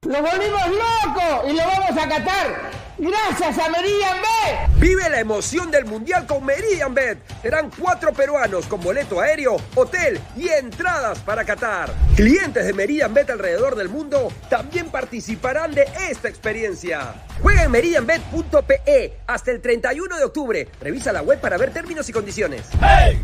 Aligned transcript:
¡Lo 0.04 0.20
volvimos 0.20 0.60
loco 0.66 1.49
y 1.49 1.52
lo 1.52 1.64
vamos 1.64 1.90
a 1.90 2.08
catar! 2.08 2.70
¡Gracias 2.99 3.56
a 3.56 3.69
Meridian 3.70 4.16
Bet! 4.20 4.81
Vive 4.81 5.08
la 5.08 5.20
emoción 5.20 5.70
del 5.70 5.84
Mundial 5.84 6.26
con 6.26 6.44
Meridian 6.44 6.93
Bet. 6.93 7.19
Serán 7.40 7.70
cuatro 7.70 8.12
peruanos 8.12 8.66
con 8.66 8.81
boleto 8.81 9.20
aéreo, 9.20 9.58
hotel 9.76 10.20
y 10.37 10.49
entradas 10.49 11.20
para 11.20 11.44
Qatar. 11.44 11.94
Clientes 12.16 12.66
de 12.66 12.72
Meridian 12.72 13.14
Bet 13.14 13.31
alrededor 13.31 13.76
del 13.76 13.90
mundo 13.90 14.32
también 14.50 14.90
participarán 14.90 15.72
de 15.72 15.84
esta 16.10 16.28
experiencia. 16.28 17.14
Juega 17.40 17.62
en 17.62 17.70
meridianbet.pe 17.70 19.19
hasta 19.28 19.52
el 19.52 19.60
31 19.60 20.16
de 20.19 20.25
octubre. 20.25 20.69
Revisa 20.81 21.12
la 21.12 21.22
web 21.22 21.40
para 21.40 21.56
ver 21.58 21.72
términos 21.72 22.08
y 22.08 22.12
condiciones. 22.12 22.62
¡Hey! 22.81 23.20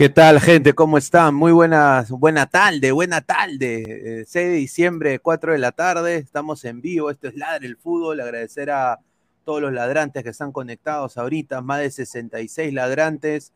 ¿Qué 0.00 0.08
tal, 0.08 0.40
gente? 0.40 0.72
¿Cómo 0.72 0.96
están? 0.96 1.34
Muy 1.34 1.52
buenas, 1.52 2.10
buena 2.10 2.46
tarde, 2.46 2.90
buena 2.90 3.20
tarde. 3.20 4.24
6 4.26 4.34
eh, 4.34 4.48
de 4.48 4.54
diciembre, 4.54 5.18
4 5.18 5.52
de 5.52 5.58
la 5.58 5.72
tarde, 5.72 6.16
estamos 6.16 6.64
en 6.64 6.80
vivo. 6.80 7.10
Esto 7.10 7.28
es 7.28 7.36
Ladre 7.36 7.66
el 7.66 7.76
Fútbol. 7.76 8.18
Agradecer 8.18 8.70
a 8.70 8.98
todos 9.44 9.60
los 9.60 9.74
ladrantes 9.74 10.24
que 10.24 10.30
están 10.30 10.52
conectados 10.52 11.18
ahorita, 11.18 11.60
más 11.60 11.80
de 11.80 11.90
66 11.90 12.72
ladrantes, 12.72 13.52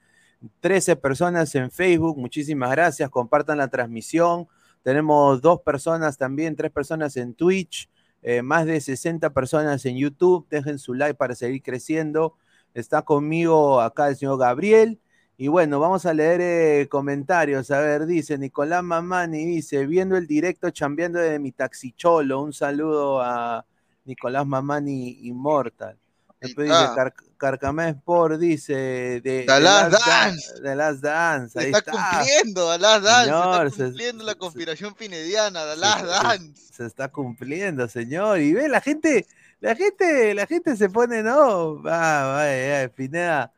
13 0.60 0.96
personas 0.96 1.54
en 1.54 1.70
Facebook. 1.70 2.18
Muchísimas 2.18 2.70
gracias. 2.72 3.08
Compartan 3.08 3.56
la 3.56 3.68
transmisión. 3.68 4.46
Tenemos 4.82 5.40
dos 5.40 5.62
personas 5.62 6.18
también, 6.18 6.56
tres 6.56 6.70
personas 6.70 7.16
en 7.16 7.32
Twitch, 7.32 7.88
eh, 8.20 8.42
más 8.42 8.66
de 8.66 8.82
60 8.82 9.30
personas 9.30 9.86
en 9.86 9.96
YouTube. 9.96 10.46
Dejen 10.50 10.78
su 10.78 10.92
like 10.92 11.14
para 11.14 11.34
seguir 11.34 11.62
creciendo. 11.62 12.36
Está 12.74 13.00
conmigo 13.00 13.80
acá 13.80 14.08
el 14.08 14.16
señor 14.16 14.38
Gabriel. 14.38 15.00
Y 15.36 15.48
bueno, 15.48 15.80
vamos 15.80 16.06
a 16.06 16.14
leer 16.14 16.40
eh, 16.40 16.88
comentarios. 16.88 17.70
A 17.72 17.80
ver, 17.80 18.06
dice 18.06 18.38
Nicolás 18.38 18.84
Mamani, 18.84 19.44
dice, 19.44 19.84
viendo 19.86 20.16
el 20.16 20.28
directo 20.28 20.70
chambeando 20.70 21.18
de 21.18 21.40
mi 21.40 21.50
taxicholo. 21.50 22.40
Un 22.40 22.52
saludo 22.52 23.20
a 23.20 23.64
Nicolás 24.04 24.46
Mamani 24.46 25.18
Immortal. 25.22 25.98
Después 26.40 26.68
dice 26.68 26.84
Car 26.94 27.14
Carcamé 27.36 27.88
Sport, 27.88 28.38
dice 28.38 28.74
de, 29.22 29.44
The 29.46 29.60
Last 29.60 30.06
Dance. 30.06 30.60
De 30.60 30.76
Last 30.76 31.00
Dance. 31.00 31.60
Se 31.60 31.66
está, 31.70 31.82
cumpliendo, 31.82 32.72
The 32.72 32.78
Last 32.78 33.04
Dance. 33.04 33.70
se 33.70 33.72
está 33.72 33.84
cumpliendo 33.84 34.24
la 34.24 34.34
conspiración 34.34 34.94
pinediana, 34.94 35.64
The 35.64 35.76
Last 35.76 36.04
Dance. 36.04 36.62
Se, 36.72 36.86
está 36.86 37.08
cumpliendo, 37.08 37.88
señor. 37.88 38.40
Y 38.40 38.52
ve, 38.52 38.68
la 38.68 38.80
gente, 38.80 39.26
la 39.60 39.74
gente, 39.74 40.32
la 40.34 40.46
gente 40.46 40.76
se 40.76 40.88
pone, 40.90 41.22
no, 41.22 41.82
va, 41.82 42.44
va, 42.44 42.88
Pineda 42.88 43.52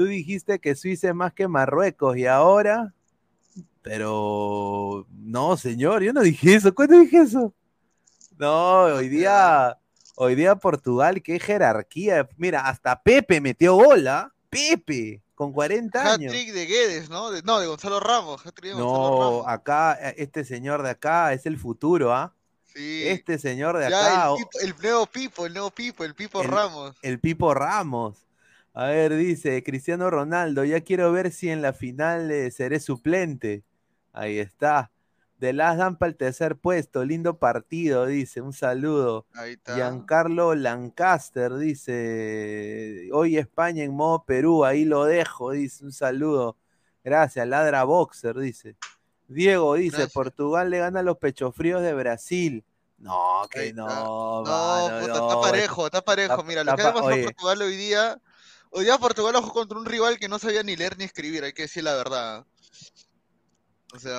Tú 0.00 0.06
dijiste 0.06 0.58
que 0.58 0.74
Suiza 0.74 1.08
es 1.08 1.14
más 1.14 1.34
que 1.34 1.46
Marruecos 1.46 2.16
y 2.16 2.24
ahora, 2.24 2.94
pero 3.82 5.06
no, 5.10 5.58
señor, 5.58 6.02
yo 6.02 6.14
no 6.14 6.22
dije 6.22 6.54
eso. 6.54 6.74
¿Cuándo 6.74 6.98
dije 6.98 7.18
eso? 7.18 7.52
No, 8.38 8.84
hoy 8.84 9.10
día, 9.10 9.76
hoy 10.14 10.36
día 10.36 10.56
Portugal, 10.56 11.20
qué 11.22 11.38
jerarquía. 11.38 12.26
Mira, 12.38 12.66
hasta 12.66 13.02
Pepe 13.02 13.42
metió 13.42 13.74
bola. 13.74 14.32
Pepe, 14.48 15.20
con 15.34 15.52
40 15.52 16.14
años. 16.14 16.32
Hat-trick 16.32 16.54
de 16.54 16.64
Guedes, 16.64 17.10
¿no? 17.10 17.30
no, 17.42 17.60
de 17.60 17.66
Gonzalo 17.66 18.00
Ramos. 18.00 18.40
no, 18.78 19.46
acá, 19.46 19.92
este 20.16 20.46
señor 20.46 20.82
de 20.82 20.88
acá 20.88 21.34
es 21.34 21.44
el 21.44 21.58
futuro, 21.58 22.14
¿ah? 22.14 22.34
Sí. 22.64 23.06
Este 23.06 23.38
señor 23.38 23.76
de 23.76 23.88
acá. 23.88 24.30
El, 24.62 24.74
nuevo 24.80 25.04
Pipo, 25.04 25.44
el 25.44 25.52
nuevo 25.52 25.70
Pipo, 25.70 26.04
el 26.04 26.14
Pipo 26.14 26.42
Ramos. 26.42 26.96
El 27.02 27.20
Pipo 27.20 27.52
Ramos. 27.52 28.29
A 28.72 28.86
ver, 28.86 29.16
dice 29.16 29.62
Cristiano 29.62 30.10
Ronaldo, 30.10 30.64
ya 30.64 30.80
quiero 30.82 31.10
ver 31.12 31.32
si 31.32 31.50
en 31.50 31.60
la 31.60 31.72
final 31.72 32.30
eh, 32.30 32.50
seré 32.50 32.78
suplente. 32.78 33.64
Ahí 34.12 34.38
está. 34.38 34.92
De 35.38 35.52
las 35.52 35.78
dan 35.78 35.96
para 35.96 36.10
el 36.10 36.16
tercer 36.16 36.56
puesto, 36.56 37.02
lindo 37.04 37.38
partido, 37.38 38.06
dice, 38.06 38.42
un 38.42 38.52
saludo. 38.52 39.26
Ahí 39.32 39.52
está. 39.52 39.74
Giancarlo 39.74 40.54
Lancaster 40.54 41.56
dice, 41.56 43.08
hoy 43.12 43.38
España 43.38 43.82
en 43.82 43.94
modo 43.94 44.24
Perú, 44.24 44.64
ahí 44.66 44.84
lo 44.84 45.06
dejo, 45.06 45.52
dice, 45.52 45.84
un 45.84 45.92
saludo. 45.92 46.58
Gracias, 47.02 47.48
Ladra 47.48 47.84
Boxer, 47.84 48.38
dice. 48.38 48.76
Diego 49.28 49.74
dice, 49.74 50.08
Portugal 50.08 50.68
le 50.68 50.78
gana 50.78 51.00
a 51.00 51.02
los 51.02 51.16
pechofríos 51.16 51.80
de 51.80 51.94
Brasil. 51.94 52.64
No, 52.98 53.42
que 53.50 53.72
no. 53.72 54.44
No, 54.44 55.00
está 55.00 55.40
parejo, 55.40 55.86
está 55.86 56.02
parejo. 56.02 56.44
Mira, 56.44 56.64
lo 56.64 56.76
que 56.76 56.82
ha 56.82 56.86
demostrado 56.88 57.22
Portugal 57.24 57.62
hoy 57.62 57.76
día 57.76 58.20
Hoy 58.70 58.84
día 58.84 58.98
Portugal 58.98 59.34
jugó 59.36 59.52
contra 59.52 59.78
un 59.78 59.84
rival 59.84 60.18
que 60.18 60.28
no 60.28 60.38
sabía 60.38 60.62
ni 60.62 60.76
leer 60.76 60.96
ni 60.96 61.04
escribir, 61.04 61.42
hay 61.42 61.52
que 61.52 61.62
decir 61.62 61.82
la 61.82 61.94
verdad. 61.94 62.46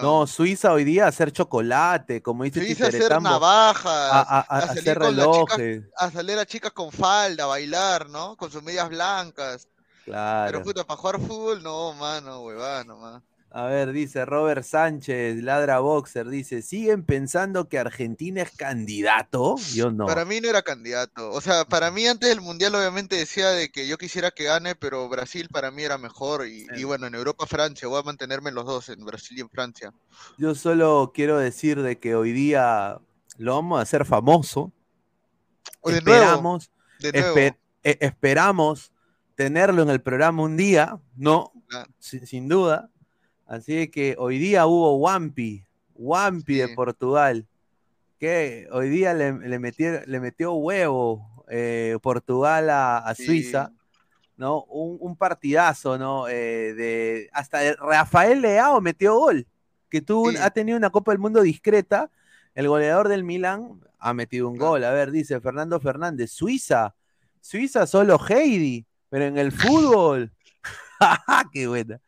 no, 0.02 0.28
Suiza 0.28 0.74
hoy 0.74 0.84
día 0.84 1.08
hacer 1.08 1.32
chocolate, 1.32 2.22
como 2.22 2.44
dice 2.44 2.60
Suiza 2.60 2.88
hacer 2.88 3.22
navajas, 3.22 4.12
a, 4.12 4.40
hacer 4.40 5.00
relojes. 5.00 5.84
a 5.96 6.12
salir 6.12 6.38
a 6.38 6.46
chicas 6.46 6.74
con 6.74 6.92
falda, 6.92 7.46
a 7.46 7.48
bailar, 7.48 8.10
¿no? 8.10 8.36
Con 8.36 8.52
sus 8.52 8.62
medias 8.62 8.90
blancas. 8.90 9.70
Claro. 10.04 10.52
Pero 10.52 10.64
puta, 10.64 10.84
para 10.84 11.00
jugar 11.00 11.20
fútbol, 11.22 11.64
no, 11.64 11.94
mano, 11.94 12.42
huevada, 12.42 12.84
nomás. 12.84 13.24
A 13.54 13.66
ver, 13.66 13.92
dice 13.92 14.24
Robert 14.24 14.64
Sánchez, 14.64 15.44
ladra 15.44 15.80
boxer, 15.80 16.30
dice, 16.30 16.62
¿siguen 16.62 17.04
pensando 17.04 17.68
que 17.68 17.78
Argentina 17.78 18.42
es 18.42 18.52
candidato? 18.52 19.58
Yo 19.74 19.92
no. 19.92 20.06
Para 20.06 20.24
mí 20.24 20.40
no 20.40 20.48
era 20.48 20.62
candidato. 20.62 21.30
O 21.32 21.42
sea, 21.42 21.66
para 21.66 21.92
mí 21.92 22.08
antes 22.08 22.30
del 22.30 22.40
Mundial 22.40 22.74
obviamente 22.76 23.18
decía 23.18 23.50
de 23.50 23.70
que 23.70 23.90
yo 23.90 23.98
quisiera 23.98 24.32
que 24.32 24.46
gane, 24.46 24.76
pero 24.76 25.10
Brasil 25.10 25.50
para 25.52 25.70
mí 25.70 25.84
era 25.84 25.98
mejor. 25.98 26.48
Y, 26.48 26.84
bueno, 26.86 27.08
en 27.08 27.16
Europa, 27.16 27.46
Francia, 27.46 27.90
voy 27.90 28.00
a 28.00 28.04
mantenerme 28.04 28.52
los 28.52 28.66
dos, 28.66 28.88
en 28.88 29.04
Brasil 29.04 29.38
y 29.38 29.42
en 29.42 29.50
Francia. 29.50 29.94
Yo 30.38 30.56
solo 30.56 31.12
quiero 31.14 31.38
decir 31.38 31.82
de 31.82 32.00
que 32.00 32.16
hoy 32.16 32.32
día 32.32 33.00
lo 33.38 33.56
vamos 33.56 33.80
a 33.80 33.82
hacer 33.82 34.06
famoso. 34.06 34.72
de 35.84 35.98
esperamos, 35.98 36.72
nuevo, 37.02 37.38
e, 37.38 37.58
esperamos 37.84 38.94
tenerlo 39.36 39.84
en 39.84 39.90
el 39.90 40.00
programa 40.02 40.42
un 40.42 40.56
día, 40.56 41.02
no, 41.18 41.52
sin 42.00 42.48
duda 42.48 42.90
Así 43.46 43.90
que 43.90 44.16
hoy 44.18 44.38
día 44.38 44.66
hubo 44.66 44.98
Wampi, 44.98 45.66
Wampi 45.96 46.56
de 46.56 46.70
Portugal, 46.70 47.48
que 48.18 48.68
hoy 48.72 48.90
día 48.90 49.14
le, 49.14 49.34
metió, 49.60 50.06
le 50.06 50.20
metió 50.20 50.54
huevo 50.54 51.46
eh, 51.50 51.98
Portugal 52.02 52.70
a, 52.70 53.14
Suiza, 53.16 53.74
¿no? 54.38 54.64
Un, 54.64 55.16
partidazo, 55.18 55.98
¿no? 55.98 56.28
Eh, 56.28 56.74
de, 56.74 57.30
hasta 57.34 57.74
Rafael 57.74 58.42
Leao 58.42 58.80
metió 58.80 59.16
gol, 59.16 59.48
que 59.90 60.02
tuvo, 60.02 60.32
ha 60.42 60.50
tenido 60.52 60.78
una 60.78 60.90
Copa 60.90 61.12
del 61.12 61.20
Mundo 61.20 61.42
discreta. 61.42 62.10
El 62.56 62.68
goleador 62.68 63.08
del 63.10 63.24
Milan 63.24 63.82
ha 64.00 64.14
metido 64.14 64.50
un 64.50 64.58
gol. 64.58 64.84
A 64.84 64.92
ver, 64.92 65.12
dice 65.12 65.42
Fernando 65.42 65.80
Fernández, 65.80 66.32
Suiza, 66.32 66.96
Suiza 67.42 67.86
solo 67.86 68.20
Heidi, 68.30 68.86
pero 69.10 69.26
en 69.26 69.38
el 69.38 69.52
fútbol. 69.52 70.32
¡Qué 71.52 71.68
buena! 71.68 72.00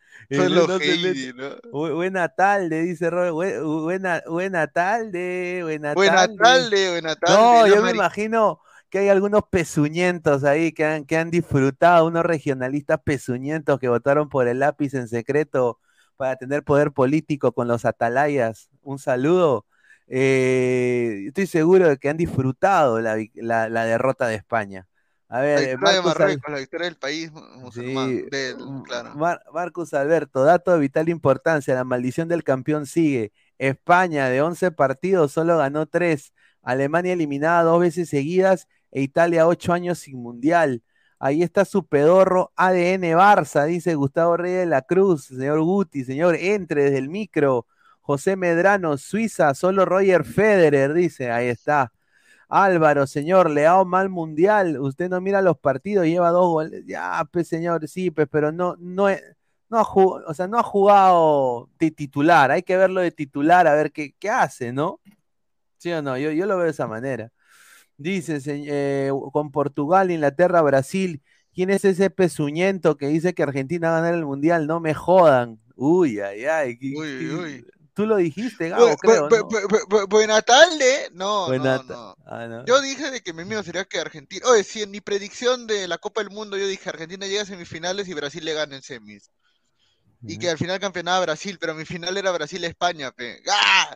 Buena 1.72 2.30
tarde, 2.30 2.82
dice 2.84 3.10
Robert. 3.10 3.64
Buena, 3.64 4.22
buena 4.28 4.68
tarde, 4.68 5.62
buena, 5.64 5.94
buena 5.94 6.28
tarde. 6.36 6.90
Buena 6.92 7.16
tarde, 7.16 7.36
No, 7.36 7.68
yo 7.68 7.82
me 7.82 7.92
imagino 7.92 8.60
que 8.90 9.00
hay 9.00 9.10
algunos 9.10 9.44
pezuñentos 9.50 10.44
ahí 10.44 10.72
que 10.72 10.86
han, 10.86 11.06
que 11.06 11.18
han 11.18 11.32
disfrutado, 11.32 12.06
unos 12.06 12.24
regionalistas 12.24 13.00
pezuñentos 13.04 13.80
que 13.80 13.90
votaron 13.90 14.30
por 14.30 14.48
el 14.48 14.60
lápiz 14.60 14.94
en 14.94 15.08
secreto 15.08 15.80
para 16.16 16.36
tener 16.36 16.64
poder 16.64 16.92
político 16.92 17.52
con 17.54 17.68
los 17.68 17.86
atalayas. 17.86 18.70
Un 18.82 19.00
saludo. 19.00 19.66
Eh, 20.08 21.24
estoy 21.28 21.48
seguro 21.48 21.90
de 21.90 21.98
que 21.98 22.10
han 22.10 22.18
disfrutado 22.18 23.00
la, 23.02 23.18
la 23.36 23.86
derrota 23.86 24.28
de 24.28 24.36
España. 24.36 24.88
A 25.34 25.42
ver, 25.42 25.60
la 25.60 25.72
historia 25.72 25.94
de 25.96 26.02
Marruecos, 26.04 26.52
la 26.52 26.62
historia 26.62 26.86
del 26.86 26.96
país 26.96 27.32
musulmán. 27.32 28.24
Marcus 29.52 29.96
Alberto, 29.96 30.44
dato 30.44 30.72
de 30.72 30.78
vital 30.78 31.10
importancia, 31.10 31.74
la 31.74 31.84
maldición 31.84 32.28
del 32.28 32.44
campeón 32.44 32.86
sigue. 32.86 33.34
España 33.58 34.30
de 34.30 34.44
11 34.44 34.70
partidos 34.74 35.32
solo 35.32 35.58
ganó 35.58 35.88
3. 35.88 36.32
Alemania 36.62 37.14
eliminada 37.14 37.64
dos 37.64 37.80
veces 37.80 38.10
seguidas 38.10 38.68
e 38.92 39.02
Italia 39.02 39.48
8 39.48 39.74
años 39.74 39.98
sin 39.98 40.22
mundial. 40.22 40.84
Ahí 41.18 41.42
está 41.42 41.66
su 41.66 41.88
pedorro 41.88 42.54
ADN 42.56 43.16
Barça, 43.16 43.66
dice 43.66 43.96
Gustavo 43.96 44.38
Reyes 44.38 44.60
de 44.60 44.66
la 44.68 44.84
Cruz, 44.84 45.26
señor 45.26 45.62
Guti, 45.62 46.04
señor, 46.04 46.36
entre 46.36 46.84
desde 46.84 47.00
el 47.00 47.10
micro. 47.10 47.66
José 48.02 48.36
Medrano, 48.36 49.00
Suiza, 49.00 49.56
solo 49.56 49.84
Roger 49.86 50.26
Federer, 50.26 50.94
dice, 50.94 51.32
ahí 51.32 51.48
está. 51.48 51.92
Álvaro, 52.54 53.08
señor, 53.08 53.50
Leao 53.50 53.84
mal 53.84 54.10
mundial. 54.10 54.80
Usted 54.80 55.10
no 55.10 55.20
mira 55.22 55.42
los 55.42 55.58
partidos, 55.58 56.06
lleva 56.06 56.30
dos 56.30 56.48
goles. 56.48 56.84
Ya, 56.86 57.28
pues, 57.32 57.48
señor, 57.48 57.88
sí, 57.88 58.12
pues, 58.12 58.28
pero 58.30 58.52
no, 58.52 58.76
no, 58.80 59.08
no 59.70 59.80
ha 59.80 59.84
jugado, 59.84 60.28
o 60.28 60.34
sea, 60.36 60.48
no 60.48 60.60
ha 60.60 60.64
jugado 60.64 61.70
de 61.80 61.90
titular. 61.92 62.52
Hay 62.52 62.62
que 62.62 62.78
verlo 62.78 63.02
de 63.02 63.12
titular 63.12 63.68
a 63.68 63.74
ver 63.74 63.92
qué, 63.92 64.14
qué 64.20 64.30
hace, 64.30 64.72
¿no? 64.72 65.00
¿Sí 65.78 65.92
o 65.92 66.02
no? 66.04 66.18
Yo, 66.18 66.32
yo 66.32 66.46
lo 66.46 66.56
veo 66.58 66.66
de 66.66 66.72
esa 66.72 66.88
manera. 66.88 67.32
Dice, 67.98 68.40
eh, 68.46 69.12
con 69.32 69.52
Portugal, 69.52 70.12
Inglaterra, 70.12 70.62
Brasil. 70.62 71.22
¿Quién 71.54 71.70
es 71.70 71.86
ese 71.86 72.10
pezuñento 72.10 72.98
que 72.98 73.08
dice 73.08 73.34
que 73.34 73.44
Argentina 73.44 73.90
va 73.90 73.98
a 73.98 74.02
ganar 74.02 74.16
el 74.16 74.26
mundial? 74.26 74.68
No 74.68 74.80
me 74.80 74.94
jodan. 74.94 75.60
Uy, 75.76 76.20
ay, 76.20 76.46
ay. 76.46 76.78
Uy, 76.96 77.30
uy. 77.32 77.66
Tú 77.94 78.06
lo 78.08 78.16
dijiste, 78.16 78.70
Gabo, 78.70 78.96
creo, 78.98 79.30
¿no? 79.30 80.08
Buena 80.08 80.42
tarde. 80.42 81.10
No, 81.14 81.48
no, 81.48 81.84
no. 81.84 82.16
Ah, 82.26 82.64
yo 82.66 82.82
dije 82.82 83.12
de 83.12 83.22
que 83.22 83.34
mi 83.34 83.46
mío 83.46 83.62
sería 83.62 83.86
que 83.86 84.00
Argentina... 84.00 84.48
Oye, 84.48 84.64
si 84.64 84.82
en 84.82 84.90
mi 84.90 85.00
predicción 85.00 85.68
de 85.68 85.88
la 85.88 86.00
Copa 86.00 86.22
del 86.22 86.32
Mundo 86.32 86.58
yo 86.58 86.66
dije 86.66 86.90
Argentina 86.90 87.28
llega 87.28 87.44
a 87.44 87.46
semifinales 87.46 88.08
y 88.08 88.14
Brasil 88.14 88.44
le 88.44 88.54
gana 88.54 88.76
en 88.76 88.82
semis. 88.82 89.30
Y 90.26 90.40
que 90.40 90.50
al 90.50 90.58
final 90.58 90.80
campeonaba 90.80 91.20
Brasil, 91.20 91.58
pero 91.60 91.76
mi 91.76 91.86
final 91.86 92.16
era 92.18 92.32
Brasil-España, 92.32 93.12
pe. 93.12 93.44
¡Ah! 93.52 93.96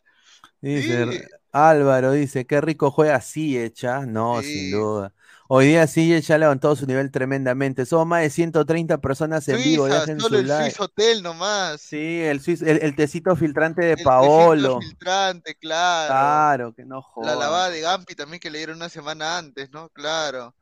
Dice, 0.59 1.27
Álvaro 1.51 2.11
dice, 2.11 2.45
qué 2.45 2.59
rico 2.61 2.91
juega 2.91 3.15
así, 3.15 3.57
hecha. 3.57 4.05
No, 4.05 4.41
sin 4.41 4.71
duda. 4.71 5.13
Hoy 5.49 5.67
día 5.67 5.87
sí 5.87 6.19
ya 6.21 6.37
levantó 6.37 6.75
su 6.75 6.85
nivel 6.85 7.09
tremendamente. 7.09 7.85
Somos 7.85 8.07
más 8.07 8.21
de 8.21 8.29
130 8.29 8.97
personas 8.97 9.47
en 9.47 9.57
vivo. 9.57 9.87
solo 10.19 10.39
el 10.39 10.47
Swiss 10.47 10.79
Hotel 10.79 11.23
nomás. 11.23 11.79
Sí, 11.79 12.21
el, 12.21 12.41
el, 12.65 12.95
tecito 12.95 13.35
filtrante 13.35 13.83
de 13.83 13.97
Paolo. 13.97 14.79
El 14.81 14.87
filtrante, 14.87 15.55
claro. 15.55 16.07
Claro, 16.07 16.73
que 16.73 16.85
no 16.85 17.01
joda. 17.01 17.33
La 17.33 17.39
lavada 17.39 17.69
de 17.69 17.79
Gampi 17.79 18.15
también 18.15 18.41
que 18.41 18.49
le 18.49 18.57
dieron 18.57 18.75
una 18.75 18.89
semana 18.89 19.37
antes, 19.37 19.71
¿no? 19.71 19.87
Claro. 19.89 20.53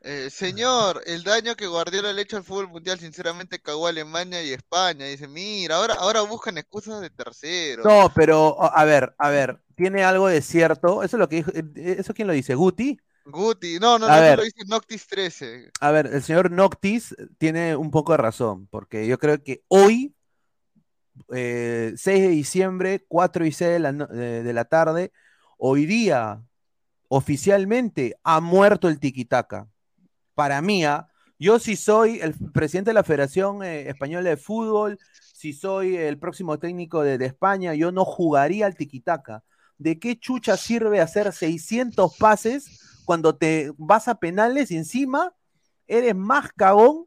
Eh, 0.00 0.28
señor, 0.30 1.02
el 1.06 1.22
daño 1.22 1.54
que 1.54 1.68
Guardiola 1.68 2.12
le 2.12 2.20
ha 2.20 2.24
hecho 2.24 2.36
al 2.36 2.42
fútbol 2.42 2.68
mundial, 2.68 2.98
sinceramente 2.98 3.60
cagó 3.60 3.86
a 3.86 3.90
Alemania 3.90 4.42
y 4.42 4.52
España. 4.52 5.06
Dice, 5.06 5.28
mira, 5.28 5.76
ahora, 5.76 5.94
ahora 5.94 6.22
buscan 6.22 6.58
excusas 6.58 7.00
de 7.00 7.10
tercero. 7.10 7.84
No, 7.84 8.12
pero 8.12 8.56
a 8.60 8.84
ver, 8.84 9.14
a 9.18 9.30
ver, 9.30 9.60
tiene 9.76 10.02
algo 10.02 10.26
de 10.26 10.42
cierto. 10.42 11.04
Eso 11.04 11.16
es 11.16 11.20
lo 11.20 11.28
que 11.28 11.36
dijo, 11.36 11.52
eh, 11.54 11.96
¿eso 11.98 12.12
quién 12.12 12.26
lo 12.26 12.34
dice? 12.34 12.56
¿Guti? 12.56 12.98
Guti, 13.24 13.78
no, 13.78 13.98
no, 13.98 14.08
no, 14.08 14.14
eso 14.14 14.36
lo 14.36 14.42
dice 14.42 14.64
Noctis 14.66 15.06
13. 15.06 15.70
A 15.80 15.90
ver, 15.90 16.06
el 16.06 16.22
señor 16.22 16.50
Noctis 16.50 17.14
tiene 17.38 17.76
un 17.76 17.90
poco 17.90 18.12
de 18.12 18.18
razón, 18.18 18.66
porque 18.68 19.06
yo 19.06 19.18
creo 19.18 19.42
que 19.42 19.62
hoy, 19.68 20.14
6 21.28 21.36
eh, 21.36 21.94
de 22.04 22.28
diciembre, 22.28 23.04
4 23.06 23.46
y 23.46 23.52
6 23.52 23.70
de 23.70 23.78
la, 23.78 23.92
de, 23.92 24.52
la 24.52 24.64
tarde, 24.64 25.12
hoy 25.56 25.86
día, 25.86 26.42
oficialmente, 27.08 28.16
ha 28.24 28.40
muerto 28.40 28.88
el 28.88 28.98
tiquitaca. 28.98 29.68
Para 30.34 30.60
mí, 30.60 30.84
¿ah? 30.84 31.08
yo 31.38 31.58
si 31.58 31.76
soy 31.76 32.18
el 32.20 32.34
presidente 32.52 32.90
de 32.90 32.94
la 32.94 33.04
Federación 33.04 33.62
eh, 33.62 33.88
Española 33.88 34.30
de 34.30 34.36
Fútbol, 34.36 34.98
si 35.32 35.52
soy 35.52 35.96
el 35.96 36.18
próximo 36.18 36.58
técnico 36.58 37.02
de, 37.02 37.18
de 37.18 37.26
España, 37.26 37.74
yo 37.74 37.92
no 37.92 38.04
jugaría 38.04 38.66
al 38.66 38.76
tiquitaca. 38.76 39.44
¿De 39.78 39.98
qué 39.98 40.18
chucha 40.18 40.56
sirve 40.56 41.00
hacer 41.00 41.32
600 41.32 42.16
pases? 42.16 42.81
Cuando 43.04 43.36
te 43.36 43.72
vas 43.76 44.08
a 44.08 44.16
penales 44.16 44.70
encima 44.70 45.34
eres 45.86 46.14
más 46.14 46.52
cagón 46.52 47.06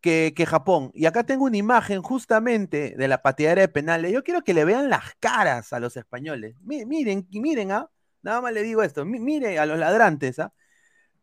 que, 0.00 0.46
Japón. 0.46 0.92
Y 0.94 1.06
acá 1.06 1.24
tengo 1.24 1.44
una 1.44 1.56
imagen 1.56 2.00
justamente 2.00 2.94
de 2.96 3.08
la 3.08 3.22
pateadera 3.22 3.62
de 3.62 3.68
penales. 3.68 4.12
Yo 4.12 4.22
quiero 4.22 4.42
que 4.42 4.54
le 4.54 4.64
vean 4.64 4.88
las 4.88 5.14
caras 5.18 5.72
a 5.72 5.80
los 5.80 5.96
españoles. 5.96 6.54
miren, 6.62 7.26
miren, 7.32 7.72
¿ah? 7.72 7.90
Nada 8.22 8.40
más 8.40 8.52
le 8.52 8.62
digo 8.62 8.82
esto. 8.82 9.04
miren 9.04 9.58
a 9.58 9.66
los 9.66 9.78
ladrantes, 9.78 10.38
¿ah? 10.38 10.52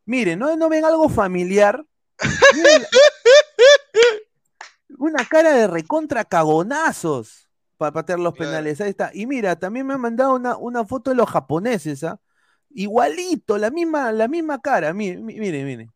Miren, 0.05 0.39
¿no, 0.39 0.55
no 0.57 0.67
ven 0.67 0.83
algo 0.83 1.07
familiar? 1.07 1.85
una 4.97 5.25
cara 5.25 5.53
de 5.53 5.67
recontra 5.67 6.25
cagonazos 6.25 7.47
para 7.77 7.91
patear 7.93 8.19
los 8.19 8.33
penales. 8.33 8.81
Ahí 8.81 8.89
está. 8.89 9.11
Y 9.13 9.27
mira, 9.27 9.57
también 9.57 9.87
me 9.87 9.93
han 9.93 10.01
mandado 10.01 10.35
una, 10.35 10.57
una 10.57 10.85
foto 10.85 11.11
de 11.11 11.15
los 11.15 11.29
japoneses, 11.29 12.03
¿ah? 12.03 12.19
Igualito, 12.73 13.57
la 13.57 13.69
misma, 13.69 14.11
la 14.11 14.27
misma 14.27 14.59
cara. 14.61 14.93
Mire, 14.93 15.17
mire, 15.17 15.63
mire. 15.63 15.89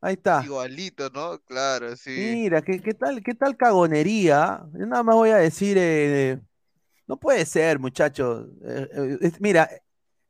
Ahí 0.00 0.14
está. 0.14 0.42
Igualito, 0.44 1.10
¿no? 1.10 1.38
Claro, 1.40 1.96
sí. 1.96 2.10
Mira, 2.34 2.62
¿qué, 2.62 2.80
qué 2.80 2.94
tal, 2.94 3.22
qué 3.22 3.34
tal 3.34 3.56
cagonería? 3.56 4.62
Yo 4.72 4.86
nada 4.86 5.02
más 5.02 5.14
voy 5.16 5.30
a 5.30 5.36
decir, 5.36 5.76
eh, 5.80 6.38
no 7.06 7.16
puede 7.16 7.44
ser, 7.46 7.78
muchachos. 7.78 8.48
Eh, 8.64 9.18
eh, 9.22 9.32
mira, 9.40 9.68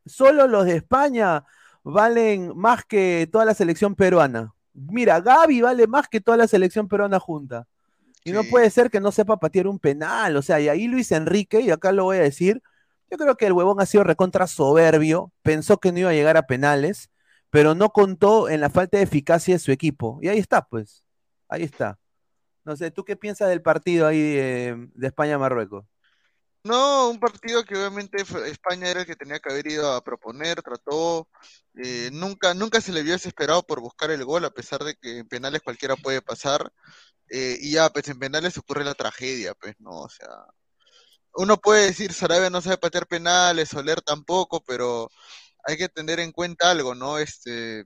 solo 0.05 0.47
los 0.47 0.65
de 0.65 0.77
España 0.77 1.43
valen 1.83 2.53
más 2.55 2.85
que 2.85 3.27
toda 3.31 3.45
la 3.45 3.53
selección 3.53 3.95
peruana. 3.95 4.53
Mira, 4.73 5.19
Gaby 5.21 5.61
vale 5.61 5.87
más 5.87 6.07
que 6.07 6.21
toda 6.21 6.37
la 6.37 6.47
selección 6.47 6.87
peruana 6.87 7.19
junta. 7.19 7.67
Y 8.23 8.31
no 8.31 8.43
puede 8.43 8.69
ser 8.69 8.89
que 8.89 8.99
no 8.99 9.11
sepa 9.11 9.37
patear 9.37 9.67
un 9.67 9.79
penal. 9.79 10.35
O 10.35 10.41
sea, 10.41 10.59
y 10.59 10.67
ahí 10.67 10.87
Luis 10.87 11.11
Enrique, 11.11 11.61
y 11.61 11.71
acá 11.71 11.91
lo 11.91 12.03
voy 12.03 12.17
a 12.17 12.21
decir, 12.21 12.61
yo 13.09 13.17
creo 13.17 13.35
que 13.35 13.45
el 13.45 13.53
huevón 13.53 13.79
ha 13.81 13.85
sido 13.85 14.03
recontra 14.03 14.47
soberbio, 14.47 15.31
pensó 15.41 15.79
que 15.79 15.91
no 15.91 15.99
iba 15.99 16.09
a 16.09 16.13
llegar 16.13 16.37
a 16.37 16.47
penales, 16.47 17.09
pero 17.49 17.75
no 17.75 17.89
contó 17.89 18.49
en 18.49 18.61
la 18.61 18.69
falta 18.69 18.97
de 18.97 19.03
eficacia 19.03 19.55
de 19.55 19.59
su 19.59 19.71
equipo. 19.71 20.19
Y 20.21 20.27
ahí 20.27 20.39
está, 20.39 20.63
pues. 20.67 21.03
Ahí 21.47 21.63
está. 21.63 21.99
No 22.65 22.75
sé, 22.75 22.91
¿tú 22.91 23.05
qué 23.05 23.15
piensas 23.15 23.47
del 23.49 23.61
partido 23.61 24.07
ahí 24.07 24.19
de, 24.19 24.89
España-Marruecos? 25.01 25.85
No, 26.63 27.09
un 27.09 27.17
partido 27.17 27.63
que 27.63 27.75
obviamente 27.75 28.21
España 28.47 28.89
era 28.89 29.01
el 29.01 29.05
que 29.05 29.15
tenía 29.15 29.39
que 29.39 29.53
haber 29.53 29.67
ido 29.67 29.93
a 29.93 30.03
proponer, 30.03 30.61
trató, 30.61 31.29
eh, 31.81 32.09
nunca, 32.11 32.53
nunca 32.53 32.81
se 32.81 32.91
le 32.91 33.03
vio 33.03 33.13
desesperado 33.13 33.63
por 33.63 33.79
buscar 33.79 34.11
el 34.11 34.25
gol, 34.25 34.43
a 34.43 34.49
pesar 34.49 34.83
de 34.83 34.95
que 34.95 35.19
en 35.19 35.27
penales 35.29 35.61
cualquiera 35.61 35.95
puede 35.95 36.21
pasar, 36.21 36.69
eh, 37.29 37.57
y 37.61 37.71
ya, 37.71 37.89
pues 37.89 38.09
en 38.09 38.19
penales 38.19 38.57
ocurre 38.57 38.83
la 38.83 38.95
tragedia, 38.95 39.53
pues, 39.55 39.75
¿no? 39.79 39.91
O 39.91 40.09
sea, 40.09 40.27
uno 41.37 41.57
puede 41.57 41.87
decir 41.87 42.13
Sarabia 42.13 42.49
no 42.49 42.61
sabe 42.61 42.77
patear 42.77 43.07
penales, 43.07 43.69
Soler 43.69 44.01
tampoco, 44.01 44.63
pero 44.65 45.09
hay 45.65 45.77
que 45.77 45.89
tener 45.89 46.19
en 46.19 46.31
cuenta 46.31 46.71
algo, 46.71 46.95
¿no? 46.95 47.19
Este, 47.19 47.85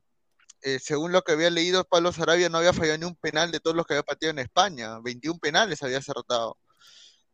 eh, 0.63 0.79
según 0.79 1.11
lo 1.11 1.23
que 1.23 1.33
había 1.33 1.49
leído, 1.49 1.83
Pablo 1.85 2.13
Sarabia 2.13 2.49
no 2.49 2.59
había 2.59 2.73
fallado 2.73 2.97
ni 2.99 3.05
un 3.05 3.15
penal 3.17 3.51
de 3.51 3.59
todos 3.59 3.75
los 3.75 3.85
que 3.85 3.95
había 3.95 4.03
pateado 4.03 4.31
en 4.31 4.39
España, 4.39 4.99
21 5.03 5.39
penales 5.39 5.83
había 5.83 5.99
acertado. 5.99 6.57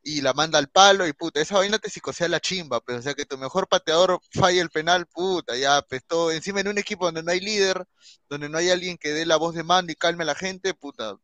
Y 0.03 0.21
la 0.21 0.33
manda 0.33 0.59
al 0.59 0.69
palo 0.69 1.07
y 1.07 1.13
puta, 1.13 1.41
esa 1.41 1.55
vaina 1.57 1.79
te 1.79 1.89
psicosea 1.89 2.29
la 2.29 2.39
chimba, 2.39 2.79
pues, 2.81 2.99
o 2.99 3.01
sea 3.03 3.13
que 3.13 3.25
tu 3.25 3.37
mejor 3.37 3.67
pateador 3.67 4.19
falle 4.31 4.61
el 4.61 4.69
penal, 4.69 5.07
puta, 5.07 5.55
ya, 5.57 5.81
pues 5.83 6.03
todo, 6.07 6.31
encima 6.31 6.61
en 6.61 6.69
un 6.69 6.77
equipo 6.79 7.05
donde 7.05 7.23
no 7.23 7.31
hay 7.31 7.41
líder, 7.41 7.85
donde 8.29 8.49
no 8.49 8.57
hay 8.57 8.69
alguien 8.71 8.97
que 8.97 9.09
dé 9.13 9.25
la 9.25 9.37
voz 9.37 9.55
de 9.55 9.63
mando 9.63 9.91
y 9.91 9.95
calme 9.95 10.23
a 10.23 10.27
la 10.27 10.35
gente, 10.35 10.73
puta, 10.73 11.17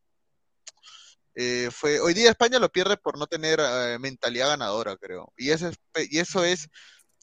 eh, 1.34 1.68
fue, 1.72 2.00
hoy 2.00 2.14
día 2.14 2.30
España 2.30 2.58
lo 2.58 2.70
pierde 2.70 2.96
por 2.96 3.18
no 3.18 3.26
tener 3.26 3.58
eh, 3.60 3.98
mentalidad 4.00 4.48
ganadora, 4.48 4.96
creo. 4.96 5.32
Y 5.36 5.50
eso 5.50 6.44
es, 6.44 6.68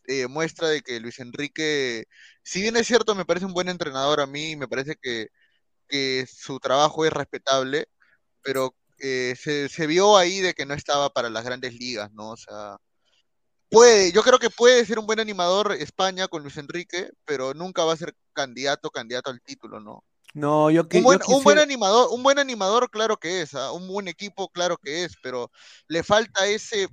eh, 0.07 0.27
muestra 0.27 0.69
de 0.69 0.81
que 0.81 0.99
Luis 0.99 1.19
Enrique, 1.19 2.05
si 2.43 2.61
bien 2.61 2.75
es 2.77 2.87
cierto, 2.87 3.15
me 3.15 3.25
parece 3.25 3.45
un 3.45 3.53
buen 3.53 3.69
entrenador 3.69 4.19
a 4.21 4.27
mí, 4.27 4.55
me 4.55 4.67
parece 4.67 4.95
que, 5.01 5.27
su 6.27 6.59
trabajo 6.59 7.05
es 7.05 7.11
respetable, 7.13 7.87
pero 8.43 8.75
se, 8.99 9.69
se, 9.69 9.87
vio 9.87 10.17
ahí 10.17 10.39
de 10.39 10.53
que 10.53 10.65
no 10.65 10.73
estaba 10.73 11.09
para 11.11 11.29
las 11.29 11.43
grandes 11.45 11.73
ligas, 11.73 12.11
¿no? 12.13 12.31
O 12.31 12.37
sea, 12.37 12.77
puede, 13.69 14.11
yo 14.13 14.23
creo 14.23 14.39
que 14.39 14.49
puede 14.49 14.85
ser 14.85 14.99
un 14.99 15.07
buen 15.07 15.19
animador 15.19 15.73
España 15.73 16.27
con 16.27 16.43
Luis 16.43 16.57
Enrique, 16.57 17.11
pero 17.25 17.53
nunca 17.53 17.85
va 17.85 17.93
a 17.93 17.97
ser 17.97 18.15
candidato, 18.33 18.89
candidato 18.91 19.31
al 19.31 19.41
título, 19.41 19.79
¿no? 19.79 20.03
No, 20.33 20.71
yo, 20.71 20.87
un, 20.93 21.03
buen, 21.03 21.19
un 21.27 21.43
buen 21.43 21.59
animador, 21.59 22.07
un 22.11 22.23
buen 22.23 22.39
animador, 22.39 22.89
claro 22.89 23.17
que 23.17 23.41
es, 23.41 23.53
¿ah? 23.53 23.71
un 23.71 23.87
buen 23.87 24.07
equipo, 24.07 24.49
claro 24.49 24.77
que 24.77 25.03
es, 25.03 25.15
pero 25.21 25.51
le 25.87 26.03
falta 26.03 26.47
ese, 26.47 26.87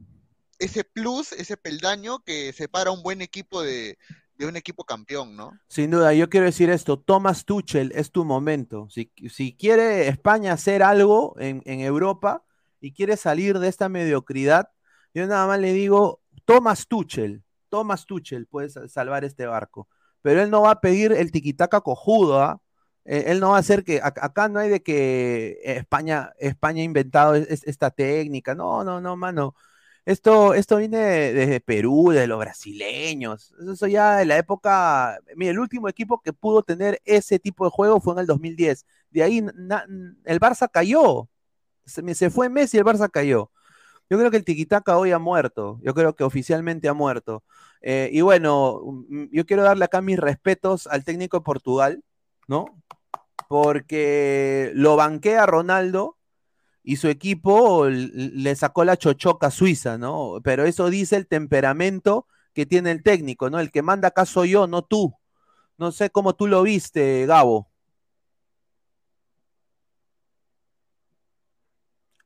ese 0.58 0.84
plus, 0.84 1.32
ese 1.32 1.56
peldaño 1.56 2.18
que 2.20 2.52
separa 2.52 2.90
un 2.90 3.02
buen 3.02 3.22
equipo 3.22 3.62
de, 3.62 3.96
un 4.40 4.56
equipo 4.56 4.84
campeón, 4.84 5.36
¿no? 5.36 5.52
Sin 5.68 5.90
duda, 5.90 6.14
yo 6.14 6.28
quiero 6.28 6.46
decir 6.46 6.70
esto, 6.70 6.98
Thomas 6.98 7.44
Tuchel 7.44 7.92
es 7.94 8.10
tu 8.10 8.24
momento. 8.24 8.88
Si, 8.90 9.12
si 9.30 9.56
quiere 9.56 10.08
España 10.08 10.52
hacer 10.52 10.82
algo 10.82 11.34
en, 11.38 11.62
en, 11.64 11.80
Europa 11.80 12.44
y 12.80 12.92
quiere 12.92 13.16
salir 13.16 13.58
de 13.58 13.68
esta 13.68 13.88
mediocridad, 13.88 14.70
yo 15.14 15.26
nada 15.26 15.46
más 15.46 15.60
le 15.60 15.72
digo, 15.72 16.20
Thomas 16.44 16.86
Tuchel, 16.86 17.42
Thomas 17.68 18.06
Tuchel 18.06 18.46
puede 18.46 18.68
salvar 18.88 19.24
este 19.24 19.46
barco. 19.46 19.88
Pero 20.22 20.42
él 20.42 20.50
no 20.50 20.62
va 20.62 20.72
a 20.72 20.80
pedir 20.80 21.12
el 21.12 21.30
tiquitaca 21.30 21.80
cojudo, 21.80 22.42
¿ah? 22.42 22.60
Eh, 22.60 22.67
él 23.08 23.40
no 23.40 23.50
va 23.50 23.56
a 23.56 23.60
hacer 23.60 23.84
que, 23.84 24.00
acá 24.02 24.48
no 24.48 24.60
hay 24.60 24.68
de 24.68 24.82
que 24.82 25.58
España, 25.64 26.32
España 26.38 26.82
ha 26.82 26.84
inventado 26.84 27.34
esta 27.34 27.90
técnica, 27.90 28.54
no, 28.54 28.84
no, 28.84 29.00
no, 29.00 29.16
mano. 29.16 29.54
Esto, 30.08 30.54
esto 30.54 30.78
viene 30.78 30.98
desde 31.34 31.60
Perú, 31.60 32.10
de 32.12 32.26
los 32.26 32.38
brasileños. 32.38 33.54
Eso 33.70 33.86
ya 33.86 34.16
de 34.16 34.24
la 34.24 34.38
época. 34.38 35.18
Mira, 35.36 35.50
el 35.52 35.58
último 35.58 35.86
equipo 35.88 36.22
que 36.22 36.32
pudo 36.32 36.62
tener 36.62 37.00
ese 37.04 37.38
tipo 37.38 37.64
de 37.66 37.70
juego 37.70 38.00
fue 38.00 38.14
en 38.14 38.20
el 38.20 38.26
2010. 38.26 38.86
De 39.10 39.22
ahí 39.22 39.38
el 39.38 40.40
Barça 40.40 40.70
cayó. 40.72 41.28
Se, 41.84 42.14
se, 42.14 42.30
fue 42.30 42.48
Messi 42.48 42.78
y 42.78 42.80
el 42.80 42.86
Barça 42.86 43.10
cayó. 43.10 43.50
Yo 44.10 44.18
creo 44.18 44.30
que 44.30 44.38
el 44.38 44.44
Tiquitaca 44.44 44.96
hoy 44.96 45.12
ha 45.12 45.18
muerto. 45.18 45.78
Yo 45.82 45.94
creo 45.94 46.16
que 46.16 46.24
oficialmente 46.24 46.88
ha 46.88 46.94
muerto. 46.94 47.44
Eh, 47.82 48.10
y 48.12 48.22
bueno, 48.22 48.80
mm, 49.08 49.26
yo 49.32 49.46
quiero 49.46 49.62
darle 49.62 49.84
acá 49.84 50.00
mis 50.00 50.18
respetos 50.18 50.86
al 50.86 51.04
técnico 51.04 51.38
de 51.38 51.44
Portugal, 51.44 52.02
¿no? 52.48 52.66
Porque 53.48 54.70
lo 54.74 54.96
banquea 54.96 55.46
Ronaldo 55.46 56.18
y 56.82 56.96
su 56.96 57.08
equipo 57.08 57.86
le 57.88 58.54
sacó 58.56 58.84
la 58.84 58.96
chochoca 58.96 59.50
suiza, 59.50 59.98
¿no? 59.98 60.40
Pero 60.44 60.64
eso 60.64 60.90
dice 60.90 61.16
el 61.16 61.26
temperamento 61.26 62.26
que 62.54 62.66
tiene 62.66 62.90
el 62.92 63.02
técnico, 63.02 63.50
¿no? 63.50 63.58
El 63.60 63.70
que 63.70 63.82
manda 63.82 64.08
acá 64.08 64.26
soy 64.26 64.50
yo, 64.50 64.66
no 64.66 64.82
tú. 64.82 65.14
No 65.78 65.92
sé 65.92 66.10
cómo 66.10 66.34
tú 66.34 66.46
lo 66.46 66.62
viste, 66.62 67.26
Gabo. 67.26 67.70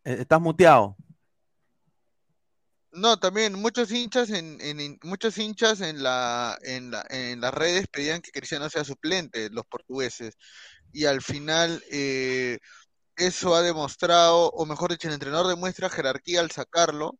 Eh, 0.04 0.18
estás 0.20 0.40
muteado. 0.40 0.96
No, 2.92 3.18
también 3.18 3.54
muchos 3.54 3.90
hinchas 3.90 4.28
en, 4.30 4.98
muchos 5.02 5.38
hinchas 5.38 5.80
en 5.80 6.02
la, 6.02 6.58
en 6.62 6.90
la 6.90 7.04
en 7.08 7.40
las 7.40 7.54
redes 7.54 7.86
pedían 7.88 8.20
que 8.20 8.30
Cristiano 8.30 8.68
sea 8.68 8.84
suplente, 8.84 9.48
los 9.50 9.64
portugueses 9.64 10.36
y 10.92 11.06
al 11.06 11.22
final 11.22 11.82
eh, 11.90 12.58
eso 13.16 13.54
ha 13.54 13.62
demostrado, 13.62 14.50
o 14.50 14.66
mejor 14.66 14.90
dicho, 14.90 15.08
el 15.08 15.14
entrenador 15.14 15.48
demuestra 15.48 15.88
jerarquía 15.88 16.40
al 16.40 16.50
sacarlo, 16.50 17.18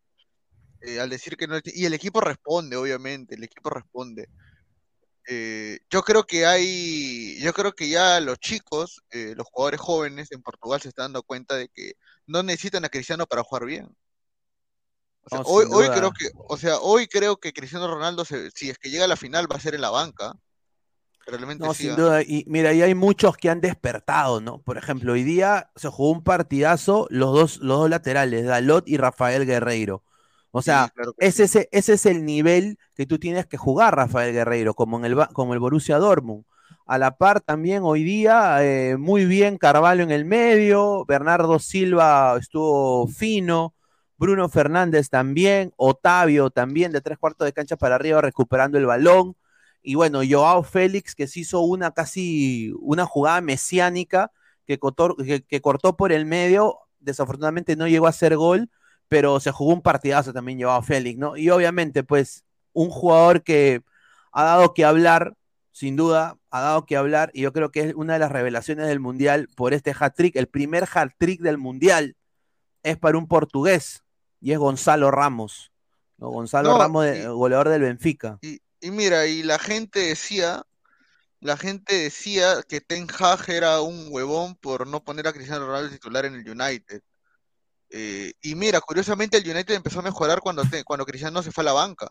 eh, 0.80 1.00
al 1.00 1.10
decir 1.10 1.36
que 1.36 1.46
no... 1.46 1.58
Y 1.64 1.86
el 1.86 1.94
equipo 1.94 2.20
responde, 2.20 2.76
obviamente, 2.76 3.34
el 3.34 3.44
equipo 3.44 3.70
responde. 3.70 4.28
Eh, 5.28 5.78
yo 5.88 6.02
creo 6.02 6.24
que 6.24 6.44
hay, 6.44 7.38
yo 7.40 7.52
creo 7.52 7.72
que 7.72 7.88
ya 7.88 8.20
los 8.20 8.38
chicos, 8.38 9.02
los 9.10 9.46
jugadores 9.46 9.80
jóvenes 9.80 10.32
en 10.32 10.42
Portugal 10.42 10.80
se 10.80 10.88
están 10.88 11.04
dando 11.04 11.22
cuenta 11.22 11.56
de 11.56 11.68
que 11.68 11.94
no 12.26 12.42
necesitan 12.42 12.84
a 12.84 12.88
Cristiano 12.88 13.26
para 13.26 13.44
jugar 13.44 13.64
bien. 13.64 13.88
hoy, 15.44 15.66
hoy 15.70 15.88
creo 15.88 16.12
que, 16.12 16.28
o 16.34 16.56
sea, 16.56 16.78
hoy 16.78 17.06
creo 17.06 17.36
que 17.36 17.52
Cristiano 17.52 17.86
Ronaldo, 17.86 18.24
si 18.24 18.68
es 18.68 18.78
que 18.78 18.90
llega 18.90 19.04
a 19.04 19.08
la 19.08 19.16
final, 19.16 19.50
va 19.50 19.56
a 19.56 19.60
ser 19.60 19.74
en 19.74 19.80
la 19.80 19.90
banca 19.90 20.34
no, 21.58 21.74
sin 21.74 21.96
duda. 21.96 22.22
Y 22.22 22.44
mira, 22.48 22.72
y 22.72 22.82
hay 22.82 22.94
muchos 22.94 23.36
que 23.36 23.50
han 23.50 23.60
despertado, 23.60 24.40
¿no? 24.40 24.58
Por 24.58 24.78
ejemplo, 24.78 25.12
hoy 25.12 25.22
día 25.22 25.70
se 25.76 25.88
jugó 25.88 26.10
un 26.10 26.22
partidazo 26.22 27.06
los 27.10 27.32
dos, 27.32 27.58
los 27.58 27.78
dos 27.78 27.90
laterales, 27.90 28.46
Dalot 28.46 28.88
y 28.88 28.96
Rafael 28.96 29.46
Guerreiro. 29.46 30.02
O 30.50 30.60
sea, 30.60 30.92
ese, 31.18 31.44
ese, 31.44 31.92
es 31.94 32.06
el 32.06 32.26
nivel 32.26 32.78
que 32.94 33.06
tú 33.06 33.18
tienes 33.18 33.46
que 33.46 33.56
jugar, 33.56 33.96
Rafael 33.96 34.34
Guerreiro, 34.34 34.74
como 34.74 34.98
en 34.98 35.06
el, 35.06 35.16
como 35.32 35.54
el 35.54 35.60
Borussia 35.60 35.98
Dortmund. 35.98 36.44
A 36.86 36.98
la 36.98 37.16
par 37.16 37.40
también 37.40 37.82
hoy 37.84 38.04
día, 38.04 38.62
eh, 38.62 38.96
muy 38.98 39.24
bien 39.24 39.56
Carvalho 39.56 40.02
en 40.02 40.10
el 40.10 40.26
medio, 40.26 41.06
Bernardo 41.06 41.58
Silva 41.58 42.36
estuvo 42.38 43.06
fino, 43.06 43.74
Bruno 44.18 44.48
Fernández 44.48 45.08
también, 45.08 45.72
Otavio 45.76 46.50
también 46.50 46.92
de 46.92 47.00
tres 47.00 47.18
cuartos 47.18 47.46
de 47.46 47.52
cancha 47.52 47.76
para 47.76 47.94
arriba 47.94 48.20
recuperando 48.20 48.78
el 48.78 48.86
balón. 48.86 49.36
Y 49.82 49.96
bueno, 49.96 50.20
Joao 50.28 50.62
Félix, 50.62 51.14
que 51.14 51.26
se 51.26 51.40
hizo 51.40 51.60
una 51.60 51.90
casi 51.90 52.72
una 52.80 53.04
jugada 53.04 53.40
mesiánica 53.40 54.30
que 54.66 54.78
cortó, 54.78 55.16
que, 55.16 55.60
cortó 55.60 55.96
por 55.96 56.12
el 56.12 56.24
medio, 56.24 56.78
desafortunadamente 57.00 57.76
no 57.76 57.88
llegó 57.88 58.06
a 58.06 58.10
hacer 58.10 58.36
gol, 58.36 58.70
pero 59.08 59.40
se 59.40 59.50
jugó 59.50 59.74
un 59.74 59.82
partidazo 59.82 60.32
también 60.32 60.62
Joao 60.62 60.82
Félix, 60.82 61.18
¿no? 61.18 61.36
Y 61.36 61.50
obviamente, 61.50 62.04
pues, 62.04 62.44
un 62.72 62.90
jugador 62.90 63.42
que 63.42 63.82
ha 64.30 64.44
dado 64.44 64.72
que 64.72 64.84
hablar, 64.84 65.34
sin 65.72 65.96
duda, 65.96 66.38
ha 66.50 66.60
dado 66.60 66.86
que 66.86 66.96
hablar, 66.96 67.30
y 67.34 67.42
yo 67.42 67.52
creo 67.52 67.70
que 67.70 67.80
es 67.80 67.94
una 67.94 68.14
de 68.14 68.18
las 68.20 68.32
revelaciones 68.32 68.86
del 68.86 69.00
Mundial 69.00 69.48
por 69.56 69.74
este 69.74 69.94
hat-trick, 69.98 70.36
el 70.36 70.46
primer 70.46 70.88
hat-trick 70.90 71.40
del 71.40 71.58
Mundial 71.58 72.16
es 72.82 72.96
para 72.96 73.18
un 73.18 73.26
portugués, 73.26 74.04
y 74.40 74.52
es 74.52 74.58
Gonzalo 74.58 75.10
Ramos, 75.10 75.72
¿no? 76.18 76.30
Gonzalo 76.30 76.78
Ramos, 76.78 77.06
goleador 77.34 77.68
del 77.68 77.82
Benfica. 77.82 78.38
Y 78.40 78.61
mira, 78.90 79.26
y 79.26 79.42
la 79.42 79.58
gente 79.58 80.00
decía, 80.00 80.64
la 81.40 81.56
gente 81.56 81.94
decía 81.94 82.62
que 82.68 82.80
Ten 82.80 83.06
Hag 83.18 83.48
era 83.50 83.80
un 83.80 84.08
huevón 84.10 84.56
por 84.56 84.86
no 84.86 85.02
poner 85.04 85.26
a 85.28 85.32
Cristiano 85.32 85.66
Ronaldo 85.66 85.90
titular 85.90 86.24
en 86.24 86.34
el 86.34 86.48
United. 86.48 87.02
Eh, 87.90 88.32
y 88.42 88.54
mira, 88.54 88.80
curiosamente 88.80 89.36
el 89.36 89.48
United 89.48 89.74
empezó 89.74 90.00
a 90.00 90.02
mejorar 90.02 90.40
cuando, 90.40 90.62
cuando 90.84 91.04
Cristiano 91.04 91.42
se 91.42 91.52
fue 91.52 91.62
a 91.62 91.66
la 91.66 91.72
banca. 91.72 92.10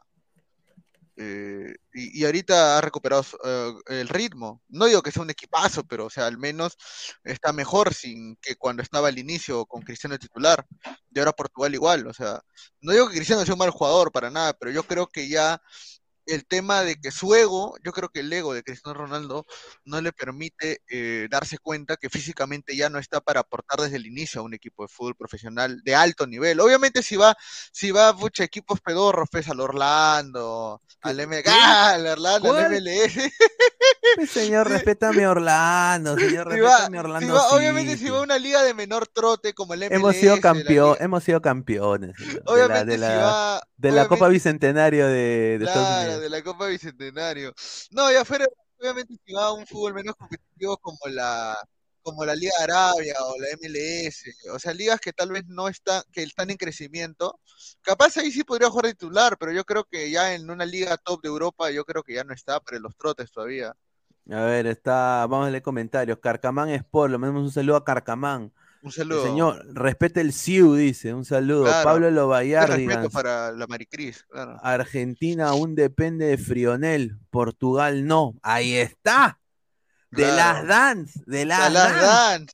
Eh, 1.17 1.75
y, 1.93 2.23
ahorita 2.25 2.77
ha 2.77 2.81
recuperado 2.81 3.23
eh, 3.43 3.73
el 3.87 4.09
ritmo. 4.09 4.61
No 4.69 4.85
digo 4.85 5.01
que 5.01 5.11
sea 5.11 5.21
un 5.23 5.29
equipazo, 5.29 5.83
pero 5.83 6.05
o 6.05 6.09
sea, 6.09 6.25
al 6.27 6.37
menos 6.37 6.77
está 7.23 7.53
mejor 7.53 7.93
sin 7.93 8.37
que 8.37 8.55
cuando 8.55 8.81
estaba 8.81 9.09
al 9.09 9.19
inicio 9.19 9.65
con 9.65 9.81
Cristiano 9.81 10.17
titular. 10.17 10.65
Y 11.13 11.19
ahora 11.19 11.33
Portugal 11.33 11.73
igual. 11.73 12.07
O 12.07 12.13
sea, 12.13 12.41
no 12.81 12.91
digo 12.91 13.07
que 13.07 13.15
Cristiano 13.15 13.45
sea 13.45 13.53
un 13.53 13.59
mal 13.59 13.71
jugador 13.71 14.11
para 14.11 14.29
nada, 14.31 14.53
pero 14.53 14.71
yo 14.71 14.83
creo 14.83 15.07
que 15.07 15.27
ya 15.27 15.61
el 16.25 16.45
tema 16.45 16.83
de 16.83 16.95
que 16.95 17.11
su 17.11 17.33
ego, 17.35 17.75
yo 17.83 17.91
creo 17.91 18.09
que 18.09 18.21
el 18.21 18.31
ego 18.31 18.53
de 18.53 18.63
Cristiano 18.63 18.97
Ronaldo 18.97 19.45
no 19.85 20.01
le 20.01 20.11
permite 20.11 20.81
eh, 20.89 21.27
darse 21.29 21.57
cuenta 21.57 21.97
que 21.97 22.09
físicamente 22.09 22.75
ya 22.75 22.89
no 22.89 22.99
está 22.99 23.21
para 23.21 23.41
aportar 23.41 23.81
desde 23.81 23.97
el 23.97 24.05
inicio 24.05 24.41
a 24.41 24.43
un 24.43 24.53
equipo 24.53 24.83
de 24.83 24.89
fútbol 24.89 25.15
profesional 25.15 25.81
de 25.83 25.95
alto 25.95 26.27
nivel. 26.27 26.59
Obviamente 26.59 27.03
si 27.03 27.15
va, 27.15 27.35
si 27.71 27.91
va 27.91 28.13
muchos 28.13 28.45
equipos 28.45 28.79
pedorros, 28.81 29.29
pues 29.31 29.49
al 29.49 29.59
Orlando, 29.59 30.81
al 31.01 31.19
Orlando, 32.07 32.55
al 32.55 32.71
MLS. 32.71 33.31
Señor, 34.27 34.69
respétame 34.69 35.27
Orlando, 35.27 36.17
señor, 36.17 36.47
respétame 36.47 36.99
Orlando. 36.99 37.41
obviamente 37.51 37.97
si 37.97 38.09
va 38.09 38.19
a 38.19 38.21
una 38.21 38.37
liga 38.37 38.63
de 38.63 38.73
menor 38.73 39.07
trote 39.07 39.53
como 39.53 39.73
el 39.73 39.81
MLS. 39.81 39.91
Hemos 39.91 40.15
sido 40.15 40.39
campeón, 40.39 40.97
hemos 40.99 41.23
sido 41.23 41.41
campeones. 41.41 42.15
Obviamente 42.45 42.91
de 42.91 42.97
la, 42.97 43.07
si 43.07 43.17
va, 43.17 43.61
de 43.77 43.91
la 43.91 44.07
Copa 44.07 44.27
Bicentenario 44.27 45.07
de, 45.07 45.57
de 45.59 45.65
Estados 45.65 46.03
Unidos 46.03 46.21
de 46.21 46.29
la 46.29 46.43
Copa 46.43 46.67
Bicentenario. 46.67 47.53
No, 47.91 48.11
y 48.11 48.15
afuera, 48.15 48.45
obviamente, 48.79 49.15
si 49.25 49.33
va 49.33 49.45
a 49.45 49.53
un 49.53 49.65
fútbol 49.65 49.93
menos 49.93 50.15
competitivo 50.15 50.77
como 50.77 50.99
la 51.07 51.57
como 52.01 52.25
la 52.25 52.35
Liga 52.35 52.53
Arabia 52.61 53.15
o 53.21 53.35
la 53.39 53.47
MLS, 53.61 54.23
o 54.53 54.59
sea, 54.59 54.73
ligas 54.73 54.99
que 54.99 55.13
tal 55.13 55.31
vez 55.31 55.45
no 55.47 55.67
están, 55.67 56.03
que 56.11 56.23
están 56.23 56.49
en 56.49 56.57
crecimiento, 56.57 57.39
capaz 57.81 58.17
ahí 58.17 58.31
sí 58.31 58.43
podría 58.43 58.69
jugar 58.69 58.87
titular, 58.87 59.37
pero 59.37 59.51
yo 59.51 59.63
creo 59.63 59.83
que 59.83 60.09
ya 60.11 60.33
en 60.33 60.49
una 60.49 60.65
liga 60.65 60.97
top 60.97 61.21
de 61.21 61.29
Europa, 61.29 61.71
yo 61.71 61.85
creo 61.85 62.03
que 62.03 62.13
ya 62.13 62.23
no 62.23 62.33
está, 62.33 62.59
pero 62.59 62.79
los 62.79 62.95
trotes 62.95 63.31
todavía. 63.31 63.75
A 64.29 64.41
ver, 64.41 64.67
está, 64.67 65.25
vamos 65.27 65.47
a 65.47 65.51
leer 65.51 65.63
comentarios. 65.63 66.19
Carcamán 66.19 66.69
Sport, 66.69 67.11
lo 67.11 67.19
mandamos 67.19 67.43
un 67.43 67.51
saludo 67.51 67.77
a 67.77 67.83
Carcamán. 67.83 68.53
Un 68.83 68.91
saludo. 68.91 69.23
señor, 69.23 69.63
respete 69.73 70.21
el 70.21 70.33
SIU, 70.33 70.75
dice. 70.75 71.13
Un 71.13 71.25
saludo. 71.25 71.65
Pablo 71.83 72.09
Lobayardi. 72.09 72.87
Respeto 72.87 73.09
para 73.11 73.51
la 73.51 73.67
Maricris. 73.67 74.25
Argentina 74.61 75.49
aún 75.49 75.75
depende 75.75 76.25
de 76.25 76.37
Frionel. 76.37 77.17
Portugal 77.29 78.05
no. 78.05 78.35
Ahí 78.41 78.75
está. 78.75 79.40
De 80.11 80.27
las 80.27 80.67
dance. 80.67 81.19
De 81.25 81.45
las 81.45 81.73
dance. 81.73 82.53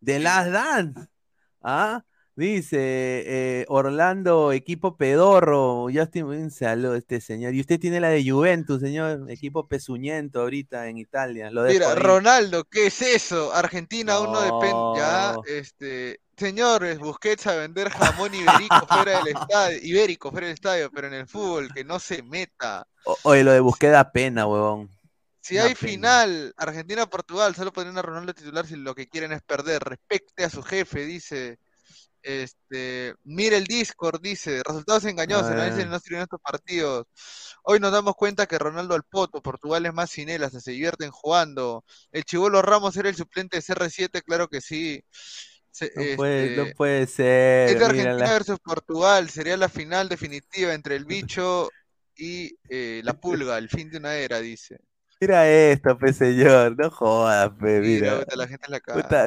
De 0.00 0.18
las 0.18 0.50
dance. 0.50 1.00
¿Ah? 1.60 2.04
Dice 2.34 2.78
eh, 2.78 3.66
Orlando, 3.68 4.52
equipo 4.52 4.96
pedorro. 4.96 5.88
Justin, 5.92 6.24
un 6.24 6.50
saludo 6.50 6.94
este 6.94 7.20
señor. 7.20 7.54
Y 7.54 7.60
usted 7.60 7.78
tiene 7.78 8.00
la 8.00 8.08
de 8.08 8.28
Juventus, 8.28 8.80
señor. 8.80 9.30
Equipo 9.30 9.68
pezuñento 9.68 10.40
ahorita 10.40 10.88
en 10.88 10.96
Italia. 10.96 11.50
Mira, 11.50 11.94
Ronaldo, 11.94 12.64
¿qué 12.64 12.86
es 12.86 13.02
eso? 13.02 13.52
Argentina 13.52 14.14
no 14.14 14.40
depende. 14.40 14.76
Ya, 14.96 15.36
este. 15.46 16.20
Señores, 16.34 16.98
Busquets 16.98 17.46
a 17.46 17.56
vender 17.56 17.90
jamón 17.90 18.34
ibérico 18.34 18.86
fuera 18.88 19.18
del 19.18 19.36
estadio. 19.36 19.78
Ibérico 19.82 20.30
fuera 20.30 20.46
del 20.46 20.54
estadio, 20.54 20.90
pero 20.90 21.08
en 21.08 21.14
el 21.14 21.28
fútbol, 21.28 21.68
que 21.74 21.84
no 21.84 21.98
se 21.98 22.22
meta. 22.22 22.86
oye, 23.24 23.44
lo 23.44 23.52
de 23.52 23.60
Busquets 23.60 23.92
da 23.92 24.10
pena, 24.10 24.46
huevón. 24.46 24.88
Si 25.42 25.58
hay 25.58 25.74
final, 25.74 26.54
Argentina-Portugal, 26.56 27.54
solo 27.56 27.72
podrían 27.72 27.98
a 27.98 28.02
Ronaldo 28.02 28.32
titular 28.32 28.64
si 28.64 28.76
lo 28.76 28.94
que 28.94 29.08
quieren 29.08 29.32
es 29.32 29.42
perder. 29.42 29.82
Respecte 29.82 30.44
a 30.44 30.50
su 30.50 30.62
jefe, 30.62 31.04
dice. 31.04 31.58
Este, 32.22 33.16
mire 33.24 33.56
el 33.56 33.64
Discord, 33.64 34.20
dice, 34.20 34.62
resultados 34.64 35.04
engañosos, 35.06 35.50
no 35.50 35.64
dicen 35.64 35.90
no 35.90 35.98
sirven 35.98 36.22
estos 36.22 36.40
partidos. 36.40 37.06
Hoy 37.64 37.80
nos 37.80 37.90
damos 37.90 38.14
cuenta 38.14 38.46
que 38.46 38.56
Ronaldo 38.56 38.94
al 38.94 39.02
poto, 39.02 39.42
Portugal 39.42 39.84
es 39.86 39.92
más 39.92 40.10
sin 40.10 40.28
él, 40.28 40.44
hasta 40.44 40.60
se 40.60 40.70
divierten 40.70 41.10
jugando. 41.10 41.84
El 42.12 42.22
Chivolo 42.22 42.62
Ramos 42.62 42.96
era 42.96 43.08
el 43.08 43.16
suplente 43.16 43.56
de 43.56 43.64
CR7, 43.64 44.22
claro 44.22 44.46
que 44.46 44.60
sí. 44.60 45.02
no, 45.80 46.16
puede, 46.16 47.02
este, 47.02 47.06
ser. 47.06 47.70
Es 47.70 47.78
de 47.80 47.84
Argentina 47.84 48.30
versus 48.30 48.60
Portugal, 48.60 49.28
sería 49.28 49.56
la 49.56 49.68
final 49.68 50.08
definitiva 50.08 50.72
entre 50.72 50.94
el 50.94 51.04
bicho 51.04 51.68
y 52.14 52.56
eh, 52.68 53.00
la 53.02 53.14
pulga, 53.14 53.58
el 53.58 53.68
fin 53.68 53.90
de 53.90 53.98
una 53.98 54.14
era, 54.14 54.38
dice. 54.38 54.78
Mira 55.22 55.48
esto, 55.48 55.96
pues 55.96 56.16
señor, 56.16 56.76
no 56.76 56.90
jodas, 56.90 57.50
pe, 57.50 57.78
mira. 57.78 58.26
la 58.34 58.48
gente 58.48 58.66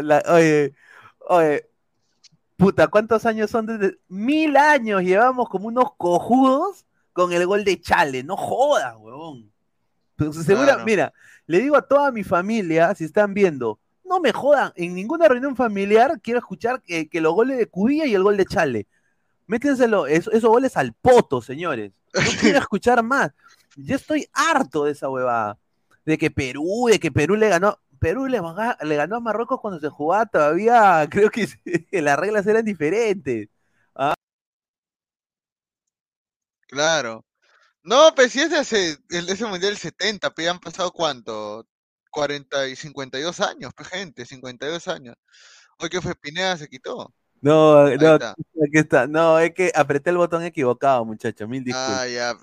la 0.02 0.24
oye, 0.28 0.74
oye, 1.30 1.70
Puta, 2.58 2.90
¿cuántos 2.90 3.26
años 3.26 3.50
son 3.50 3.66
desde? 3.66 3.98
Mil 4.10 4.58
años 4.58 5.04
llevamos 5.04 5.48
como 5.48 5.68
unos 5.68 5.94
cojudos 5.96 6.86
con 7.14 7.32
el 7.32 7.46
gol 7.46 7.64
de 7.64 7.80
Chale. 7.80 8.24
No 8.24 8.36
jodas, 8.36 8.94
huevón. 8.98 9.50
segura, 10.44 10.84
mira, 10.84 11.14
le 11.48 11.62
digo 11.62 11.78
a 11.78 11.88
toda 11.88 12.12
mi 12.12 12.26
familia, 12.26 12.94
si 12.94 13.06
están 13.06 13.34
viendo, 13.34 13.80
no 14.04 14.20
me 14.20 14.34
jodan, 14.34 14.74
en 14.76 14.96
ninguna 14.96 15.30
reunión 15.30 15.56
familiar 15.56 16.20
quiero 16.22 16.40
escuchar 16.40 16.82
que, 16.82 17.08
los 17.22 17.34
goles 17.34 17.58
de 17.58 17.68
Cubilla 17.68 18.06
y 18.06 18.16
el 18.16 18.24
gol 18.24 18.36
de 18.36 18.46
Chale. 18.46 18.88
Métenselo, 19.48 20.08
esos 20.08 20.44
goles 20.44 20.76
al 20.76 20.92
poto, 20.92 21.42
señores. 21.42 21.94
No 22.14 22.22
quiero 22.42 22.60
escuchar 22.60 23.02
más. 23.02 23.32
Yo 23.78 23.96
estoy 23.96 24.28
harto 24.34 24.84
de 24.84 24.92
esa 24.92 25.08
huevada. 25.08 25.58
De 26.06 26.18
que 26.18 26.32
Perú, 26.32 26.88
de 26.90 27.00
que 27.00 27.12
Perú 27.12 27.36
le 27.36 27.50
ganó. 27.50 27.80
Perú 28.00 28.28
le, 28.28 28.40
ganó 28.40 29.16
a 29.16 29.20
Marruecos 29.20 29.60
cuando 29.62 29.80
se 29.80 29.90
jugaba 29.90 30.26
todavía, 30.28 31.08
creo 31.12 31.32
que 31.32 31.48
las 32.02 32.20
reglas 32.20 32.46
eran 32.46 32.66
diferentes. 32.66 33.50
¿ah? 33.96 34.14
Claro. 36.68 37.26
No, 37.84 38.14
pues 38.16 38.32
si 38.34 38.42
es 38.42 38.52
de 38.52 38.60
ese, 38.60 38.98
ese 39.10 39.46
mundial 39.46 39.74
del 39.74 39.78
70, 39.78 40.32
pues 40.34 40.48
han 40.50 40.60
pasado 40.60 40.92
cuánto? 40.92 41.68
40 42.12 42.68
y 42.70 42.76
52 42.76 43.40
años, 43.42 43.74
pues 43.76 43.90
gente, 43.90 44.26
52 44.26 44.88
años. 44.88 45.16
Hoy 45.80 45.90
que 45.90 46.02
fue 46.02 46.16
Pineda 46.16 46.58
se 46.58 46.70
quitó. 46.70 47.14
No, 47.46 47.96
no, 47.96 48.16
aquí 48.16 48.80
está. 48.80 49.06
No, 49.06 49.38
es 49.38 49.54
que 49.54 49.72
apreté 49.76 50.10
el 50.10 50.18
botón 50.18 50.42
equivocado, 50.42 51.06
muchacho, 51.06 51.48
mil 51.48 51.64
disculpas. 51.64 52.00
Ah, 52.02 52.08
ya. 52.08 52.36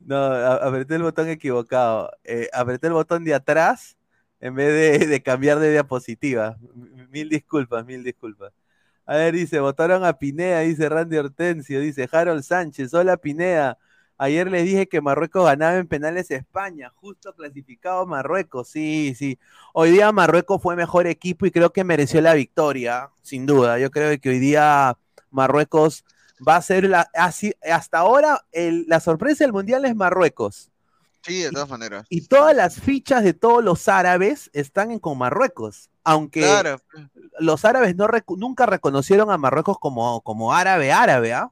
No, 0.00 0.16
apreté 0.16 0.94
el 0.94 1.02
botón 1.02 1.28
equivocado. 1.28 2.10
Eh, 2.24 2.48
apreté 2.54 2.86
el 2.86 2.94
botón 2.94 3.24
de 3.24 3.34
atrás 3.34 3.98
en 4.40 4.54
vez 4.54 5.06
de, 5.06 5.22
cambiar 5.22 5.58
de 5.58 5.72
diapositiva. 5.72 6.56
Mil 7.10 7.28
disculpas, 7.28 7.84
mil 7.84 8.02
disculpas. 8.02 8.54
A 9.04 9.16
ver, 9.16 9.34
dice, 9.34 9.60
votaron 9.60 10.02
a 10.02 10.14
Pinea, 10.14 10.60
dice 10.60 10.88
Randy 10.88 11.18
Hortensio, 11.18 11.80
dice 11.80 12.08
Harold 12.10 12.42
Sánchez, 12.42 12.94
hola 12.94 13.18
Pinea. 13.18 13.76
Ayer 14.22 14.48
les 14.48 14.64
dije 14.64 14.86
que 14.86 15.00
Marruecos 15.00 15.44
ganaba 15.44 15.78
en 15.78 15.88
penales 15.88 16.30
a 16.30 16.36
España, 16.36 16.92
justo 16.94 17.34
clasificado 17.34 18.06
Marruecos, 18.06 18.68
sí, 18.68 19.16
sí. 19.18 19.36
Hoy 19.72 19.90
día 19.90 20.12
Marruecos 20.12 20.62
fue 20.62 20.76
mejor 20.76 21.08
equipo 21.08 21.44
y 21.44 21.50
creo 21.50 21.72
que 21.72 21.82
mereció 21.82 22.20
la 22.20 22.34
victoria, 22.34 23.10
sin 23.22 23.46
duda. 23.46 23.80
Yo 23.80 23.90
creo 23.90 24.16
que 24.20 24.28
hoy 24.28 24.38
día 24.38 24.96
Marruecos 25.32 26.04
va 26.46 26.54
a 26.54 26.62
ser 26.62 26.84
la, 26.84 27.10
así, 27.14 27.52
hasta 27.68 27.98
ahora 27.98 28.40
la 28.52 29.00
sorpresa 29.00 29.42
del 29.42 29.52
Mundial 29.52 29.84
es 29.86 29.96
Marruecos. 29.96 30.70
Sí, 31.22 31.42
de 31.42 31.50
todas 31.50 31.68
maneras. 31.68 32.06
Y 32.08 32.28
todas 32.28 32.54
las 32.54 32.80
fichas 32.80 33.24
de 33.24 33.34
todos 33.34 33.64
los 33.64 33.88
árabes 33.88 34.50
están 34.52 34.92
en 34.92 35.00
con 35.00 35.18
Marruecos. 35.18 35.90
Aunque 36.04 36.46
los 37.40 37.64
árabes 37.64 37.96
no 37.96 38.06
nunca 38.36 38.66
reconocieron 38.66 39.32
a 39.32 39.36
Marruecos 39.36 39.80
como, 39.80 40.20
como 40.20 40.54
árabe 40.54 40.92
árabe, 40.92 41.32
¿ah? 41.32 41.50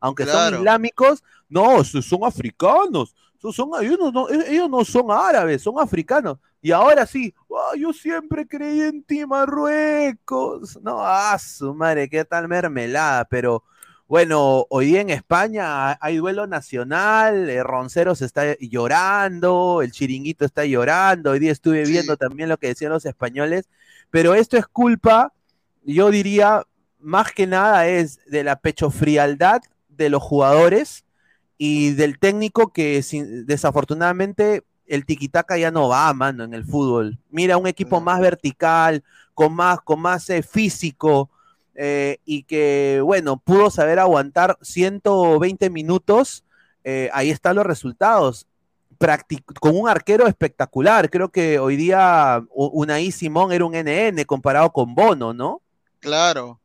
Aunque 0.00 0.26
son 0.26 0.54
islámicos, 0.54 1.22
no, 1.48 1.82
son 1.84 2.24
africanos. 2.24 3.14
Son, 3.40 3.70
ellos, 3.80 3.98
no, 4.12 4.28
ellos 4.28 4.68
no 4.68 4.84
son 4.84 5.10
árabes, 5.10 5.62
son 5.62 5.78
africanos. 5.78 6.38
Y 6.60 6.72
ahora 6.72 7.06
sí, 7.06 7.32
yo 7.76 7.92
siempre 7.92 8.46
creí 8.46 8.80
en 8.80 9.02
ti, 9.04 9.24
Marruecos. 9.24 10.78
No, 10.82 10.98
ah, 11.00 11.38
su 11.38 11.72
madre, 11.72 12.08
qué 12.08 12.24
tal 12.24 12.48
mermelada, 12.48 13.24
pero 13.26 13.62
bueno, 14.08 14.66
hoy 14.70 14.96
en 14.96 15.10
España 15.10 15.98
hay 16.00 16.16
duelo 16.16 16.46
nacional, 16.46 17.50
eh, 17.50 17.62
Ronceros 17.62 18.22
está 18.22 18.56
llorando, 18.58 19.82
el 19.82 19.92
Chiringuito 19.92 20.46
está 20.46 20.64
llorando, 20.64 21.32
hoy 21.32 21.38
día 21.38 21.52
estuve 21.52 21.84
viendo 21.84 22.16
también 22.16 22.48
lo 22.48 22.56
que 22.56 22.68
decían 22.68 22.90
los 22.90 23.04
españoles, 23.04 23.68
pero 24.10 24.34
esto 24.34 24.56
es 24.56 24.66
culpa, 24.66 25.34
yo 25.84 26.10
diría, 26.10 26.64
más 26.98 27.32
que 27.32 27.46
nada 27.46 27.86
es 27.86 28.18
de 28.24 28.44
la 28.44 28.58
pechofrialdad 28.58 29.60
de 29.98 30.08
los 30.08 30.22
jugadores 30.22 31.04
y 31.58 31.90
del 31.90 32.18
técnico 32.18 32.72
que 32.72 33.04
desafortunadamente 33.44 34.62
el 34.86 35.04
tiquitaca 35.04 35.58
ya 35.58 35.70
no 35.70 35.88
va, 35.88 36.12
mano, 36.14 36.44
en 36.44 36.54
el 36.54 36.64
fútbol. 36.64 37.18
Mira, 37.28 37.58
un 37.58 37.66
equipo 37.66 38.00
más 38.00 38.20
vertical, 38.20 39.04
con 39.34 39.52
más, 39.52 39.80
con 39.82 40.00
más 40.00 40.30
eh, 40.30 40.42
físico, 40.42 41.28
eh, 41.74 42.18
y 42.24 42.44
que, 42.44 43.00
bueno, 43.04 43.36
pudo 43.36 43.70
saber 43.70 43.98
aguantar 43.98 44.56
120 44.62 45.68
minutos, 45.70 46.44
eh, 46.84 47.10
ahí 47.12 47.30
están 47.30 47.56
los 47.56 47.66
resultados. 47.66 48.46
con 49.60 49.76
un 49.76 49.88
arquero 49.88 50.26
espectacular. 50.26 51.08
Creo 51.08 51.28
que 51.28 51.60
hoy 51.60 51.76
día 51.76 52.42
Unai 52.50 53.12
Simón 53.12 53.52
era 53.52 53.64
un 53.64 53.74
NN 53.74 54.24
comparado 54.24 54.72
con 54.72 54.92
Bono, 54.96 55.32
¿no? 55.32 55.62
Claro. 56.00 56.58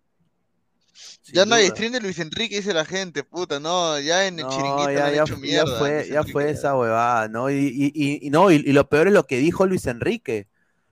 Ya 1.32 1.46
no 1.46 1.56
hay 1.56 1.68
stream 1.68 1.92
de 1.94 2.02
Luis 2.02 2.20
Enrique, 2.20 2.58
dice 2.58 2.74
la 2.74 2.86
gente, 2.86 3.24
puta, 3.24 3.60
no, 3.60 4.00
ya 4.00 4.28
en 4.28 4.40
el 4.40 4.48
chiringuito 4.48 4.92
ya, 4.92 5.08
han 5.08 5.14
hecho 5.16 5.38
mierda. 5.38 5.72
Ya 5.72 5.78
fue, 5.78 6.08
ya 6.10 6.24
fue 6.24 6.50
esa 6.52 6.78
huevada, 6.78 7.28
¿no? 7.28 7.50
Y, 7.50 8.30
no, 8.32 8.52
y, 8.52 8.60
lo 8.60 8.88
peor 8.90 9.08
es 9.08 9.14
lo 9.14 9.26
que 9.26 9.38
dijo 9.38 9.66
Luis 9.66 9.88
Enrique. 9.88 10.48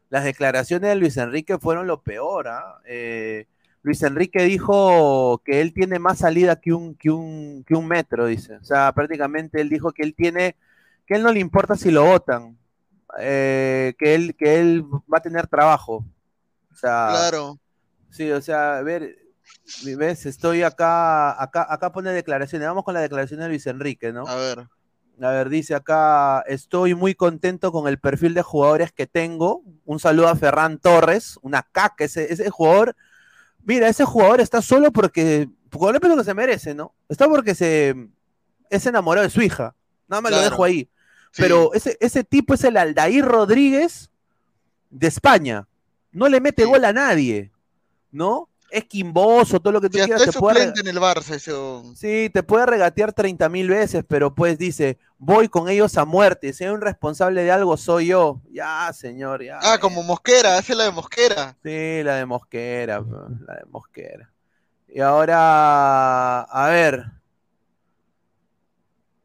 Las 0.09 0.23
declaraciones 0.23 0.89
de 0.89 0.95
Luis 0.95 1.17
Enrique 1.17 1.57
fueron 1.57 1.87
lo 1.87 2.01
peor, 2.01 2.47
¿ah? 2.47 2.81
Eh, 2.85 3.45
Luis 3.83 4.03
Enrique 4.03 4.43
dijo 4.43 5.41
que 5.43 5.61
él 5.61 5.73
tiene 5.73 5.99
más 5.99 6.19
salida 6.19 6.59
que 6.59 6.73
un, 6.73 6.95
que 6.95 7.09
un, 7.09 7.63
que 7.65 7.73
un 7.73 7.87
metro, 7.87 8.25
dice. 8.27 8.57
O 8.57 8.63
sea, 8.63 8.91
prácticamente 8.93 9.61
él 9.61 9.69
dijo 9.69 9.91
que 9.91 10.03
él 10.03 10.13
tiene, 10.13 10.55
que 11.07 11.15
él 11.15 11.23
no 11.23 11.31
le 11.31 11.39
importa 11.39 11.75
si 11.75 11.89
lo 11.89 12.05
votan, 12.05 12.57
eh, 13.19 13.93
que, 13.97 14.15
él, 14.15 14.35
que 14.35 14.59
él 14.59 14.83
va 14.83 15.17
a 15.17 15.21
tener 15.21 15.47
trabajo. 15.47 16.05
O 16.71 16.75
sea, 16.75 17.07
claro. 17.09 17.59
Sí, 18.11 18.29
o 18.29 18.41
sea, 18.41 18.77
a 18.77 18.81
ver, 18.83 19.17
ves, 19.97 20.25
estoy 20.25 20.63
acá, 20.63 21.41
acá, 21.41 21.65
acá 21.69 21.91
pone 21.91 22.11
declaraciones. 22.11 22.67
Vamos 22.67 22.83
con 22.83 22.93
la 22.93 23.01
declaración 23.01 23.39
de 23.39 23.47
Luis 23.47 23.67
Enrique, 23.67 24.11
¿no? 24.11 24.27
A 24.27 24.35
ver. 24.35 24.67
A 25.21 25.29
ver, 25.29 25.49
dice 25.49 25.75
acá, 25.75 26.41
estoy 26.47 26.95
muy 26.95 27.13
contento 27.13 27.71
con 27.71 27.87
el 27.87 27.99
perfil 27.99 28.33
de 28.33 28.41
jugadores 28.41 28.91
que 28.91 29.05
tengo. 29.05 29.63
Un 29.85 29.99
saludo 29.99 30.27
a 30.29 30.35
Ferran 30.35 30.79
Torres, 30.79 31.37
una 31.43 31.61
caca, 31.61 32.05
ese, 32.05 32.33
ese 32.33 32.49
jugador 32.49 32.95
mira, 33.63 33.87
ese 33.87 34.05
jugador 34.05 34.41
está 34.41 34.61
solo 34.61 34.91
porque, 34.91 35.49
por 35.69 35.93
lo 35.93 36.17
que 36.17 36.23
se 36.23 36.33
merece, 36.33 36.73
¿no? 36.73 36.93
Está 37.09 37.27
porque 37.27 37.55
se 37.55 37.95
es 38.69 38.85
enamorado 38.85 39.25
de 39.25 39.31
su 39.31 39.41
hija. 39.41 39.75
Nada 40.07 40.21
más 40.21 40.31
lo 40.31 40.41
dejo 40.41 40.63
ahí. 40.63 40.89
Pero 41.35 41.73
ese, 41.73 41.97
ese 41.99 42.23
tipo 42.23 42.53
es 42.53 42.63
el 42.63 42.77
Aldair 42.77 43.23
Rodríguez 43.23 44.09
de 44.89 45.07
España. 45.07 45.67
no 46.11 46.27
le 46.27 46.41
mete 46.41 46.65
gol 46.65 46.83
a 46.83 46.91
nadie, 46.91 47.51
¿no? 48.11 48.49
Es 48.71 48.85
quimboso, 48.85 49.59
todo 49.59 49.73
lo 49.73 49.81
que 49.81 49.89
tú 49.89 49.97
quieras. 49.97 50.23
Te 50.23 50.31
puede... 50.31 50.63
en 50.63 50.87
el 50.87 50.97
Barça 50.97 51.35
eso. 51.35 51.83
Sí, 51.93 52.29
te 52.33 52.41
puede 52.41 52.65
regatear 52.65 53.11
30 53.11 53.49
mil 53.49 53.67
veces, 53.67 54.05
pero 54.07 54.33
pues 54.33 54.57
dice, 54.57 54.97
voy 55.17 55.49
con 55.49 55.67
ellos 55.67 55.97
a 55.97 56.05
muerte. 56.05 56.53
Si 56.53 56.63
hay 56.63 56.69
un 56.69 56.79
responsable 56.79 57.43
de 57.43 57.51
algo, 57.51 57.75
soy 57.75 58.07
yo. 58.07 58.41
Ya, 58.49 58.91
señor, 58.93 59.43
ya. 59.43 59.59
Ah, 59.61 59.77
como 59.77 60.03
Mosquera, 60.03 60.57
hace 60.57 60.73
la 60.73 60.85
de 60.85 60.91
Mosquera. 60.91 61.57
Sí, 61.61 62.01
la 62.03 62.15
de 62.15 62.25
Mosquera, 62.25 63.03
la 63.45 63.55
de 63.55 63.65
Mosquera. 63.69 64.31
Y 64.87 65.01
ahora, 65.01 66.41
a 66.41 66.69
ver, 66.69 67.05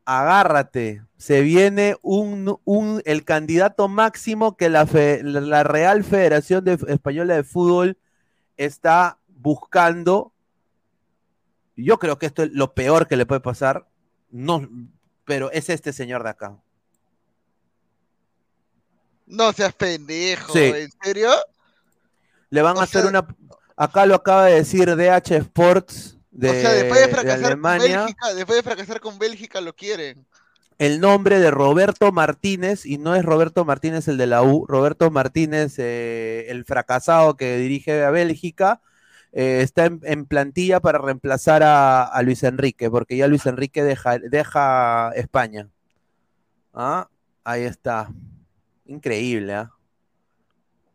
agárrate. 0.04 1.02
Se 1.18 1.40
viene 1.42 1.96
un, 2.02 2.59
un, 2.64 3.02
el 3.04 3.24
candidato 3.24 3.88
máximo 3.88 4.56
que 4.56 4.68
la, 4.70 4.88
la 5.22 5.62
Real 5.64 6.04
Federación 6.04 6.64
de, 6.64 6.78
Española 6.88 7.35
de 7.35 7.44
Fútbol 7.44 7.98
está 8.56 9.18
buscando. 9.46 10.32
Yo 11.76 12.00
creo 12.00 12.18
que 12.18 12.26
esto 12.26 12.42
es 12.42 12.50
lo 12.50 12.74
peor 12.74 13.06
que 13.06 13.16
le 13.16 13.26
puede 13.26 13.40
pasar. 13.40 13.87
No, 14.30 14.68
pero 15.24 15.52
es 15.52 15.68
este 15.68 15.92
señor 15.92 16.24
de 16.24 16.30
acá. 16.30 16.56
No 19.26 19.52
seas 19.52 19.72
pendejo, 19.72 20.56
¿en 20.56 20.90
serio? 21.00 21.30
Le 22.50 22.62
van 22.62 22.76
a 22.78 22.82
hacer 22.82 23.06
una. 23.06 23.24
Acá 23.76 24.04
lo 24.04 24.16
acaba 24.16 24.46
de 24.46 24.56
decir 24.56 24.96
DH 24.96 25.37
Sports 25.37 26.16
o 26.37 26.40
sea, 26.40 26.72
después 26.72 27.00
de 27.00 27.09
fracasar 27.09 27.61
con 27.61 27.78
Bélgica, 27.78 28.35
después 28.35 28.56
de 28.56 28.62
fracasar 28.62 29.00
con 29.00 29.18
Bélgica 29.18 29.61
lo 29.61 29.74
quieren. 29.74 30.26
El 30.78 31.00
nombre 31.00 31.38
de 31.38 31.50
Roberto 31.50 32.12
Martínez, 32.12 32.85
y 32.85 32.98
no 32.98 33.14
es 33.14 33.24
Roberto 33.24 33.64
Martínez 33.64 34.09
el 34.09 34.18
de 34.18 34.26
la 34.26 34.42
U, 34.42 34.66
Roberto 34.66 35.11
Martínez, 35.11 35.78
eh, 35.78 36.46
el 36.48 36.66
fracasado 36.66 37.37
que 37.37 37.56
dirige 37.56 38.04
a 38.04 38.11
Bélgica, 38.11 38.82
eh, 39.38 39.61
está 39.61 39.85
en, 39.85 40.25
plantilla 40.25 40.81
para 40.81 40.99
reemplazar 40.99 41.62
a, 41.62 42.22
Luis 42.22 42.42
Enrique, 42.42 42.90
porque 42.90 43.18
ya 43.18 43.29
Luis 43.29 43.44
Enrique 43.44 43.85
deja, 43.85 45.11
España. 45.14 45.68
¿Ah? 46.72 47.11
Ahí 47.44 47.64
está. 47.64 48.09
Increíble, 48.87 49.53
¿ah? 49.55 49.72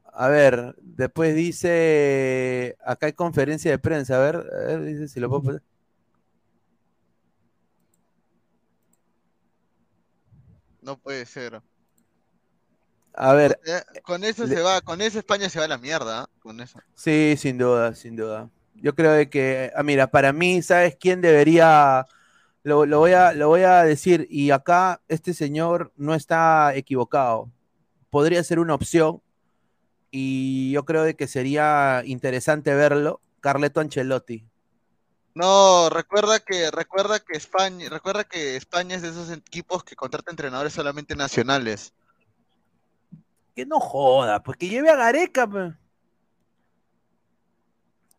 A 0.06 0.28
ver, 0.30 0.76
después 0.82 1.36
dice, 1.36 2.78
acá 2.84 3.06
hay 3.08 3.14
conferencia 3.14 3.70
de 3.72 3.80
prensa, 3.80 4.18
a 4.18 4.20
ver, 4.20 4.84
dice 4.86 5.08
si 5.08 5.20
lo 5.20 5.30
puedo 5.30 5.44
poner. 5.44 5.64
No 10.82 10.98
puede 10.98 11.28
ser. 11.28 11.62
A 13.14 13.34
ver. 13.34 13.60
Con 14.04 14.24
eso 14.24 14.48
se 14.48 14.62
va, 14.62 14.82
con 14.82 15.02
eso 15.02 15.20
España 15.20 15.50
se 15.50 15.60
va 15.60 15.66
a 15.66 15.70
la 15.70 15.78
mierda, 15.78 16.22
¿ah? 16.22 16.30
con 16.40 16.60
eso. 16.62 16.80
Sí, 16.96 17.36
sin 17.38 17.58
duda, 17.58 17.94
sin 17.96 18.16
duda. 18.16 18.50
Yo 18.76 18.96
creo 18.96 19.30
que, 19.30 19.72
ah, 19.76 19.84
mira, 19.84 20.08
para 20.08 20.34
mí, 20.34 20.62
¿sabes 20.62 20.96
quién 21.00 21.22
debería? 21.22 22.06
Lo, 22.64 22.86
lo, 22.86 23.00
voy 23.00 23.14
a, 23.14 23.34
lo 23.34 23.48
voy 23.48 23.62
a 23.64 23.84
decir, 23.84 24.28
y 24.30 24.52
acá 24.52 25.02
este 25.08 25.34
señor 25.34 25.92
no 25.98 26.16
está 26.16 26.74
equivocado. 26.76 27.50
Podría 28.10 28.44
ser 28.44 28.60
una 28.60 28.76
opción, 28.76 29.22
y 30.12 30.72
yo 30.72 30.86
creo 30.86 31.04
de 31.04 31.16
que 31.16 31.28
sería 31.28 32.04
interesante 32.06 32.74
verlo, 32.74 33.22
Carleto 33.40 33.80
Ancelotti. 33.80 34.46
No, 35.34 35.90
recuerda 35.90 36.40
que 36.40 36.70
recuerda 36.72 37.20
que 37.20 37.38
España, 37.38 37.88
recuerda 37.90 38.26
que 38.26 38.58
España 38.58 38.96
es 38.96 39.02
de 39.02 39.10
esos 39.10 39.32
equipos 39.32 39.84
que 39.84 39.96
contrata 39.96 40.30
entrenadores 40.30 40.74
solamente 40.74 41.16
nacionales. 41.16 41.94
Que 43.62 43.68
no 43.68 43.80
joda, 43.80 44.42
pues 44.42 44.58
que 44.58 44.70
lleve 44.70 44.90
a 44.90 44.96
Gareca. 44.96 45.46
Pues. 45.46 45.72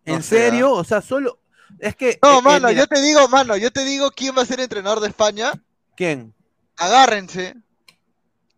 ¿En 0.05 0.23
serio? 0.23 0.71
O 0.71 0.85
sea, 0.85 1.03
solo 1.03 1.41
es 1.81 1.97
que 1.97 2.17
No, 2.23 2.41
mano, 2.43 2.71
yo 2.71 2.87
te 2.87 3.01
digo, 3.03 3.27
mano, 3.27 3.57
yo 3.57 3.73
te 3.73 3.85
digo 3.85 4.13
quién 4.13 4.37
va 4.39 4.43
a 4.43 4.47
ser 4.47 4.61
entrenador 4.61 5.01
de 5.01 5.09
España. 5.09 5.53
¿Quién? 5.97 6.33
Agárrense. 6.77 7.57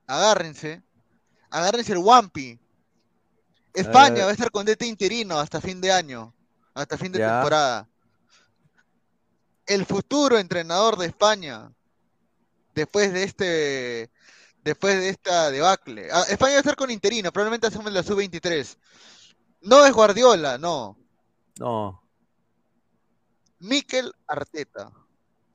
Agárrense. 0.06 0.82
Agárrense 1.48 1.92
el 1.92 1.98
Wampi. 1.98 2.60
España 3.72 4.24
va 4.24 4.30
a 4.30 4.34
estar 4.34 4.50
con 4.50 4.66
DT 4.66 4.82
interino 4.82 5.38
hasta 5.40 5.62
fin 5.62 5.80
de 5.80 5.90
año, 5.90 6.34
hasta 6.74 6.98
fin 6.98 7.12
de 7.12 7.20
temporada. 7.20 7.88
El 9.64 9.86
futuro 9.86 10.38
entrenador 10.38 10.98
de 10.98 11.06
España, 11.06 11.72
después 12.74 13.10
de 13.14 13.22
este, 13.22 14.10
después 14.64 14.98
de 14.98 15.10
esta 15.10 15.50
debacle. 15.50 16.08
Ah, 16.10 16.24
España 16.28 16.52
va 16.52 16.56
a 16.56 16.60
estar 16.60 16.76
con 16.76 16.90
interino, 16.90 17.30
probablemente 17.30 17.66
hacemos 17.66 17.92
la 17.92 18.02
sub-23. 18.02 18.76
No 19.60 19.84
es 19.84 19.92
Guardiola, 19.92 20.58
no. 20.58 20.96
No. 21.58 22.02
Mikel 23.60 24.12
Arteta. 24.26 24.90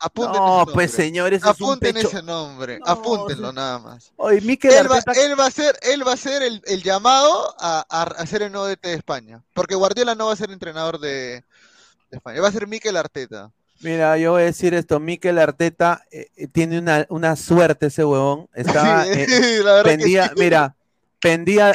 Apúnten 0.02 0.42
no, 0.42 0.66
pues 0.74 0.92
señores, 0.92 1.44
apunten 1.44 1.98
ese 1.98 2.24
nombre, 2.24 2.80
apúntenlo 2.86 3.52
nada 3.52 3.80
más. 3.80 4.14
Oye, 4.16 4.40
Mikel 4.40 4.72
él, 4.72 4.90
va, 4.90 5.00
él, 5.14 5.38
va, 5.38 5.48
a 5.48 5.52
ser, 5.52 5.78
él 5.82 6.08
va 6.08 6.14
a 6.14 6.18
ser 6.18 6.42
el, 6.42 6.84
llamado 6.84 7.54
a, 7.60 7.82
hacer 8.18 8.44
el 8.44 8.52
nuevo 8.54 8.68
DT 8.68 8.88
de 8.88 8.94
España, 8.94 9.44
porque 9.54 9.76
Guardiola 9.76 10.16
no 10.16 10.28
va 10.28 10.34
a 10.34 10.38
ser 10.38 10.52
entrenador 10.52 11.02
de, 11.02 11.44
España, 12.12 12.40
va 12.40 12.48
a 12.48 12.52
ser 12.54 12.66
Mikel 12.66 12.96
Arteta. 12.96 13.52
Mira, 13.82 14.18
yo 14.18 14.32
voy 14.32 14.42
a 14.42 14.46
decir 14.46 14.74
esto, 14.74 15.00
Mikel 15.00 15.38
Arteta 15.38 16.04
eh, 16.12 16.28
eh, 16.36 16.48
tiene 16.48 16.84
una, 17.10 17.36
suerte 17.36 17.88
ese 17.88 18.04
huevón. 18.04 18.48
Estaba, 18.54 19.04
sí, 19.06 19.12
eh, 19.12 19.62
la 19.64 19.84
pendía, 19.84 20.32
mira, 20.36 20.76
pendía, 21.20 21.74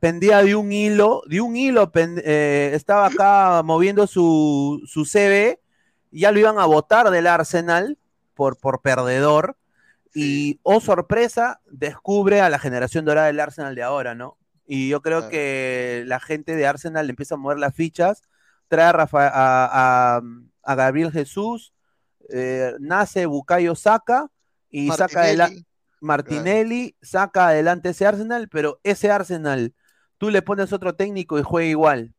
pendía 0.00 0.42
de 0.42 0.54
un 0.54 0.72
hilo, 0.72 1.22
de 1.26 1.40
un 1.40 1.56
hilo, 1.56 1.90
estaba 1.94 3.06
acá 3.06 3.62
moviendo 3.62 4.06
su, 4.06 4.82
su 4.86 5.04
CV 5.04 5.58
ya 6.12 6.30
lo 6.30 6.38
iban 6.38 6.58
a 6.58 6.66
votar 6.66 7.10
del 7.10 7.26
Arsenal 7.26 7.98
por, 8.34 8.58
por 8.58 8.82
perdedor. 8.82 9.56
Y, 10.14 10.60
oh 10.62 10.80
sorpresa, 10.80 11.60
descubre 11.70 12.42
a 12.42 12.50
la 12.50 12.58
generación 12.58 13.06
dorada 13.06 13.28
del 13.28 13.40
Arsenal 13.40 13.74
de 13.74 13.82
ahora, 13.82 14.14
¿no? 14.14 14.36
Y 14.66 14.88
yo 14.90 15.00
creo 15.00 15.28
que 15.28 16.04
la 16.06 16.20
gente 16.20 16.54
de 16.54 16.66
Arsenal 16.66 17.06
le 17.06 17.10
empieza 17.10 17.34
a 17.34 17.38
mover 17.38 17.58
las 17.58 17.74
fichas, 17.74 18.22
trae 18.68 18.92
a, 18.92 19.08
a, 19.12 20.20
Gabriel 20.64 21.12
Jesús, 21.12 21.72
eh, 22.30 22.72
nace 22.80 23.26
Bukayo 23.26 23.74
Saka 23.74 24.28
y 24.70 24.90
saca 24.90 25.22
adelante 25.22 25.64
Martinelli, 26.00 26.96
saca 27.00 27.48
adelante 27.48 27.90
ese 27.90 28.06
Arsenal, 28.06 28.48
pero 28.48 28.80
ese 28.82 29.10
Arsenal, 29.10 29.74
tú 30.18 30.30
le 30.30 30.42
pones 30.42 30.72
otro 30.72 30.94
técnico 30.94 31.38
y 31.38 31.42
juega 31.42 31.68
igual 31.68 32.14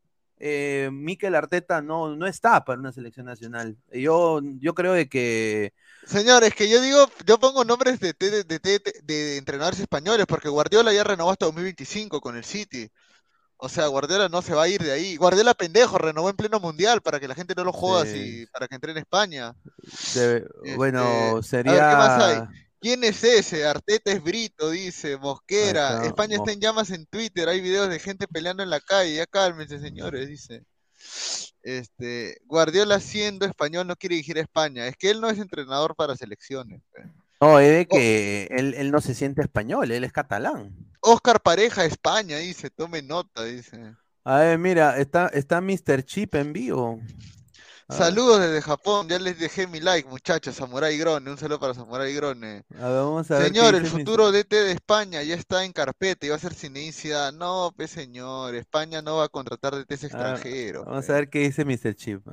eh, 0.45 0.89
Mikel 0.91 1.35
Arteta 1.35 1.81
no, 1.81 2.17
no 2.17 2.27
está 2.27 2.65
para 2.65 2.77
una 2.77 2.91
selección 2.91 3.25
nacional. 3.25 3.77
Yo, 3.93 4.41
yo 4.59 4.73
creo 4.73 4.91
de 4.91 5.07
que... 5.07 5.73
Señores, 6.05 6.53
que 6.53 6.69
yo 6.69 6.81
digo, 6.81 7.05
yo 7.25 7.39
pongo 7.39 7.63
nombres 7.63 7.97
de, 8.01 8.13
de, 8.19 8.43
de, 8.43 9.37
entrenadores 9.37 9.79
españoles, 9.79 10.25
porque 10.27 10.49
Guardiola 10.49 10.91
ya 10.91 11.05
renovó 11.05 11.31
hasta 11.31 11.45
2025 11.45 12.19
con 12.19 12.35
el 12.35 12.43
City. 12.43 12.91
O 13.63 13.69
sea, 13.69 13.87
Guardiola 13.87 14.27
no 14.27 14.41
se 14.41 14.53
va 14.53 14.63
a 14.63 14.67
ir 14.67 14.83
de 14.83 14.91
ahí. 14.91 15.15
Guardiola 15.15 15.53
pendejo, 15.53 15.97
renovó 15.97 16.29
en 16.29 16.35
pleno 16.35 16.59
mundial 16.59 16.99
para 16.99 17.17
que 17.17 17.29
la 17.29 17.33
gente 17.33 17.55
no 17.55 17.63
lo 17.63 17.71
joda 17.71 18.05
y 18.05 18.45
para 18.47 18.67
que 18.67 18.75
entre 18.75 18.91
en 18.91 18.97
España. 18.97 19.55
bueno, 20.75 21.41
sería. 21.41 21.71
Este, 21.71 21.89
¿qué 21.89 21.95
más 21.95 22.21
hay? 22.21 22.41
¿Quién 22.81 23.05
es 23.05 23.23
ese? 23.23 23.65
Arteta 23.65 24.11
es 24.11 24.21
Brito, 24.21 24.69
dice 24.69 25.15
Mosquera. 25.15 26.05
España 26.05 26.35
está 26.35 26.51
en 26.51 26.59
llamas 26.59 26.89
en 26.89 27.05
Twitter, 27.05 27.47
hay 27.47 27.61
videos 27.61 27.89
de 27.89 27.99
gente 27.99 28.27
peleando 28.27 28.63
en 28.63 28.69
la 28.69 28.81
calle. 28.81 29.15
Ya 29.15 29.27
cálmense, 29.27 29.79
señores, 29.79 30.27
dice. 30.27 30.65
Este, 31.61 32.39
Guardiola 32.43 32.99
siendo 32.99 33.45
español 33.45 33.87
no 33.87 33.95
quiere 33.95 34.15
dirigir 34.15 34.39
a 34.39 34.41
España. 34.41 34.87
Es 34.87 34.97
que 34.97 35.09
él 35.09 35.21
no 35.21 35.29
es 35.29 35.39
entrenador 35.39 35.95
para 35.95 36.17
selecciones. 36.17 36.81
No, 37.39 37.61
es 37.61 37.71
de 37.71 37.85
que 37.85 38.47
él, 38.51 38.73
él, 38.73 38.91
no 38.91 38.99
se 38.99 39.15
siente 39.15 39.41
español, 39.41 39.89
él 39.89 40.03
es 40.03 40.11
catalán. 40.11 40.75
Oscar 41.03 41.41
Pareja, 41.41 41.85
España, 41.85 42.37
dice, 42.37 42.69
tome 42.69 43.01
nota, 43.01 43.43
dice. 43.43 43.95
A 44.23 44.37
ver, 44.39 44.57
mira, 44.57 44.97
está, 44.97 45.27
está 45.27 45.59
Mr. 45.59 46.03
Chip 46.03 46.35
en 46.35 46.53
vivo. 46.53 46.99
Saludos 47.89 48.39
desde 48.39 48.61
Japón, 48.61 49.07
ya 49.09 49.19
les 49.19 49.37
dejé 49.37 49.67
mi 49.67 49.81
like, 49.81 50.07
muchachos. 50.07 50.55
Samurai 50.55 50.97
Grone, 50.97 51.29
un 51.29 51.37
saludo 51.37 51.59
para 51.59 51.73
Samurai 51.73 52.13
Grone. 52.13 52.63
señor, 53.27 53.75
el 53.75 53.85
futuro 53.85 54.31
DT 54.31 54.49
de 54.49 54.71
España 54.71 55.21
ya 55.23 55.35
está 55.35 55.65
en 55.65 55.73
carpeta 55.73 56.25
y 56.25 56.29
va 56.29 56.37
a 56.37 56.39
ser 56.39 56.53
sin 56.53 56.73
No, 57.37 57.73
pues 57.75 57.91
señor, 57.91 58.55
España 58.55 59.01
no 59.01 59.17
va 59.17 59.25
a 59.25 59.29
contratar 59.29 59.75
DTs 59.75 60.05
extranjeros. 60.05 60.85
vamos 60.85 61.09
a 61.09 61.13
ver 61.13 61.29
qué 61.29 61.39
dice 61.39 61.65
Mr. 61.65 61.93
Chip. 61.95 62.25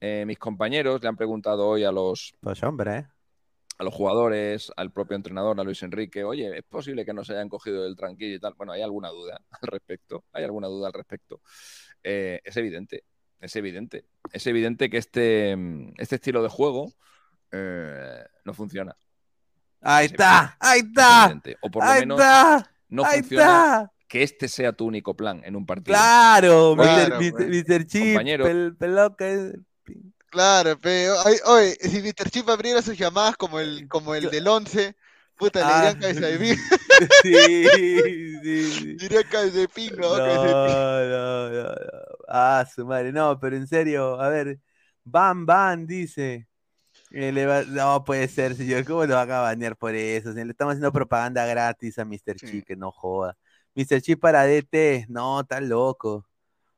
Eh, 0.00 0.24
mis 0.26 0.38
compañeros 0.38 1.00
le 1.02 1.08
han 1.08 1.16
preguntado 1.16 1.66
hoy 1.66 1.84
a 1.84 1.92
los. 1.92 2.32
Pues 2.40 2.62
hombre, 2.62 2.96
¿eh? 2.96 3.06
A 3.80 3.82
los 3.82 3.94
jugadores, 3.94 4.70
al 4.76 4.92
propio 4.92 5.16
entrenador, 5.16 5.58
a 5.58 5.64
Luis 5.64 5.82
Enrique, 5.82 6.22
oye, 6.22 6.54
¿es 6.54 6.64
posible 6.64 7.06
que 7.06 7.14
no 7.14 7.24
se 7.24 7.32
hayan 7.32 7.48
cogido 7.48 7.86
el 7.86 7.96
tranquilo 7.96 8.36
y 8.36 8.38
tal? 8.38 8.52
Bueno, 8.52 8.72
hay 8.72 8.82
alguna 8.82 9.08
duda 9.08 9.40
al 9.50 9.68
respecto, 9.68 10.24
hay 10.34 10.44
alguna 10.44 10.66
duda 10.66 10.88
al 10.88 10.92
respecto. 10.92 11.40
Eh, 12.02 12.42
es 12.44 12.54
evidente, 12.58 13.04
es 13.40 13.56
evidente. 13.56 14.04
Es 14.30 14.46
evidente 14.46 14.90
que 14.90 14.98
este, 14.98 15.56
este 15.96 16.16
estilo 16.16 16.42
de 16.42 16.50
juego 16.50 16.92
eh, 17.52 18.22
no 18.44 18.52
funciona. 18.52 18.94
Ahí 19.80 20.06
está, 20.06 20.58
ahí 20.60 20.80
está. 20.80 21.40
O 21.62 21.70
por 21.70 21.82
lo 21.82 21.94
menos 21.94 22.20
no 22.90 23.04
funciona 23.06 23.90
que 24.06 24.22
este 24.22 24.46
sea 24.48 24.74
tu 24.74 24.84
único 24.84 25.16
plan 25.16 25.40
en 25.42 25.56
un 25.56 25.64
partido. 25.64 25.96
Claro, 25.96 26.76
Mr. 26.76 27.86
Chip, 27.86 28.20
el 28.20 28.76
Claro, 30.30 30.78
pero 30.80 31.14
oye, 31.46 31.76
si 31.80 32.00
Mr. 32.00 32.30
Chip 32.30 32.48
abriera 32.48 32.80
sus 32.80 32.96
llamadas 32.96 33.36
como 33.36 33.58
el, 33.58 33.88
como 33.88 34.14
el 34.14 34.30
del 34.30 34.46
11, 34.46 34.94
puta, 35.36 35.58
le 35.60 35.74
dirían 35.74 35.96
ah, 35.96 36.00
cabeza 36.00 36.26
de 36.26 36.38
pingo. 36.38 36.62
Sí, 37.22 37.64
sí, 38.42 38.94
Diría 39.00 39.24
cabeza 39.24 39.58
de 39.58 39.68
pingo, 39.68 40.16
no, 40.16 40.44
no, 40.44 41.50
no, 41.50 41.50
no, 41.50 41.74
Ah, 42.28 42.64
su 42.72 42.86
madre, 42.86 43.10
no, 43.10 43.40
pero 43.40 43.56
en 43.56 43.66
serio, 43.66 44.20
a 44.20 44.28
ver, 44.28 44.60
Bam 45.04 45.44
Bam 45.44 45.86
dice. 45.86 46.46
Eh, 47.12 47.32
no 47.68 48.04
puede 48.04 48.28
ser, 48.28 48.54
señor, 48.54 48.84
¿cómo 48.84 49.04
lo 49.04 49.16
van 49.16 49.30
a 49.32 49.40
banear 49.40 49.76
por 49.76 49.96
eso? 49.96 50.30
le 50.30 50.42
estamos 50.42 50.72
haciendo 50.72 50.92
propaganda 50.92 51.44
gratis 51.44 51.98
a 51.98 52.04
Mr. 52.04 52.36
Chip, 52.36 52.64
que 52.64 52.76
no 52.76 52.92
joda. 52.92 53.36
Mr. 53.74 54.00
Chip 54.00 54.20
para 54.20 54.44
DT, 54.44 55.06
no, 55.08 55.40
está 55.40 55.60
loco. 55.60 56.24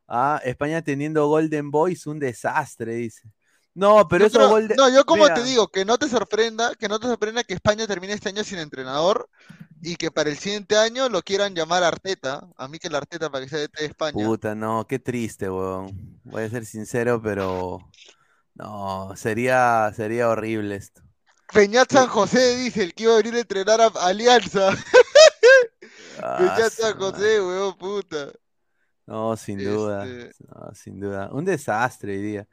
Ah, 0.09 0.41
España 0.43 0.81
teniendo 0.81 1.27
Golden 1.29 1.71
Boys, 1.71 2.07
un 2.07 2.19
desastre, 2.19 2.95
dice. 2.95 3.31
No, 3.75 4.07
pero 4.07 4.27
eso 4.27 4.61
No, 4.77 4.89
yo 4.91 5.05
como 5.07 5.33
te 5.33 5.43
digo, 5.45 5.69
que 5.69 5.85
no 5.85 5.97
te 5.97 6.09
sorprenda, 6.09 6.75
que 6.75 6.89
no 6.89 7.01
te 7.01 7.07
sorprenda 7.07 7.43
que 7.43 7.55
España 7.55 7.87
termine 7.87 8.13
este 8.13 8.29
año 8.29 8.45
sin 8.45 8.59
entrenador 8.59 9.31
y 9.81 9.97
que 9.97 10.11
para 10.11 10.31
el 10.31 10.37
siguiente 10.37 10.77
año 10.77 11.09
lo 11.09 11.23
quieran 11.23 11.55
llamar 11.55 11.83
Arteta, 11.83 12.47
a 12.57 12.69
mí 12.69 12.79
que 12.79 12.91
la 12.91 12.99
Arteta 12.99 13.31
para 13.31 13.45
que 13.45 13.51
sea 13.51 13.59
de 13.61 13.69
España. 13.79 14.25
Puta, 14.25 14.55
no, 14.55 14.87
qué 14.87 14.99
triste, 14.99 15.51
weón. 15.51 16.21
Voy 16.25 16.43
a 16.45 16.51
ser 16.51 16.67
sincero, 16.67 17.21
pero 17.23 17.79
no, 18.55 19.13
sería, 19.17 19.91
sería 19.97 20.29
horrible 20.29 20.77
esto. 20.77 21.03
Peñat 21.53 21.91
San 21.91 22.09
José 22.09 22.57
dice 22.57 22.83
el 22.83 22.95
que 22.95 23.05
iba 23.05 23.15
a 23.15 23.17
venir 23.17 23.35
a 23.35 23.41
entrenar 23.41 23.81
a 23.81 23.87
Alianza. 23.87 24.71
Ah, 26.25 26.37
Peñat 26.39 26.71
San 26.71 26.97
José, 26.99 27.41
weón, 27.41 27.77
puta. 27.77 28.31
No, 29.07 29.37
sin 29.37 29.59
duda. 29.59 30.07
Este 30.07 30.45
no, 30.47 30.75
sin 30.75 31.01
duda. 31.01 31.31
Un 31.33 31.45
desastre, 31.45 32.17
diría. 32.17 32.47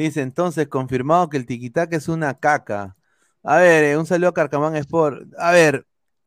Dice, 0.00 0.22
entonces, 0.22 0.66
confirmado 0.68 1.28
que 1.28 1.36
el 1.36 1.44
tiquitaca 1.44 1.94
es 1.94 2.08
una 2.08 2.38
caca. 2.38 2.96
A 3.42 3.58
ver, 3.58 3.84
eh, 3.84 3.98
un 3.98 4.06
saludo 4.06 4.30
a 4.30 4.34
Carcamán 4.34 4.74
Sport. 4.76 5.30
A 5.38 5.52
ver. 5.52 5.86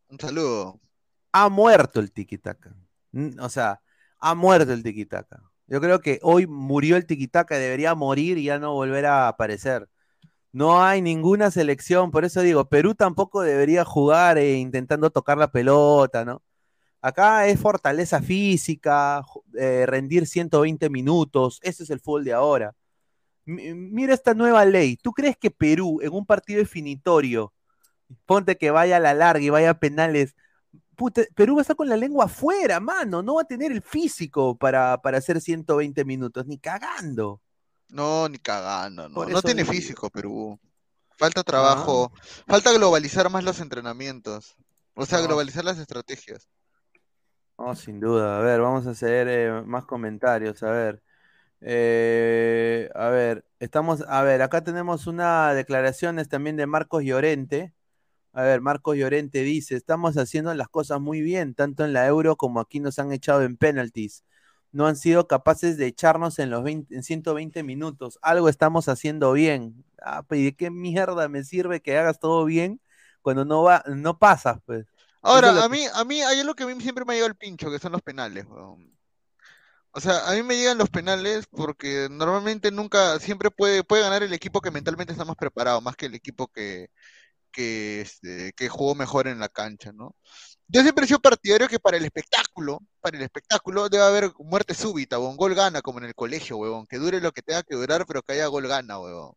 Un 0.10 0.20
saludo. 0.20 0.80
Ha 1.32 1.50
muerto 1.50 2.00
el 2.00 2.12
tiquitaca. 2.12 2.76
O 3.40 3.50
sea, 3.50 3.82
ha 4.20 4.36
muerto 4.36 4.74
el 4.74 4.84
tiquitaca. 4.84 5.42
Yo 5.66 5.82
creo 5.82 6.02
que 6.02 6.20
hoy 6.22 6.46
murió 6.46 6.98
el 6.98 7.08
tiquitaca, 7.08 7.58
debería 7.58 7.96
morir 7.96 8.38
y 8.38 8.44
ya 8.44 8.60
no 8.60 8.74
volver 8.74 9.08
a 9.08 9.28
aparecer. 9.28 9.90
No 10.52 10.84
hay 10.84 11.02
ninguna 11.02 11.50
selección, 11.52 12.12
por 12.12 12.26
eso 12.26 12.42
digo, 12.42 12.70
Perú 12.70 12.94
tampoco 12.96 13.42
debería 13.42 13.86
jugar 13.86 14.38
eh, 14.38 14.58
intentando 14.58 15.10
tocar 15.10 15.38
la 15.40 15.52
pelota, 15.52 16.26
¿no? 16.26 16.44
Acá 17.02 17.48
es 17.48 17.60
fortaleza 17.60 18.22
física, 18.22 19.24
eh, 19.58 19.86
rendir 19.88 20.28
120 20.28 20.90
minutos, 20.92 21.60
ese 21.64 21.84
es 21.84 21.90
el 21.90 22.00
fútbol 22.02 22.24
de 22.26 22.34
ahora 22.34 22.76
mira 23.46 24.14
esta 24.14 24.34
nueva 24.34 24.66
ley. 24.66 24.98
¿Tú 24.98 25.12
crees 25.12 25.38
que 25.38 25.52
Perú, 25.52 26.00
en 26.02 26.14
un 26.14 26.26
partido 26.26 26.60
definitorio, 26.60 27.54
ponte 28.26 28.58
que 28.58 28.72
vaya 28.72 28.98
a 28.98 29.00
la 29.00 29.14
larga 29.14 29.44
y 29.44 29.50
vaya 29.50 29.72
a 29.72 29.80
penales, 29.80 30.36
Perú 31.36 31.56
va 31.56 31.62
a 31.62 31.64
estar 31.64 31.76
con 31.76 31.90
la 31.90 31.98
lengua 31.98 32.26
afuera, 32.26 32.80
mano, 32.80 33.24
no 33.24 33.36
va 33.36 33.42
a 33.42 33.46
tener 33.46 33.72
el 33.72 33.82
físico 33.82 34.56
para, 34.58 35.02
para 35.02 35.18
hacer 35.18 35.42
120 35.42 36.06
minutos, 36.06 36.46
ni 36.46 36.58
cagando. 36.60 37.42
No, 37.90 38.30
ni 38.30 38.38
cagando, 38.38 39.10
no. 39.10 39.26
No 39.26 39.42
tiene 39.42 39.66
físico 39.66 40.10
Perú. 40.10 40.60
Falta 41.16 41.44
trabajo, 41.44 42.12
ah. 42.14 42.22
falta 42.48 42.74
globalizar 42.74 43.30
más 43.30 43.44
los 43.44 43.60
entrenamientos, 43.60 44.56
o 44.96 45.06
sea, 45.06 45.22
globalizar 45.22 45.64
las 45.64 45.78
estrategias. 45.78 46.50
No, 47.58 47.76
sin 47.76 48.00
duda. 48.00 48.38
A 48.38 48.42
ver, 48.42 48.62
vamos 48.62 48.88
a 48.88 48.92
hacer 48.92 49.28
eh, 49.30 49.62
más 49.66 49.86
comentarios. 49.86 50.64
A 50.64 50.72
ver. 50.72 51.04
Eh, 51.66 52.90
a 52.94 53.08
ver, 53.08 53.46
estamos, 53.60 54.04
a 54.08 54.22
ver, 54.22 54.42
acá 54.42 54.64
tenemos 54.64 55.08
una 55.08 55.54
declaraciones 55.54 56.28
también 56.28 56.58
de 56.58 56.68
Marcos 56.68 57.04
Llorente. 57.04 57.74
A 58.34 58.44
ver, 58.44 58.62
Marcos 58.62 58.98
Llorente 58.98 59.44
dice, 59.44 59.76
estamos 59.76 60.18
haciendo 60.18 60.54
las 60.54 60.68
cosas 60.68 61.00
muy 61.00 61.22
bien, 61.22 61.56
tanto 61.56 61.86
en 61.86 61.94
la 61.94 62.06
Euro 62.08 62.36
como 62.36 62.60
aquí 62.60 62.80
nos 62.80 63.00
han 63.00 63.12
echado 63.14 63.44
en 63.44 63.58
penalties. 63.58 64.26
No 64.72 64.88
han 64.88 64.98
sido 64.98 65.28
capaces 65.28 65.78
de 65.78 65.86
echarnos 65.88 66.40
en 66.40 66.50
los 66.50 66.64
20, 66.64 66.96
en 66.96 67.04
120 67.04 67.64
minutos. 67.64 68.20
Algo 68.22 68.50
estamos 68.50 68.90
haciendo 68.90 69.32
bien. 69.34 69.86
Ah, 70.02 70.24
pues, 70.24 70.42
¿y 70.42 70.46
de 70.46 70.56
qué 70.56 70.72
mierda 70.72 71.30
me 71.30 71.44
sirve 71.44 71.82
que 71.82 71.98
hagas 71.98 72.20
todo 72.20 72.44
bien 72.46 72.82
cuando 73.22 73.46
no 73.46 73.64
va, 73.64 73.84
no 73.88 74.18
pasas, 74.18 74.60
pues? 74.66 74.86
Ahora, 75.22 75.64
a 75.64 75.70
mí, 75.70 75.86
a 75.94 76.04
mí 76.04 76.22
hay 76.22 76.40
algo 76.42 76.54
que 76.56 76.64
a 76.64 76.68
mí 76.68 76.82
siempre 76.82 77.06
me 77.06 77.14
ha 77.14 77.16
llegado 77.16 77.30
el 77.30 77.38
pincho, 77.38 77.72
que 77.72 77.80
son 77.80 77.94
los 77.94 78.02
penales. 78.02 78.46
O 79.96 80.00
sea, 80.00 80.28
a 80.28 80.34
mí 80.34 80.42
me 80.44 80.56
llegan 80.56 80.80
los 80.80 80.90
penales 80.90 81.46
porque 81.52 82.08
normalmente 82.10 82.72
nunca, 82.72 83.20
siempre 83.20 83.52
puede, 83.52 83.84
puede 83.84 84.02
ganar 84.02 84.24
el 84.24 84.34
equipo 84.34 84.60
que 84.60 84.72
mentalmente 84.72 85.14
está 85.14 85.24
más 85.24 85.36
preparado, 85.36 85.82
más 85.82 85.96
que 85.96 86.08
el 86.08 86.16
equipo 86.16 86.48
que, 86.48 86.88
que, 87.52 88.02
este, 88.02 88.54
jugó 88.70 88.96
mejor 88.96 89.28
en 89.28 89.40
la 89.40 89.50
cancha, 89.50 89.92
¿no? 89.94 90.16
Yo 90.68 90.82
siempre 90.82 91.06
he 91.06 91.08
sido 91.08 91.20
partidario 91.22 91.68
que 91.68 91.80
para 91.80 91.98
el 91.98 92.06
espectáculo, 92.06 92.80
para 93.02 93.18
el 93.18 93.24
espectáculo 93.24 93.90
debe 93.90 94.04
haber 94.06 94.32
muerte 94.40 94.74
súbita, 94.76 95.20
o 95.20 95.30
un 95.30 95.38
gol 95.38 95.56
gana, 95.56 95.82
como 95.82 96.00
en 96.00 96.06
el 96.06 96.16
colegio, 96.16 96.58
huevón, 96.58 96.88
que 96.88 96.98
dure 96.98 97.22
lo 97.22 97.32
que 97.32 97.44
tenga 97.44 97.64
que 97.64 97.76
durar, 97.76 98.06
pero 98.08 98.24
que 98.24 98.34
haya 98.34 98.48
gol 98.48 98.68
gana, 98.68 99.00
huevón. 99.00 99.34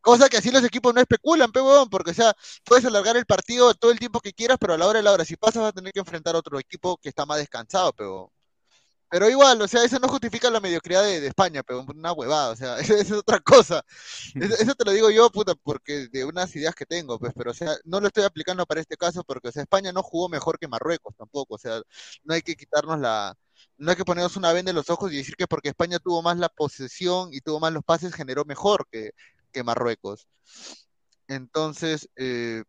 Cosa 0.00 0.28
que 0.28 0.36
así 0.38 0.50
los 0.50 0.64
equipos 0.64 0.92
no 0.94 1.00
especulan, 1.00 1.52
pe, 1.52 1.60
huevón, 1.60 1.88
porque, 1.88 2.10
o 2.10 2.14
sea, 2.14 2.34
puedes 2.64 2.84
alargar 2.84 3.16
el 3.16 3.26
partido 3.26 3.72
todo 3.74 3.92
el 3.92 4.00
tiempo 4.00 4.20
que 4.20 4.32
quieras, 4.32 4.58
pero 4.60 4.74
a 4.74 4.78
la 4.78 4.86
hora 4.86 4.98
de 4.98 5.04
la 5.04 5.12
hora, 5.12 5.24
si 5.24 5.36
pasas, 5.36 5.62
vas 5.62 5.70
a 5.70 5.72
tener 5.72 5.92
que 5.92 6.00
enfrentar 6.00 6.34
a 6.34 6.38
otro 6.40 6.58
equipo 6.58 6.98
que 6.98 7.08
está 7.08 7.24
más 7.26 7.38
descansado, 7.38 7.92
pero 7.92 8.32
pero 9.12 9.28
igual, 9.28 9.60
o 9.60 9.68
sea, 9.68 9.84
eso 9.84 9.98
no 9.98 10.08
justifica 10.08 10.48
la 10.48 10.58
mediocridad 10.58 11.02
de, 11.02 11.26
España, 11.26 11.62
pero 11.62 11.84
una 11.86 12.12
huevada, 12.12 12.48
o 12.52 12.56
sea, 12.56 12.78
eso, 12.80 12.94
es 12.94 13.12
otra 13.12 13.40
cosa. 13.40 13.84
Eso, 14.34 14.74
te 14.74 14.84
lo 14.86 14.92
digo 14.92 15.10
yo, 15.10 15.28
puta, 15.30 15.54
porque 15.54 16.08
de 16.08 16.24
unas 16.24 16.56
ideas 16.56 16.74
que 16.74 16.86
tengo, 16.86 17.18
pues, 17.18 17.34
pero, 17.36 17.50
o 17.50 17.54
sea, 17.54 17.76
no 17.84 18.00
lo 18.00 18.06
estoy 18.06 18.24
aplicando 18.24 18.64
para 18.64 18.80
este 18.80 18.96
caso 18.96 19.22
porque, 19.22 19.48
o 19.48 19.52
sea, 19.52 19.62
España 19.64 19.92
no 19.92 20.02
jugó 20.02 20.30
mejor 20.30 20.58
que 20.58 20.66
Marruecos 20.66 21.14
tampoco, 21.14 21.56
o 21.56 21.58
sea, 21.58 21.82
no 22.24 22.32
hay 22.34 22.40
que 22.40 22.56
quitarnos 22.56 22.98
la, 23.00 23.36
no 23.76 23.90
hay 23.90 23.96
que 23.98 24.04
ponernos 24.06 24.36
una 24.38 24.52
venda 24.54 24.70
en 24.70 24.76
los 24.76 24.88
ojos 24.88 25.12
y 25.12 25.18
decir 25.18 25.36
que 25.36 25.46
porque 25.46 25.68
España 25.68 25.98
tuvo 25.98 26.22
más 26.22 26.38
la 26.38 26.48
posesión 26.48 27.34
y 27.34 27.42
tuvo 27.42 27.60
más 27.60 27.72
los 27.74 27.84
pases, 27.84 28.14
generó 28.14 28.46
mejor 28.46 28.86
que, 28.90 29.10
que 29.52 29.62
Marruecos. 29.62 30.26
Entonces, 31.28 32.08
eh, 32.16 32.64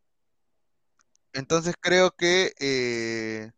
entonces 1.33 1.75
creo 1.79 2.11
que, 2.11 2.53
eh, 2.59 3.51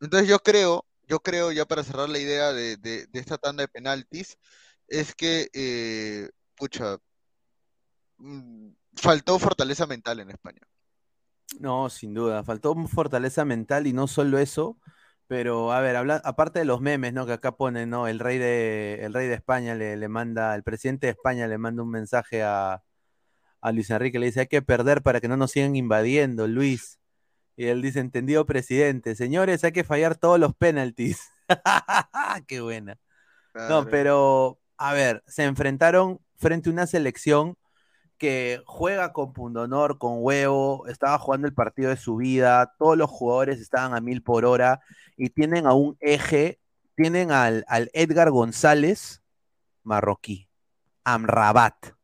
entonces 0.00 0.28
yo 0.28 0.38
creo 0.38 0.87
yo 1.08 1.20
creo, 1.20 1.50
ya 1.52 1.64
para 1.64 1.82
cerrar 1.82 2.08
la 2.08 2.18
idea 2.18 2.52
de, 2.52 3.08
esta 3.12 3.38
tanda 3.38 3.62
de 3.62 3.68
penaltis, 3.68 4.38
es 4.86 5.14
que, 5.14 5.48
eh, 5.54 6.30
pucha, 6.54 6.98
mm, 8.18 8.70
faltó 8.94 9.38
fortaleza 9.38 9.86
mental 9.86 10.20
en 10.20 10.30
España. 10.30 10.60
No, 11.60 11.88
sin 11.88 12.12
duda, 12.14 12.44
faltó 12.44 12.74
fortaleza 12.86 13.44
mental 13.44 13.86
y 13.86 13.92
no 13.92 14.06
solo 14.06 14.38
eso, 14.38 14.78
pero 15.26 15.72
a 15.72 15.80
ver, 15.80 15.96
aparte 15.96 16.58
de 16.58 16.64
los 16.66 16.80
memes, 16.80 17.12
¿no? 17.14 17.26
Que 17.26 17.32
acá 17.32 17.56
ponen, 17.56 17.90
¿no? 17.90 18.06
El 18.06 18.18
rey 18.18 18.38
de, 18.38 19.00
el 19.02 19.14
rey 19.14 19.28
de 19.28 19.34
España 19.34 19.74
le, 19.74 19.96
le 19.96 20.08
manda, 20.08 20.54
el 20.54 20.62
presidente 20.62 21.06
de 21.06 21.12
España 21.12 21.46
le 21.48 21.58
manda 21.58 21.82
un 21.82 21.90
mensaje 21.90 22.42
a, 22.42 22.82
a 23.60 23.72
Luis 23.72 23.90
Enrique, 23.90 24.18
le 24.18 24.26
dice, 24.26 24.40
hay 24.40 24.46
que 24.46 24.62
perder 24.62 25.02
para 25.02 25.20
que 25.20 25.28
no 25.28 25.36
nos 25.36 25.52
sigan 25.52 25.76
invadiendo, 25.76 26.46
Luis. 26.46 26.98
Y 27.58 27.66
él 27.66 27.82
dice, 27.82 27.98
entendido 27.98 28.46
presidente, 28.46 29.16
señores, 29.16 29.64
hay 29.64 29.72
que 29.72 29.82
fallar 29.82 30.14
todos 30.14 30.38
los 30.38 30.54
penaltis. 30.54 31.20
Qué 32.46 32.60
buena. 32.60 33.00
No, 33.52 33.84
pero, 33.86 34.60
a 34.76 34.92
ver, 34.92 35.24
se 35.26 35.42
enfrentaron 35.42 36.20
frente 36.36 36.68
a 36.68 36.72
una 36.72 36.86
selección 36.86 37.56
que 38.16 38.62
juega 38.64 39.12
con 39.12 39.32
pundonor, 39.32 39.98
con 39.98 40.18
huevo, 40.18 40.86
estaba 40.86 41.18
jugando 41.18 41.48
el 41.48 41.52
partido 41.52 41.90
de 41.90 41.96
su 41.96 42.14
vida, 42.14 42.74
todos 42.78 42.96
los 42.96 43.10
jugadores 43.10 43.58
estaban 43.58 43.92
a 43.92 44.00
mil 44.00 44.22
por 44.22 44.44
hora 44.44 44.80
y 45.16 45.30
tienen 45.30 45.66
a 45.66 45.72
un 45.72 45.96
eje, 45.98 46.60
tienen 46.94 47.32
al, 47.32 47.64
al 47.66 47.90
Edgar 47.92 48.30
González 48.30 49.24
marroquí, 49.82 50.48
Amrabat. 51.02 51.97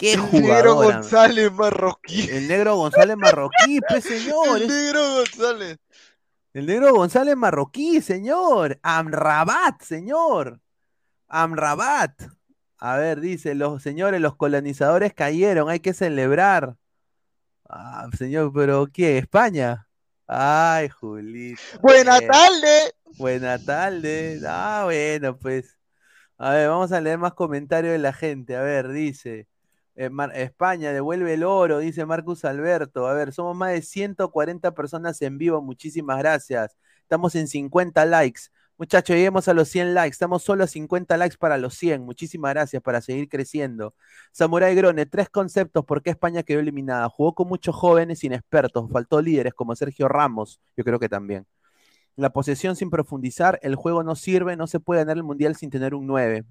¿Qué 0.00 0.14
el 0.14 0.32
negro 0.32 0.76
González 0.76 1.52
Marroquí. 1.52 2.26
El 2.30 2.48
negro 2.48 2.76
González 2.76 3.18
Marroquí, 3.18 3.80
pues 3.86 4.02
señor. 4.02 4.62
El 4.62 4.68
negro 4.68 5.14
González. 5.16 5.78
El 6.54 6.64
negro 6.64 6.94
González 6.94 7.36
Marroquí, 7.36 8.00
señor. 8.00 8.80
Amrabat, 8.82 9.82
señor. 9.82 10.58
Amrabat. 11.28 12.18
A 12.78 12.96
ver, 12.96 13.20
dice, 13.20 13.54
los 13.54 13.82
señores, 13.82 14.22
los 14.22 14.36
colonizadores 14.36 15.12
cayeron, 15.12 15.68
hay 15.68 15.80
que 15.80 15.92
celebrar. 15.92 16.76
Ah, 17.68 18.08
señor, 18.16 18.52
pero 18.54 18.86
¿qué? 18.90 19.18
¿España? 19.18 19.86
Ay, 20.26 20.88
Julito. 20.88 21.60
Buena 21.82 22.18
tarde. 22.20 22.94
Buena 23.18 23.62
tarde. 23.62 24.40
Ah, 24.48 24.84
bueno, 24.86 25.36
pues. 25.36 25.76
A 26.38 26.52
ver, 26.52 26.70
vamos 26.70 26.90
a 26.90 27.02
leer 27.02 27.18
más 27.18 27.34
comentarios 27.34 27.92
de 27.92 27.98
la 27.98 28.14
gente. 28.14 28.56
A 28.56 28.62
ver, 28.62 28.88
dice. 28.88 29.46
Eh, 29.96 30.10
España 30.34 30.92
devuelve 30.92 31.34
el 31.34 31.44
oro, 31.44 31.78
dice 31.78 32.06
Marcus 32.06 32.44
Alberto. 32.44 33.06
A 33.06 33.14
ver, 33.14 33.32
somos 33.32 33.56
más 33.56 33.72
de 33.72 33.82
140 33.82 34.74
personas 34.74 35.20
en 35.22 35.38
vivo, 35.38 35.60
muchísimas 35.62 36.18
gracias. 36.18 36.76
Estamos 37.02 37.34
en 37.34 37.48
50 37.48 38.04
likes. 38.06 38.42
Muchachos, 38.80 39.14
lleguemos 39.14 39.46
a 39.46 39.52
los 39.52 39.68
100 39.68 39.92
likes. 39.92 40.14
Estamos 40.14 40.42
solo 40.42 40.64
a 40.64 40.66
50 40.66 41.18
likes 41.18 41.36
para 41.36 41.58
los 41.58 41.74
100. 41.74 42.02
Muchísimas 42.02 42.54
gracias 42.54 42.82
para 42.82 43.02
seguir 43.02 43.28
creciendo. 43.28 43.94
Samurai 44.32 44.74
Grone, 44.74 45.04
tres 45.04 45.28
conceptos 45.28 45.84
por 45.84 46.02
qué 46.02 46.08
España 46.08 46.42
quedó 46.42 46.60
eliminada. 46.60 47.06
Jugó 47.10 47.34
con 47.34 47.48
muchos 47.48 47.76
jóvenes 47.76 48.24
inexpertos. 48.24 48.90
Faltó 48.90 49.20
líderes 49.20 49.52
como 49.52 49.76
Sergio 49.76 50.08
Ramos. 50.08 50.60
Yo 50.78 50.84
creo 50.84 50.98
que 50.98 51.10
también. 51.10 51.46
La 52.16 52.30
posesión 52.32 52.74
sin 52.74 52.88
profundizar. 52.88 53.58
El 53.62 53.76
juego 53.76 54.02
no 54.02 54.16
sirve. 54.16 54.56
No 54.56 54.66
se 54.66 54.80
puede 54.80 55.02
ganar 55.02 55.18
el 55.18 55.24
mundial 55.24 55.56
sin 55.56 55.68
tener 55.68 55.94
un 55.94 56.06
9. 56.06 56.44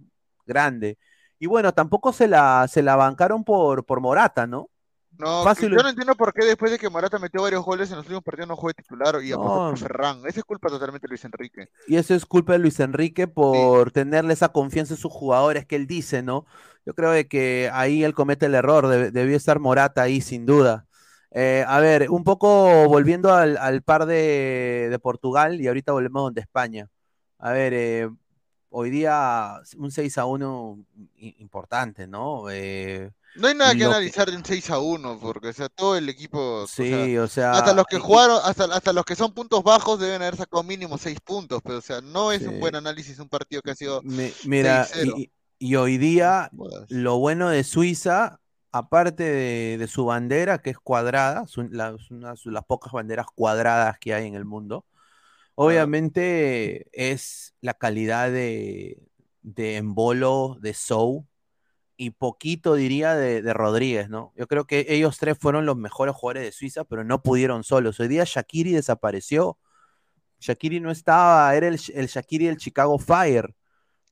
Grande. 0.46 1.00
Y 1.40 1.48
bueno, 1.48 1.74
tampoco 1.74 2.14
se 2.14 2.28
la, 2.28 2.68
se 2.68 2.84
la 2.84 2.96
bancaron 2.96 3.44
por, 3.44 3.86
por 3.86 4.02
Morata, 4.02 4.46
¿no? 4.46 4.70
No, 5.18 5.54
yo 5.54 5.70
no 5.70 5.90
entiendo 5.90 6.16
por 6.16 6.34
qué 6.34 6.46
después 6.46 6.72
de 6.72 6.80
que 6.80 6.90
Morata 6.90 7.20
metió 7.20 7.42
varios 7.42 7.66
goles 7.66 7.90
en 7.90 7.98
los 7.98 8.06
últimos 8.06 8.24
partidos 8.24 8.48
no 8.48 8.56
juega 8.56 8.74
titular 8.74 9.22
y 9.22 9.34
apostó 9.34 9.70
por 9.70 9.78
Ferran. 9.78 10.20
Esa 10.26 10.40
es 10.40 10.46
culpa 10.46 10.70
totalmente 10.70 11.08
de 11.08 11.10
Luis 11.10 11.26
Enrique. 11.26 11.68
Y 11.88 11.98
eso 11.98 12.16
es 12.16 12.26
culpa 12.26 12.54
de 12.54 12.60
Luis 12.60 12.80
Enrique 12.80 13.28
por 13.28 13.92
tenerle 13.92 14.32
esa 14.32 14.50
confianza 14.50 14.94
en 14.94 15.00
sus 15.00 15.12
jugadores 15.12 15.66
que 15.66 15.76
él 15.76 15.88
dice, 15.88 16.24
¿no? 16.24 16.46
Yo 16.86 16.94
creo 16.94 17.12
que 17.28 17.70
ahí 17.74 18.06
él 18.06 18.14
comete 18.14 18.46
el 18.46 18.56
error, 18.56 18.88
debió 19.12 19.36
estar 19.36 19.60
Morata 19.60 20.04
ahí 20.04 20.22
sin 20.22 20.46
duda. 20.46 20.88
Eh, 21.32 21.66
a 21.68 21.82
ver, 21.82 22.10
un 22.10 22.24
poco 22.24 22.88
volviendo 22.88 23.34
al, 23.34 23.84
par 23.84 24.06
de, 24.06 24.98
Portugal 25.04 25.60
y 25.60 25.68
ahorita 25.68 25.92
volvemos 25.92 26.24
donde 26.24 26.42
España. 26.42 26.88
A 27.40 27.52
ver, 27.52 27.74
eh, 27.74 28.10
hoy 28.70 28.90
día 28.90 29.62
un 29.78 29.92
6 29.92 30.18
a 30.18 30.26
1 30.26 30.86
importante, 31.18 32.08
¿no? 32.08 32.50
Eh, 32.50 33.12
no 33.36 33.48
hay 33.48 33.56
nada 33.56 33.76
que 33.76 33.86
analizar 33.86 34.30
de 34.30 34.38
un 34.38 34.44
6 34.44 34.70
a 34.72 34.80
1, 34.80 35.20
porque 35.20 35.50
o 35.50 35.54
sea, 35.54 35.70
todo 35.70 35.96
el 35.96 36.10
equipo. 36.10 36.66
Sí, 36.68 37.18
o 37.18 37.28
sea. 37.28 37.52
hasta 37.52 37.74
los 37.74 37.86
que 37.86 38.00
jugaron, 38.00 38.40
hasta, 38.44 38.66
hasta 38.66 38.94
los 38.94 39.06
que 39.06 39.16
son 39.16 39.34
puntos 39.34 39.64
bajos 39.64 40.00
deben 40.00 40.22
haber 40.22 40.36
sacado 40.36 40.64
mínimo 40.64 40.98
6 40.98 41.20
puntos, 41.22 41.62
pero 41.64 41.78
o 41.78 41.82
sea, 41.82 42.02
no 42.02 42.32
es 42.32 42.42
un 42.42 42.60
buen 42.60 42.76
análisis 42.76 43.20
un 43.20 43.30
partido 43.30 43.62
que 43.62 43.72
ha 43.72 43.76
sido. 43.76 44.02
mira, 44.46 44.88
y, 45.62 45.76
hoy 45.76 45.98
día, 45.98 46.50
lo 46.88 47.20
bueno 47.20 47.50
de 47.50 47.64
Suiza, 47.64 48.40
aparte 48.72 49.24
de, 49.24 49.88
su 49.88 50.06
bandera, 50.06 50.62
que 50.62 50.70
es 50.72 50.80
cuadrada, 50.80 51.48
son 51.48 51.70
las, 51.72 51.96
las 52.10 52.66
pocas 52.66 52.94
banderas 52.94 53.28
cuadradas 53.34 54.00
que 54.00 54.14
hay 54.14 54.28
en 54.28 54.36
el 54.36 54.46
mundo, 54.46 54.86
obviamente 55.66 56.88
es 56.94 57.54
la 57.60 57.74
calidad 57.74 58.32
de, 58.32 58.98
de 59.42 59.76
embolo, 59.76 60.58
de 60.62 60.74
show 60.74 61.28
y 61.98 62.12
poquito 62.12 62.76
diría 62.76 63.14
de, 63.14 63.42
Rodríguez, 63.54 64.10
¿no? 64.10 64.32
Yo 64.38 64.48
creo 64.48 64.66
que 64.66 64.86
ellos 64.88 65.18
tres 65.18 65.38
fueron 65.38 65.66
los 65.66 65.76
mejores 65.76 66.16
jugadores 66.16 66.44
de 66.44 66.54
Suiza, 66.54 66.86
pero 66.86 67.04
no 67.04 67.22
pudieron 67.22 67.66
solos. 67.66 68.00
Hoy 68.00 68.08
día 68.08 68.24
Shakiri 68.26 68.72
desapareció. 68.72 69.58
Shakiri 70.40 70.80
no 70.80 70.92
estaba, 70.92 71.54
era 71.54 71.68
el, 71.68 71.78
el 71.94 72.08
Shakiri 72.08 72.46
del 72.46 72.56
Chicago 72.56 72.98
Fire, 72.98 73.54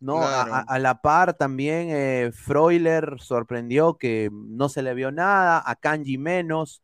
¿no? 0.02 0.20
A, 0.22 0.80
la 0.80 1.02
par 1.02 1.36
también 1.36 1.88
eh, 1.92 2.32
Freuler 2.34 3.22
sorprendió 3.22 3.98
que 3.98 4.30
no 4.34 4.68
se 4.68 4.82
le 4.82 4.94
vio 4.94 5.14
nada, 5.14 5.64
a 5.66 5.76
Kanji 5.78 6.18
menos. 6.18 6.84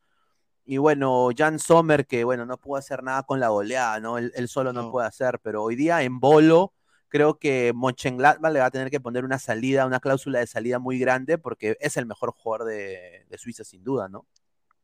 Y 0.65 0.77
bueno, 0.77 1.29
Jan 1.35 1.59
Sommer, 1.59 2.07
que 2.07 2.23
bueno, 2.23 2.45
no 2.45 2.57
pudo 2.57 2.77
hacer 2.77 3.03
nada 3.03 3.23
con 3.23 3.39
la 3.39 3.49
goleada, 3.49 3.99
¿no? 3.99 4.17
Él, 4.17 4.47
solo 4.47 4.71
no. 4.71 4.83
no 4.83 4.91
puede 4.91 5.07
hacer, 5.07 5.39
pero 5.39 5.61
hoy 5.61 5.75
día 5.75 6.03
en 6.03 6.19
bolo 6.19 6.73
creo 7.13 7.37
que 7.37 7.73
Mönchengladbach 7.75 8.51
le 8.51 8.59
va 8.59 8.65
a 8.65 8.71
tener 8.71 8.89
que 8.89 8.99
poner 8.99 9.23
una 9.23 9.37
salida, 9.37 9.85
una 9.85 9.99
cláusula 9.99 10.39
de 10.39 10.47
salida 10.47 10.79
muy 10.79 10.97
grande 10.97 11.37
porque 11.37 11.77
es 11.79 11.95
el 11.95 12.07
mejor 12.07 12.31
jugador 12.31 12.67
de, 12.67 13.27
Suiza 13.37 13.63
sin 13.63 13.83
duda, 13.83 14.09
¿no? 14.09 14.25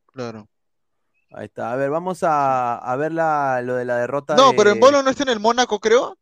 Claro. 0.06 0.48
Ahí 1.32 1.46
está. 1.46 1.72
A 1.72 1.76
ver, 1.76 1.90
vamos 1.90 2.20
a, 2.22 2.96
ver 2.96 3.10
lo 3.10 3.74
de 3.74 3.84
la 3.84 3.96
derrota. 3.96 4.36
No, 4.36 4.52
pero 4.56 4.70
en 4.70 4.78
Bolo 4.78 5.02
no 5.02 5.10
está 5.10 5.24
en 5.24 5.30
el 5.30 5.40
Mónaco, 5.40 5.80
creo. 5.80 6.16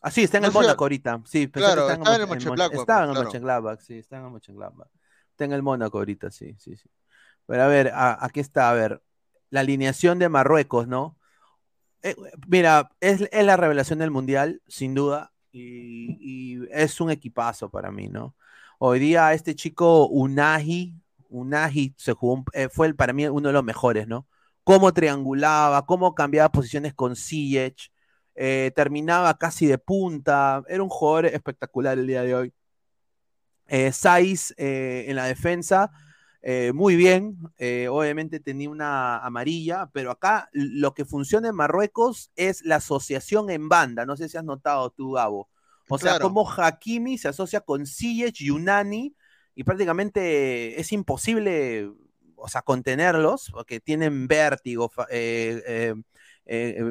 Ah, 0.00 0.10
sí, 0.10 0.22
está 0.22 0.38
en 0.38 0.46
el 0.46 0.52
Mónaco 0.52 0.84
ahorita. 0.84 1.20
Sí, 1.26 1.48
claro, 1.48 1.90
está, 1.90 2.14
en 2.14 2.22
el 2.22 2.28
Mönchengladbach. 2.28 2.78
Está 2.80 3.04
en 3.04 3.10
el 3.10 3.16
Mönchengladbach, 3.16 3.80
sí, 3.80 3.98
está 3.98 4.16
en 4.16 4.24
el 4.24 4.30
Mönchengladbach. 4.30 4.88
Está 5.32 5.44
en 5.44 5.52
el 5.52 5.62
Mónaco 5.62 5.98
ahorita, 5.98 6.30
sí, 6.30 6.56
sí, 6.58 6.76
sí. 6.76 6.88
Pero 7.46 7.62
a 7.62 7.66
ver, 7.66 7.92
aquí 7.94 8.40
está, 8.40 8.70
a 8.70 8.74
ver, 8.74 9.02
la 9.50 9.60
alineación 9.60 10.18
de 10.18 10.28
Marruecos, 10.28 10.88
¿no? 10.88 11.18
Eh, 12.02 12.16
mira, 12.48 12.90
es, 13.00 13.28
la 13.32 13.56
revelación 13.56 14.00
del 14.00 14.10
Mundial, 14.10 14.62
sin 14.66 14.94
duda 14.94 15.32
y, 15.52 16.60
es 16.70 17.00
un 17.00 17.10
equipazo 17.10 17.70
para 17.70 17.92
mí, 17.92 18.08
¿no? 18.08 18.34
Hoy 18.78 18.98
día 18.98 19.32
este 19.34 19.54
chico 19.54 20.10
se 21.96 22.12
jugó, 22.12 22.44
eh, 22.52 22.68
fue 22.70 22.92
para 22.94 23.12
mí 23.12 23.26
uno 23.26 23.48
de 23.48 23.52
los 23.52 23.64
mejores, 23.64 24.08
¿no? 24.08 24.26
Cómo 24.64 24.92
triangulaba, 24.92 25.86
cómo 25.86 26.14
cambiaba 26.14 26.50
posiciones 26.50 26.94
con 26.94 27.16
Ziyech, 27.16 27.92
eh, 28.34 28.72
terminaba 28.74 29.36
casi 29.38 29.66
de 29.66 29.78
punta, 29.78 30.62
era 30.68 30.82
un 30.82 30.88
jugador 30.88 31.26
espectacular 31.26 31.98
el 31.98 32.06
día 32.06 32.22
de 32.22 32.34
hoy. 32.34 32.54
Eh, 33.66 33.92
Saiz 33.92 34.54
en 34.56 35.16
la 35.16 35.24
defensa, 35.26 35.90
eh, 36.44 36.72
muy 36.74 36.96
bien, 36.96 37.38
eh, 37.56 37.86
obviamente 37.88 38.40
tenía 38.40 38.68
una 38.68 39.18
amarilla, 39.18 39.88
pero 39.92 40.10
acá 40.10 40.48
lo 40.52 40.92
que 40.92 41.04
funciona 41.04 41.48
en 41.48 41.54
Marruecos 41.54 42.32
es 42.34 42.62
la 42.64 42.76
asociación 42.76 43.48
en 43.48 43.68
banda, 43.68 44.04
no 44.06 44.16
sé 44.16 44.28
si 44.28 44.36
has 44.36 44.44
notado 44.44 44.90
tú, 44.90 45.12
Gabo. 45.12 45.48
O 45.88 45.98
sea, 45.98 46.18
como 46.18 46.50
Hakimi 46.50 47.16
se 47.16 47.28
asocia 47.28 47.60
con 47.60 47.86
Ziyech 47.86 48.40
y 48.40 48.50
Unani, 48.50 49.14
y 49.54 49.62
prácticamente 49.62 50.80
es 50.80 50.90
imposible, 50.90 51.92
o 52.34 52.48
sea, 52.48 52.62
contenerlos, 52.62 53.50
porque 53.52 53.78
tienen 53.78 54.26
vértigo, 54.26 54.90
eh, 55.10 55.94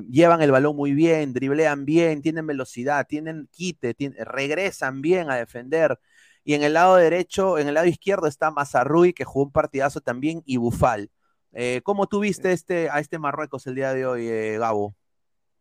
llevan 0.09 0.41
el 0.41 0.51
balón 0.51 0.77
muy 0.77 0.93
bien, 0.93 1.33
driblean 1.33 1.83
bien, 1.83 2.21
tienen 2.21 2.47
velocidad, 2.47 3.05
tienen 3.05 3.49
quite, 3.51 3.95
regresan 4.19 5.01
bien 5.01 5.29
a 5.29 5.35
defender. 5.35 5.99
Y 6.43 6.55
en 6.55 6.63
el 6.63 6.73
lado 6.73 6.95
derecho, 6.95 7.57
en 7.57 7.67
el 7.67 7.75
lado 7.75 7.87
izquierdo 7.87 8.27
está 8.27 8.51
Mazarrui, 8.51 9.13
que 9.13 9.25
jugó 9.25 9.45
un 9.45 9.51
partidazo 9.51 10.01
también, 10.01 10.41
y 10.45 10.57
Bufal. 10.57 11.11
Eh, 11.53 11.81
¿Cómo 11.83 12.07
tuviste 12.07 12.51
este, 12.51 12.89
a 12.89 12.99
este 12.99 13.19
Marruecos 13.19 13.67
el 13.67 13.75
día 13.75 13.93
de 13.93 14.05
hoy, 14.05 14.27
eh, 14.27 14.57
Gabo? 14.57 14.95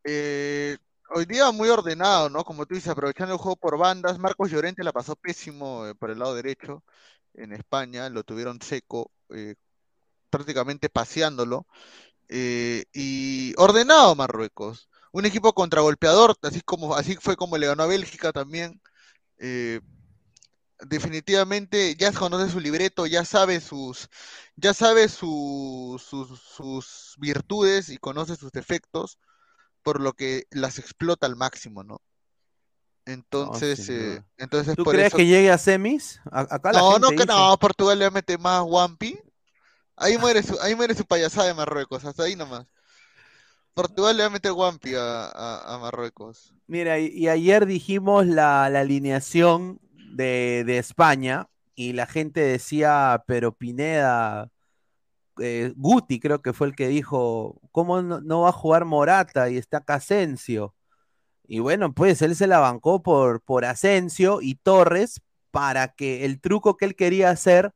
Eh, 0.04 0.78
hoy 1.10 1.26
día 1.26 1.50
muy 1.50 1.68
ordenado, 1.68 2.30
¿no? 2.30 2.44
Como 2.44 2.64
tú 2.64 2.74
dices, 2.74 2.90
aprovechando 2.90 3.34
el 3.34 3.40
juego 3.40 3.56
por 3.56 3.76
bandas. 3.76 4.18
Marcos 4.18 4.50
Llorente 4.50 4.84
la 4.84 4.92
pasó 4.92 5.16
pésimo 5.16 5.84
por 5.98 6.10
el 6.10 6.18
lado 6.18 6.34
derecho 6.34 6.82
en 7.34 7.52
España, 7.52 8.08
lo 8.08 8.24
tuvieron 8.24 8.60
seco, 8.62 9.10
prácticamente 10.30 10.88
paseándolo. 10.88 11.66
y 12.28 13.54
ordenado 13.58 14.14
Marruecos. 14.14 14.88
Un 15.12 15.26
equipo 15.26 15.52
contragolpeador, 15.52 16.36
así 16.42 16.60
como 16.60 16.94
así 16.94 17.16
fue 17.16 17.36
como 17.36 17.58
le 17.58 17.66
ganó 17.66 17.82
a 17.82 17.86
Bélgica 17.86 18.32
también 18.32 18.80
definitivamente 20.86 21.94
ya 21.96 22.12
conoce 22.12 22.50
su 22.50 22.60
libreto, 22.60 23.06
ya 23.06 23.24
sabe 23.24 23.60
sus, 23.60 24.08
ya 24.56 24.74
sabe 24.74 25.08
sus, 25.08 26.02
sus, 26.02 27.14
virtudes 27.18 27.88
y 27.88 27.98
conoce 27.98 28.36
sus 28.36 28.52
defectos, 28.52 29.18
por 29.82 30.00
lo 30.00 30.12
que 30.12 30.44
las 30.50 30.78
explota 30.78 31.26
al 31.26 31.36
máximo, 31.36 31.84
¿no? 31.84 32.00
Entonces, 33.06 33.88
eh, 33.88 34.22
entonces 34.36 34.76
¿Tú 34.76 34.84
crees 34.84 35.12
que 35.12 35.26
llegue 35.26 35.50
a 35.50 35.58
semis? 35.58 36.20
acá 36.30 36.72
no, 36.72 36.98
no, 36.98 37.08
que 37.10 37.24
no, 37.24 37.56
Portugal 37.58 37.98
le 37.98 38.10
mete 38.10 38.38
más 38.38 38.62
Wampi. 38.64 39.18
Ahí 39.96 40.16
muere 40.16 40.42
su, 40.42 40.58
ahí 40.60 40.74
muere 40.74 40.94
su 40.94 41.04
payasada 41.04 41.48
de 41.48 41.54
Marruecos, 41.54 42.04
hasta 42.04 42.24
ahí 42.24 42.36
nomás. 42.36 42.66
Portugal 43.74 44.16
le 44.16 44.22
va 44.22 44.26
a 44.28 44.32
meter 44.32 44.52
Wampi 44.52 44.92
a, 44.96 45.78
Marruecos. 45.80 46.54
Mira, 46.66 46.98
y, 46.98 47.28
ayer 47.28 47.66
dijimos 47.66 48.26
la, 48.26 48.68
la 48.68 48.80
alineación 48.80 49.80
de, 50.10 50.78
España 50.78 51.48
y 51.74 51.92
la 51.92 52.06
gente 52.06 52.40
decía, 52.40 53.24
pero 53.26 53.52
Pineda, 53.52 54.50
eh, 55.40 55.72
Guti 55.76 56.20
creo 56.20 56.42
que 56.42 56.52
fue 56.52 56.68
el 56.68 56.76
que 56.76 56.88
dijo, 56.88 57.60
¿cómo 57.72 58.02
no, 58.02 58.40
va 58.42 58.50
a 58.50 58.52
jugar 58.52 58.84
Morata 58.84 59.50
y 59.50 59.56
está 59.56 59.80
Casencio? 59.80 60.74
Y 61.46 61.60
bueno, 61.60 61.94
pues 61.94 62.22
él 62.22 62.36
se 62.36 62.46
la 62.46 62.60
bancó 62.60 63.02
por, 63.02 63.42
por 63.42 63.64
Asensio 63.64 64.40
y 64.42 64.56
Torres 64.56 65.20
para 65.50 65.88
que 65.88 66.24
el 66.24 66.40
truco 66.40 66.76
que 66.76 66.84
él 66.86 66.96
quería 66.96 67.30
hacer 67.30 67.74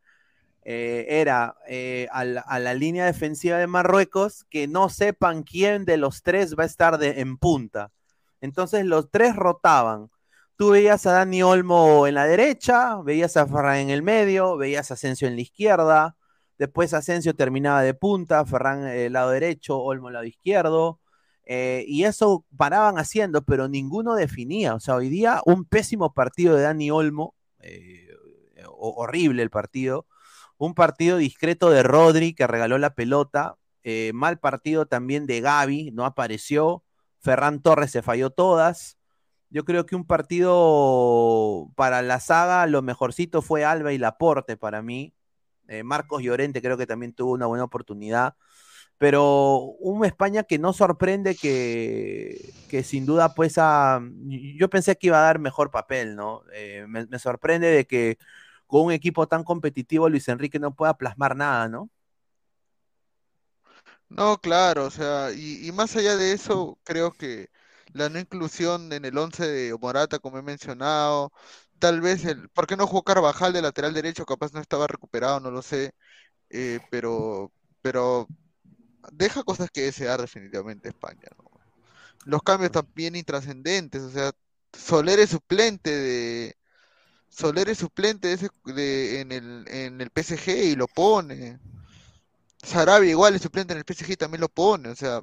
eh, 0.66 1.20
era 1.20 1.56
eh, 1.68 2.08
a, 2.10 2.24
la, 2.24 2.74
línea 2.74 3.04
defensiva 3.04 3.58
de 3.58 3.66
Marruecos 3.66 4.46
que 4.48 4.66
no 4.66 4.88
sepan 4.88 5.42
quién 5.42 5.84
de 5.84 5.98
los 5.98 6.22
tres 6.22 6.56
va 6.58 6.62
a 6.62 6.66
estar 6.66 6.98
en 7.02 7.36
punta. 7.36 7.92
Entonces 8.40 8.86
los 8.86 9.10
tres 9.10 9.36
rotaban. 9.36 10.10
Tú 10.56 10.70
veías 10.70 11.04
a 11.06 11.12
Dani 11.12 11.42
Olmo 11.42 12.06
en 12.06 12.14
la 12.14 12.26
derecha, 12.26 13.02
veías 13.02 13.36
a 13.36 13.46
Ferran 13.46 13.78
en 13.78 13.90
el 13.90 14.02
medio, 14.02 14.56
veías 14.56 14.90
a 14.90 14.94
Asensio 14.94 15.26
en 15.26 15.34
la 15.34 15.42
izquierda, 15.42 16.16
después 16.58 16.94
Asensio 16.94 17.34
terminaba 17.34 17.82
de 17.82 17.92
punta, 17.94 18.44
Ferran 18.46 18.86
el 18.86 19.14
lado 19.14 19.30
derecho, 19.30 19.78
Olmo 19.78 20.08
el 20.08 20.14
lado 20.14 20.26
izquierdo, 20.26 21.00
eh, 21.44 21.84
y 21.88 22.04
eso 22.04 22.46
paraban 22.56 22.98
haciendo, 22.98 23.42
pero 23.44 23.68
ninguno 23.68 24.14
definía. 24.14 24.74
O 24.74 24.80
sea, 24.80 24.94
hoy 24.94 25.08
día 25.08 25.42
un 25.44 25.64
pésimo 25.64 26.14
partido 26.14 26.54
de 26.54 26.62
Dani 26.62 26.90
Olmo, 26.92 27.34
eh, 27.58 28.08
horrible 28.68 29.42
el 29.42 29.50
partido, 29.50 30.06
un 30.56 30.74
partido 30.74 31.16
discreto 31.16 31.70
de 31.70 31.82
Rodri 31.82 32.32
que 32.32 32.46
regaló 32.46 32.78
la 32.78 32.94
pelota, 32.94 33.56
eh, 33.82 34.12
mal 34.14 34.38
partido 34.38 34.86
también 34.86 35.26
de 35.26 35.40
Gaby, 35.40 35.90
no 35.90 36.04
apareció, 36.04 36.84
Ferran 37.20 37.60
Torres 37.60 37.90
se 37.90 38.02
falló 38.02 38.30
todas. 38.30 38.98
Yo 39.54 39.64
creo 39.64 39.86
que 39.86 39.94
un 39.94 40.04
partido 40.04 41.70
para 41.76 42.02
la 42.02 42.18
saga, 42.18 42.66
lo 42.66 42.82
mejorcito 42.82 43.40
fue 43.40 43.64
Alba 43.64 43.92
y 43.92 43.98
Laporte 43.98 44.56
para 44.56 44.82
mí. 44.82 45.14
Eh, 45.68 45.84
Marcos 45.84 46.22
Llorente 46.24 46.60
creo 46.60 46.76
que 46.76 46.88
también 46.88 47.14
tuvo 47.14 47.32
una 47.34 47.46
buena 47.46 47.62
oportunidad. 47.62 48.34
Pero 48.98 49.58
un 49.80 50.04
España 50.04 50.42
que 50.44 50.58
no 50.58 50.72
sorprende, 50.72 51.36
que, 51.36 52.52
que 52.68 52.82
sin 52.82 53.06
duda, 53.06 53.34
pues, 53.34 53.54
yo 53.56 54.70
pensé 54.70 54.96
que 54.96 55.08
iba 55.08 55.18
a 55.18 55.22
dar 55.22 55.38
mejor 55.38 55.70
papel, 55.70 56.16
¿no? 56.16 56.42
Eh, 56.52 56.86
me, 56.88 57.06
me 57.06 57.18
sorprende 57.20 57.68
de 57.68 57.86
que 57.86 58.18
con 58.66 58.86
un 58.86 58.92
equipo 58.92 59.28
tan 59.28 59.44
competitivo 59.44 60.08
Luis 60.08 60.28
Enrique 60.28 60.58
no 60.58 60.74
pueda 60.74 60.96
plasmar 60.96 61.36
nada, 61.36 61.68
¿no? 61.68 61.90
No, 64.08 64.38
claro, 64.40 64.86
o 64.86 64.90
sea, 64.90 65.32
y, 65.32 65.70
más 65.72 65.96
allá 65.96 66.16
de 66.16 66.32
eso, 66.32 66.78
creo 66.84 67.12
que 67.12 67.50
la 67.94 68.08
no 68.10 68.18
inclusión 68.20 68.92
en 68.92 69.04
el 69.06 69.16
11 69.18 69.46
de 69.46 69.76
Morata, 69.78 70.18
como 70.18 70.38
he 70.38 70.42
mencionado, 70.42 71.32
tal 71.78 72.00
vez 72.02 72.24
el, 72.26 72.48
¿por 72.50 72.66
qué 72.66 72.76
no 72.76 72.86
jugó 72.86 73.04
Carvajal 73.04 73.52
de 73.52 73.62
lateral 73.62 73.94
derecho? 73.94 74.26
Capaz 74.26 74.52
no 74.52 74.60
estaba 74.60 74.86
recuperado, 74.86 75.40
no 75.40 75.50
lo 75.50 75.62
sé, 75.62 75.94
eh, 76.50 76.80
pero, 76.90 77.52
pero 77.82 78.28
deja 79.12 79.44
cosas 79.44 79.70
que 79.70 79.82
desear 79.82 80.20
definitivamente 80.20 80.88
España, 80.90 81.28
¿no? 81.38 81.50
Los 82.26 82.42
cambios 82.42 82.72
también 82.72 83.16
intrascendentes, 83.16 84.02
o 84.02 84.10
sea, 84.10 84.32
Soler 84.72 85.20
es 85.20 85.30
suplente 85.30 85.90
de 85.90 86.56
Soler 87.28 87.68
es 87.68 87.78
suplente 87.78 88.28
de 88.28 88.34
ese, 88.34 88.50
de, 88.64 89.20
en, 89.20 89.32
el, 89.32 89.64
en 89.68 90.00
el 90.00 90.10
PSG 90.10 90.50
y 90.50 90.76
lo 90.76 90.86
pone. 90.88 91.58
Sarabia 92.62 93.10
igual 93.10 93.34
es 93.34 93.42
suplente 93.42 93.72
en 93.72 93.78
el 93.78 93.84
PSG 93.84 94.12
y 94.12 94.16
también 94.16 94.40
lo 94.40 94.48
pone, 94.48 94.88
o 94.88 94.94
sea, 94.96 95.22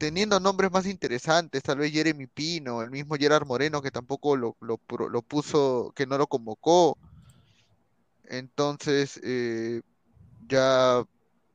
teniendo 0.00 0.40
nombres 0.40 0.72
más 0.72 0.86
interesantes, 0.86 1.62
tal 1.62 1.76
vez 1.76 1.92
Jeremy 1.92 2.26
Pino, 2.26 2.80
el 2.80 2.90
mismo 2.90 3.16
Gerard 3.16 3.46
Moreno 3.46 3.82
que 3.82 3.90
tampoco 3.90 4.34
lo, 4.34 4.56
lo, 4.60 4.78
puso, 5.22 5.92
que 5.94 6.06
no 6.06 6.16
lo 6.16 6.26
convocó. 6.26 6.96
Entonces, 8.24 9.20
eh, 9.22 9.82
ya, 10.48 11.04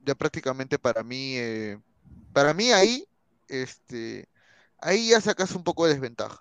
ya 0.06 0.14
prácticamente 0.14 0.78
para 0.78 1.02
mí, 1.02 1.38
eh, 1.38 1.80
para 2.34 2.54
mí 2.54 2.72
ahí, 2.72 3.08
este, 3.48 4.30
ahí 4.78 5.10
ya 5.10 5.22
sacas 5.22 5.56
un 5.56 5.64
poco 5.64 5.88
de 5.88 5.94
desventaja. 5.94 6.40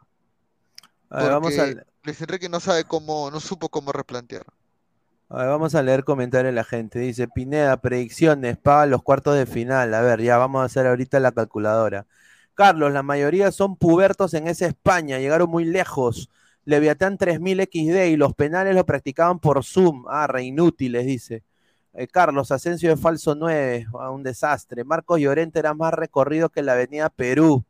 vamos 1.09 1.59
a... 1.59 1.69
Luis 2.03 2.21
Enrique 2.21 2.51
no 2.51 2.61
sabe 2.61 2.85
cómo, 2.85 3.31
no 3.31 3.41
supo 3.41 3.71
cómo 3.71 3.93
replantear 3.93 4.45
vamos 5.29 5.75
a 5.75 5.83
leer 5.83 6.05
comentarios 6.05 6.53
de 6.53 6.57
la 6.57 6.65
gente. 6.65 6.99
Dice 6.99 7.29
Pineda, 7.29 7.77
predicciones 7.81 8.57
para 8.57 8.87
los 8.87 9.03
cuartos 9.03 9.37
de 9.37 9.47
final. 9.47 9.95
A 9.95 10.03
ver, 10.03 10.23
ya 10.23 10.39
vamos 10.39 10.63
a 10.63 10.65
hacer 10.65 10.87
ahorita 10.87 11.21
la 11.21 11.33
calculadora. 11.33 12.07
Carlos, 12.55 12.93
la 12.93 13.03
mayoría 13.03 13.51
son 13.53 13.77
pubertos 13.77 14.35
en 14.35 14.47
esa 14.49 14.67
España, 14.67 15.19
llegaron 15.19 15.51
muy 15.51 15.65
lejos. 15.65 16.31
Leviatán 16.65 17.19
3000 17.19 17.63
XD 17.63 18.07
y 18.07 18.17
los 18.17 18.35
penales 18.35 18.75
lo 18.75 18.87
practicaban 18.87 19.39
por 19.41 19.65
Zoom. 19.65 20.05
Ah, 20.09 20.27
re 20.27 20.45
inútiles, 20.45 21.05
dice. 21.07 21.43
Eh, 21.95 22.09
Carlos, 22.09 22.51
Asensio 22.53 22.91
de 22.91 22.97
falso 22.97 23.35
9, 23.35 23.87
ah, 24.01 24.11
un 24.11 24.23
desastre. 24.23 24.85
Marcos 24.85 25.21
Llorente 25.21 25.59
era 25.59 25.75
más 25.75 25.93
recorrido 25.95 26.49
que 26.51 26.63
la 26.63 26.73
avenida 26.73 27.09
Perú. 27.11 27.65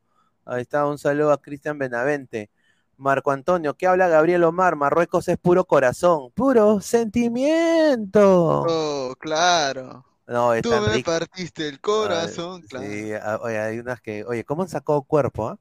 Ahí 0.44 0.62
está, 0.62 0.86
un 0.86 0.98
saludo 0.98 1.32
a 1.32 1.40
Cristian 1.40 1.78
Benavente. 1.78 2.50
Marco 2.96 3.30
Antonio, 3.30 3.74
¿qué 3.74 3.86
habla 3.86 4.08
Gabriel 4.08 4.44
Omar? 4.44 4.76
Marruecos 4.76 5.28
es 5.28 5.38
puro 5.38 5.64
corazón, 5.64 6.30
puro 6.34 6.80
sentimiento. 6.80 8.62
Oh, 8.66 9.14
claro. 9.18 10.04
No, 10.26 10.52
Tú 10.62 10.70
me 10.70 11.02
partiste 11.02 11.68
el 11.68 11.80
corazón, 11.80 12.62
claro. 12.62 12.86
Sí, 12.86 13.12
oye, 13.42 13.58
hay 13.58 13.78
unas 13.78 14.00
que, 14.00 14.24
oye, 14.24 14.44
¿cómo 14.44 14.62
han 14.62 14.68
sacado 14.68 15.02
cuerpo? 15.02 15.48
Ah? 15.48 15.58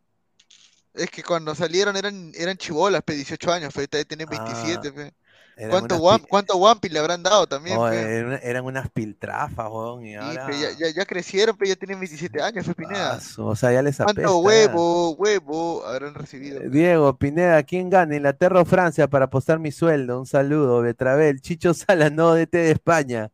Es 0.93 1.09
que 1.09 1.23
cuando 1.23 1.55
salieron 1.55 1.97
eran, 1.97 2.31
eran 2.35 2.55
chibolas, 2.55 3.01
pe, 3.01 3.13
18 3.13 3.51
años, 3.51 3.75
ahorita 3.75 4.03
tienen 4.05 4.29
27, 4.29 4.93
ah. 4.95 5.11
¿Cuánto, 5.69 6.01
¿Cuánto 6.27 6.57
Wampi 6.57 6.89
le 6.89 6.99
habrán 6.99 7.21
dado 7.21 7.45
también? 7.47 7.79
eran, 8.41 8.65
unas 8.65 8.89
piltrafas, 8.89 9.69
weón. 9.69 10.05
Y 10.05 10.15
ahora... 10.15 10.49
ya, 10.51 10.89
ya, 10.89 11.05
crecieron, 11.05 11.55
pero 11.55 11.69
ya 11.69 11.75
tienen 11.75 11.99
27 11.99 12.41
años, 12.41 12.65
fue 12.65 12.73
Pineda. 12.73 13.19
o 13.37 13.55
sea, 13.55 13.71
ya 13.71 13.81
les 13.81 13.99
apesta. 13.99 14.21
¿Cuánto 14.21 14.39
huevo, 14.39 15.11
huevo 15.11 15.85
habrán 15.85 16.15
recibido? 16.15 16.61
Eh, 16.61 16.69
Diego, 16.69 17.17
Pineda, 17.17 17.61
¿quién 17.63 17.89
gana? 17.89 18.15
Inglaterra 18.15 18.61
o 18.61 18.65
Francia 18.65 19.07
para 19.07 19.25
apostar 19.25 19.59
mi 19.59 19.71
sueldo? 19.71 20.19
Un 20.19 20.25
saludo, 20.25 20.81
Betravel. 20.81 21.39
Chicho 21.41 21.73
Sala, 21.73 22.09
no 22.09 22.33
DT 22.33 22.57
de 22.57 22.71
España. 22.71 23.31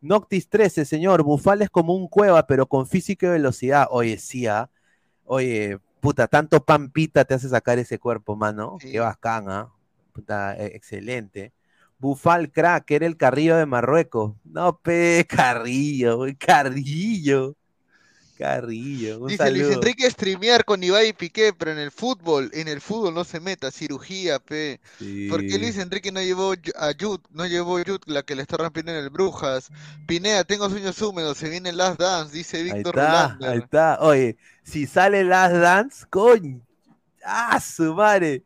Noctis 0.00 0.48
13, 0.48 0.84
señor. 0.84 1.24
Bufal 1.24 1.62
es 1.62 1.70
como 1.70 1.94
un 1.94 2.06
cueva, 2.06 2.46
pero 2.46 2.66
con 2.66 2.86
física 2.86 3.26
y 3.26 3.30
velocidad. 3.30 3.88
Oye, 3.90 4.18
sí, 4.18 4.46
¿ah? 4.46 4.70
Oye, 5.24 5.78
puta, 6.00 6.28
tanto 6.28 6.64
pampita 6.64 7.24
te 7.24 7.34
hace 7.34 7.48
sacar 7.48 7.80
ese 7.80 7.98
cuerpo, 7.98 8.36
mano. 8.36 8.78
Qué 8.80 9.00
bacán, 9.00 9.50
¿ah? 9.50 9.72
E, 10.28 10.66
excelente. 10.74 11.52
Bufal 11.98 12.50
crack, 12.52 12.90
era 12.92 13.06
el 13.06 13.16
Carrillo 13.16 13.56
de 13.56 13.66
Marruecos. 13.66 14.34
No, 14.44 14.78
pe, 14.78 15.26
Carrillo, 15.28 16.20
Carrillo. 16.38 17.56
Carrillo. 18.38 19.26
Dice 19.26 19.50
Luis 19.50 19.66
Enrique 19.66 20.08
streamear 20.08 20.64
con 20.64 20.82
Ibai 20.82 21.08
y 21.08 21.12
Piqué, 21.12 21.52
pero 21.52 21.72
en 21.72 21.78
el 21.78 21.90
fútbol, 21.90 22.50
en 22.54 22.68
el 22.68 22.80
fútbol 22.80 23.12
no 23.12 23.24
se 23.24 23.40
meta, 23.40 23.72
cirugía, 23.72 24.38
pe. 24.38 24.80
¿Por 25.28 25.40
qué 25.40 25.58
Luis 25.58 25.76
Enrique 25.76 26.12
no 26.12 26.22
llevó 26.22 26.52
a 26.76 26.92
Jud, 26.98 27.18
no 27.30 27.46
llevó 27.46 27.78
Jud, 27.84 28.00
la 28.06 28.22
que 28.22 28.36
le 28.36 28.42
está 28.42 28.56
rompiendo 28.56 28.92
en 28.92 28.98
el 28.98 29.10
Brujas? 29.10 29.70
Pinea, 30.06 30.44
tengo 30.44 30.70
sueños 30.70 31.02
húmedos, 31.02 31.36
se 31.36 31.48
viene 31.48 31.72
Last 31.72 31.98
Dance, 31.98 32.36
dice 32.36 32.62
Víctor 32.62 33.00
Ahí 33.00 33.32
Ahí 33.42 33.58
está, 33.58 33.98
oye, 34.00 34.36
si 34.62 34.86
sale 34.86 35.24
Last 35.24 35.56
Dance, 35.56 36.06
coño, 36.08 36.60
ah, 37.24 37.58
su 37.60 37.92
madre 37.92 38.44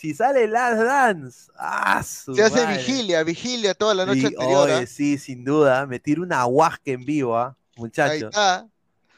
si 0.00 0.14
sale 0.14 0.46
Last 0.46 0.80
Dance, 0.80 1.52
¡ah! 1.56 2.02
Se 2.02 2.42
hace 2.42 2.66
vigilia, 2.66 3.22
vigilia 3.22 3.74
toda 3.74 3.92
la 3.94 4.06
noche 4.06 4.28
anterior. 4.28 4.70
¿ah? 4.70 4.86
Sí, 4.86 5.18
sin 5.18 5.44
duda, 5.44 5.86
me 5.86 6.00
tiro 6.00 6.22
una 6.22 6.46
huasca 6.46 6.90
en 6.90 7.04
vivo, 7.04 7.36
¿ah? 7.36 7.54
Muchachos. 7.76 8.12
Ahí 8.12 8.22
está. 8.22 8.66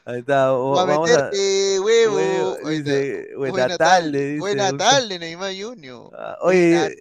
Ahí 0.03 0.19
está. 0.19 0.51
Va 0.51 0.81
a 0.81 0.85
meterte 0.85 1.79
huevo. 1.79 2.57
buena, 3.37 3.77
tarde. 3.77 4.37
Buena 4.39 4.75
tarde, 4.75 5.19
Neymar 5.19 5.53
Junior. 5.57 6.11
Ah, 6.17 6.37
oye, 6.41 6.97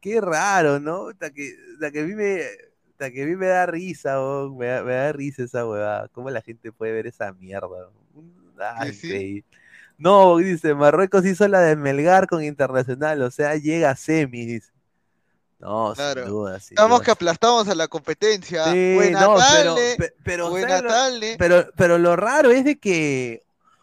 qué, 0.00 0.20
raro, 0.20 0.78
¿no? 0.78 1.08
Hasta 1.08 1.30
que, 1.30 1.56
que 1.92 2.00
a 2.00 2.04
mí 2.04 2.14
me, 2.14 2.42
que 2.96 3.22
a 3.22 3.26
mí 3.26 3.34
me 3.34 3.46
da 3.48 3.66
risa, 3.66 4.20
me, 4.56 4.66
da, 4.66 5.12
risa 5.12 5.42
esa 5.42 5.66
huevada. 5.66 6.06
¿Cómo 6.12 6.30
la 6.30 6.42
gente 6.42 6.70
puede 6.70 6.92
ver 6.92 7.08
esa 7.08 7.32
mierda? 7.32 7.90
Ay, 8.76 8.90
increíble. 8.90 9.44
No, 9.98 10.36
dice, 10.36 10.74
Marruecos 10.74 11.26
hizo 11.26 11.46
la 11.48 11.60
de 11.60 11.74
Melgar 11.74 12.28
con 12.28 12.42
Internacional, 12.42 13.20
o 13.22 13.30
sea, 13.32 13.56
llega 13.56 13.90
a 13.90 13.96
semis. 13.96 14.72
No, 15.58 15.92
sin 15.96 16.24
duda, 16.24 16.56
Estamos 16.56 17.02
que 17.02 17.10
aplastamos 17.10 17.68
a 17.68 17.74
la 17.74 17.88
competencia. 17.88 18.66
buena 18.66 19.26
tarde, 19.34 20.14
pero, 20.22 20.50
buena 20.50 20.80
tarde. 20.80 21.34
Pero, 21.36 21.66
pero 21.76 21.98
lo 21.98 22.14
raro 22.14 22.52
es 22.52 22.64
de 22.64 22.78
que, 22.78 23.42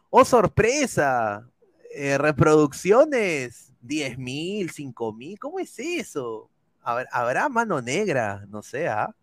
oh 0.10 0.24
sorpresa, 0.24 1.50
eh, 1.94 2.18
reproducciones, 2.18 3.74
10 3.82 4.18
mil, 4.18 4.72
5 4.72 5.12
mil, 5.12 5.38
¿cómo 5.38 5.60
es 5.60 5.78
eso? 5.78 6.50
¿Habrá 6.82 7.50
mano 7.50 7.82
negra? 7.82 8.46
No 8.48 8.64
sé, 8.64 8.88
¿ah? 8.88 9.14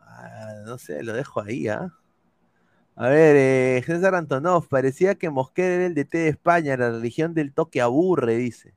ah 0.00 0.52
no 0.64 0.78
sé, 0.78 1.04
lo 1.04 1.12
dejo 1.12 1.40
ahí, 1.40 1.68
¿ah? 1.68 1.92
A 2.94 3.08
ver, 3.08 3.36
eh, 3.36 3.82
César 3.86 4.14
Antonov, 4.14 4.68
parecía 4.68 5.14
que 5.14 5.30
Mosquera 5.30 5.74
era 5.74 5.86
el 5.86 5.94
DT 5.94 6.18
de 6.18 6.28
España, 6.28 6.76
la 6.76 6.90
religión 6.90 7.32
del 7.32 7.52
toque 7.52 7.80
aburre, 7.80 8.36
dice. 8.36 8.74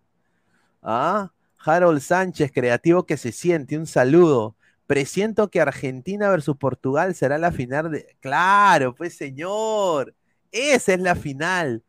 Ah, 0.81 1.31
Harold 1.57 1.99
Sánchez, 1.99 2.51
creativo 2.51 3.05
que 3.05 3.17
se 3.17 3.31
siente, 3.31 3.77
un 3.77 3.87
saludo. 3.87 4.55
Presiento 4.87 5.49
que 5.49 5.59
Argentina 5.59 6.29
versus 6.29 6.55
Portugal 6.57 7.15
será 7.15 7.37
la 7.37 7.51
final 7.51 7.91
de. 7.91 8.15
Claro, 8.19 8.93
pues 8.93 9.17
señor, 9.17 10.13
esa 10.51 10.93
es 10.93 10.99
la 10.99 11.15
final. 11.15 11.83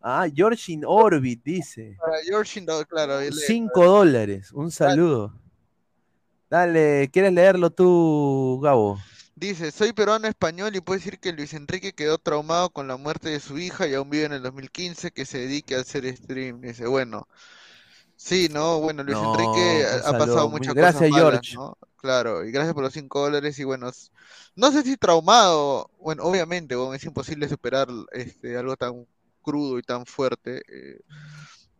Ah, 0.00 0.26
Georgin 0.32 0.82
Orbit 0.84 1.42
dice. 1.42 1.96
Para 1.98 2.18
claro. 2.84 3.20
Cinco 3.32 3.84
dólares, 3.84 4.52
un 4.52 4.70
saludo. 4.70 5.32
Dale, 6.50 7.08
¿quieres 7.12 7.32
leerlo 7.32 7.70
tú, 7.70 8.60
Gabo? 8.62 8.98
Dice, 9.38 9.70
soy 9.70 9.92
peruano 9.92 10.26
español 10.28 10.74
y 10.74 10.80
puedo 10.80 10.98
decir 10.98 11.20
que 11.20 11.30
Luis 11.30 11.52
Enrique 11.52 11.92
quedó 11.92 12.16
traumado 12.16 12.70
con 12.70 12.88
la 12.88 12.96
muerte 12.96 13.28
de 13.28 13.38
su 13.38 13.58
hija 13.58 13.86
y 13.86 13.92
aún 13.92 14.08
vive 14.08 14.24
en 14.24 14.32
el 14.32 14.42
2015 14.42 15.10
que 15.10 15.26
se 15.26 15.40
dedique 15.40 15.74
a 15.74 15.80
hacer 15.80 16.16
stream. 16.16 16.62
Dice, 16.62 16.86
bueno, 16.86 17.28
sí, 18.16 18.48
¿no? 18.50 18.80
Bueno, 18.80 19.02
Luis 19.02 19.18
Enrique 19.18 19.84
ha, 20.06 20.16
pasado 20.16 20.48
muchas 20.48 20.72
gracias, 20.72 21.10
cosas 21.10 21.22
George. 21.22 21.54
¿no? 21.54 21.76
Claro, 21.96 22.46
y 22.46 22.50
gracias 22.50 22.72
por 22.72 22.82
los 22.82 22.94
5 22.94 23.20
dólares 23.20 23.58
y 23.58 23.64
bueno, 23.64 23.90
no 24.54 24.72
sé 24.72 24.82
si 24.82 24.96
traumado, 24.96 25.90
bueno, 25.98 26.22
obviamente, 26.22 26.74
bueno, 26.74 26.94
es 26.94 27.04
imposible 27.04 27.46
superar 27.46 27.88
este, 28.12 28.56
algo 28.56 28.74
tan 28.76 29.06
crudo 29.42 29.78
y 29.78 29.82
tan 29.82 30.06
fuerte, 30.06 30.62
eh, 30.66 31.00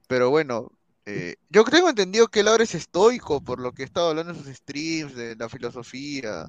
pero 0.09 0.29
bueno, 0.29 0.73
eh, 1.07 1.37
yo 1.49 1.65
tengo 1.65 1.89
entendido 1.89 2.29
que 2.29 2.41
él 2.41 2.49
ahora 2.49 2.65
es 2.65 2.75
estoico 2.75 3.41
por 3.41 3.61
lo 3.61 3.73
que 3.73 3.83
he 3.83 3.85
estado 3.85 4.11
hablando 4.11 4.33
en 4.33 4.39
sus 4.39 4.55
streams, 4.55 5.15
de 5.15 5.37
la 5.37 5.49
filosofía, 5.49 6.47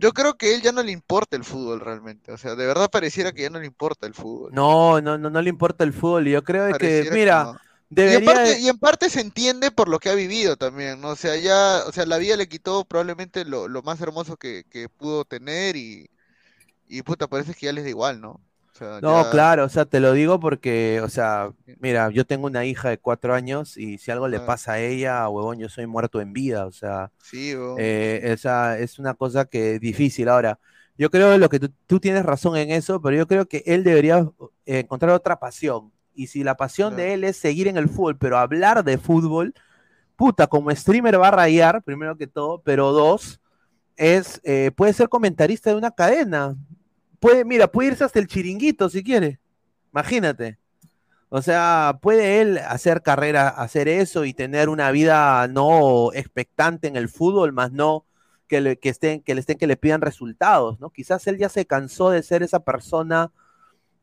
yo 0.00 0.12
creo 0.12 0.34
que 0.34 0.54
él 0.54 0.62
ya 0.62 0.72
no 0.72 0.82
le 0.82 0.92
importa 0.92 1.36
el 1.36 1.44
fútbol 1.44 1.80
realmente. 1.80 2.32
O 2.32 2.38
sea, 2.38 2.54
de 2.54 2.66
verdad 2.66 2.90
pareciera 2.90 3.32
que 3.32 3.42
ya 3.42 3.50
no 3.50 3.60
le 3.60 3.66
importa 3.66 4.06
el 4.06 4.14
fútbol. 4.14 4.50
No, 4.54 5.00
no, 5.00 5.18
no, 5.18 5.28
no 5.28 5.42
le 5.42 5.50
importa 5.50 5.84
el 5.84 5.92
fútbol. 5.92 6.26
Yo 6.26 6.42
creo 6.42 6.72
que, 6.78 7.10
mira, 7.12 7.52
y, 7.90 8.68
en 8.68 8.78
parte, 8.78 9.10
se 9.10 9.20
entiende 9.20 9.70
por 9.70 9.88
lo 9.88 9.98
que 9.98 10.08
ha 10.08 10.14
vivido 10.14 10.56
también, 10.56 11.00
¿no? 11.00 11.10
O 11.10 11.16
sea, 11.16 11.36
ya, 11.36 11.82
o 11.86 11.92
sea, 11.92 12.06
la 12.06 12.18
vida 12.18 12.36
le 12.36 12.48
quitó 12.48 12.84
probablemente 12.84 13.44
lo, 13.44 13.68
más 13.82 14.00
hermoso 14.00 14.36
que, 14.36 14.64
pudo 14.96 15.24
tener 15.24 15.76
y, 15.76 16.08
y 16.88 17.02
puta, 17.02 17.26
parece 17.26 17.54
que 17.54 17.66
ya 17.66 17.72
les 17.72 17.84
da 17.84 17.90
igual, 17.90 18.20
¿no? 18.20 18.40
No, 19.02 19.30
claro, 19.30 19.64
o 19.64 19.68
sea, 19.68 19.84
te 19.84 20.00
lo 20.00 20.12
digo 20.12 20.40
porque, 20.40 21.00
o 21.02 21.08
sea, 21.08 21.52
mira, 21.80 22.10
yo 22.10 22.24
tengo 22.24 22.46
una 22.46 22.64
hija 22.64 22.88
de 22.88 22.98
cuatro 22.98 23.34
años 23.34 23.76
y 23.76 23.98
si 23.98 24.10
algo 24.10 24.28
le 24.28 24.38
ah. 24.38 24.46
pasa 24.46 24.72
a 24.72 24.80
ella, 24.80 25.28
huevón, 25.28 25.58
yo 25.58 25.68
soy 25.68 25.86
muerto 25.86 26.20
en 26.20 26.32
vida, 26.32 26.66
o 26.66 26.72
sea, 26.72 27.10
sí, 27.22 27.54
eh, 27.78 28.20
esa 28.24 28.78
es 28.78 28.98
una 28.98 29.14
cosa 29.14 29.44
que 29.44 29.74
es 29.74 29.80
difícil. 29.80 30.28
Ahora, 30.28 30.58
yo 30.96 31.10
creo 31.10 31.36
lo 31.38 31.48
que 31.48 31.58
tú, 31.58 32.00
tienes 32.00 32.24
razón 32.24 32.56
en 32.56 32.70
eso, 32.70 33.00
pero 33.00 33.16
yo 33.16 33.26
creo 33.26 33.46
que 33.46 33.62
él 33.66 33.84
debería 33.84 34.28
eh, 34.66 34.80
encontrar 34.80 35.12
otra 35.12 35.40
pasión. 35.40 35.92
Y 36.14 36.26
si 36.26 36.44
la 36.44 36.56
pasión 36.56 36.96
de 36.96 37.14
él 37.14 37.24
es 37.24 37.36
seguir 37.36 37.68
en 37.68 37.76
el 37.76 37.88
fútbol, 37.88 38.18
pero 38.18 38.36
hablar 38.36 38.84
de 38.84 38.98
fútbol, 38.98 39.54
puta, 40.16 40.46
como 40.46 40.70
streamer 40.70 41.18
va 41.18 41.28
a 41.28 41.30
rayar, 41.30 41.82
primero 41.82 42.18
que 42.18 42.26
todo, 42.26 42.60
pero 42.62 42.92
dos, 42.92 43.40
es, 43.96 44.40
eh, 44.44 44.70
puede 44.76 44.92
ser 44.92 45.08
comentarista 45.08 45.70
de 45.70 45.76
una 45.76 45.90
cadena 45.90 46.56
puede, 47.20 47.44
mira, 47.44 47.70
puede 47.70 47.90
irse 47.90 48.04
hasta 48.04 48.18
el 48.18 48.26
chiringuito 48.26 48.88
si 48.88 49.04
quiere. 49.04 49.38
Imagínate. 49.92 50.58
O 51.28 51.42
sea, 51.42 52.00
puede 52.02 52.40
él 52.40 52.58
hacer 52.58 53.02
carrera, 53.02 53.48
hacer 53.48 53.86
eso 53.86 54.24
y 54.24 54.34
tener 54.34 54.68
una 54.68 54.90
vida 54.90 55.46
no 55.46 56.12
expectante 56.12 56.88
en 56.88 56.96
el 56.96 57.08
fútbol, 57.08 57.52
más 57.52 57.70
no 57.70 58.04
que 58.48 58.60
le, 58.60 58.78
que 58.80 58.88
estén, 58.88 59.22
que 59.22 59.34
le 59.34 59.40
estén, 59.40 59.56
que 59.56 59.68
le 59.68 59.76
pidan 59.76 60.00
resultados, 60.00 60.80
¿no? 60.80 60.90
Quizás 60.90 61.24
él 61.28 61.38
ya 61.38 61.48
se 61.48 61.66
cansó 61.66 62.10
de 62.10 62.24
ser 62.24 62.42
esa 62.42 62.64
persona 62.64 63.30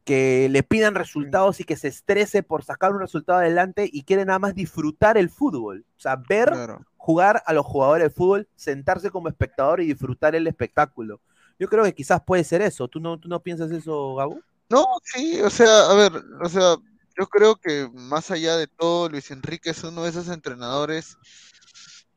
que 0.05 0.47
le 0.49 0.63
pidan 0.63 0.95
resultados 0.95 1.59
y 1.59 1.65
que 1.65 1.75
se 1.75 1.89
estrese 1.89 2.43
por 2.43 2.63
sacar 2.63 2.93
un 2.93 3.01
resultado 3.01 3.39
adelante 3.39 3.89
y 3.91 4.03
quiere 4.03 4.23
nada 4.23 4.39
más 4.39 4.55
disfrutar 4.55 5.17
el 5.17 5.29
fútbol. 5.29 5.85
O 5.97 5.99
sea, 5.99 6.15
ver 6.15 6.53
jugar 6.95 7.43
a 7.45 7.51
los 7.51 7.65
jugadores 7.65 8.05
de 8.05 8.09
fútbol, 8.09 8.47
sentarse 8.55 9.11
como 9.11 9.27
espectador 9.27 9.81
y 9.81 9.87
disfrutar 9.87 10.33
el 10.33 10.47
espectáculo. 10.47 11.19
Yo 11.59 11.67
creo 11.67 11.83
que 11.83 11.93
quizás 11.93 12.21
puede 12.25 12.43
ser 12.43 12.61
eso. 12.61 12.87
¿Tú 12.87 12.99
no, 12.99 13.19
tú 13.19 13.27
no 13.27 13.41
piensas 13.41 13.71
eso, 13.71 14.15
Gabo? 14.15 14.39
No, 14.69 14.85
sí, 15.03 15.39
o 15.41 15.49
sea, 15.49 15.89
a 15.89 15.93
ver, 15.93 16.11
o 16.41 16.49
sea, 16.49 16.75
yo 17.17 17.27
creo 17.27 17.55
que 17.55 17.89
más 17.93 18.29
allá 18.31 18.57
de 18.57 18.67
todo, 18.67 19.09
Luis 19.09 19.31
Enrique 19.31 19.69
es 19.71 19.83
uno 19.83 20.03
de 20.03 20.09
esos 20.09 20.27
entrenadores. 20.27 21.17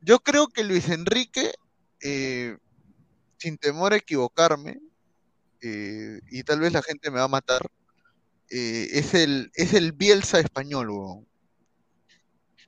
Yo 0.01 0.19
creo 0.19 0.49
que 0.49 0.65
Luis 0.65 0.89
Enrique, 0.89 1.53
eh, 2.03 2.57
sin 3.39 3.57
temor 3.57 3.93
a 3.93 3.97
equivocarme, 3.97 4.81
eh, 5.63 6.21
y 6.31 6.43
tal 6.43 6.61
vez 6.61 6.73
la 6.73 6.83
gente 6.83 7.11
me 7.11 7.19
va 7.19 7.25
a 7.25 7.29
matar, 7.29 7.63
eh, 8.51 8.89
es, 8.93 9.15
el, 9.15 9.51
es 9.55 9.75
el 9.75 9.93
Bielsa 9.93 10.41
español, 10.41 10.89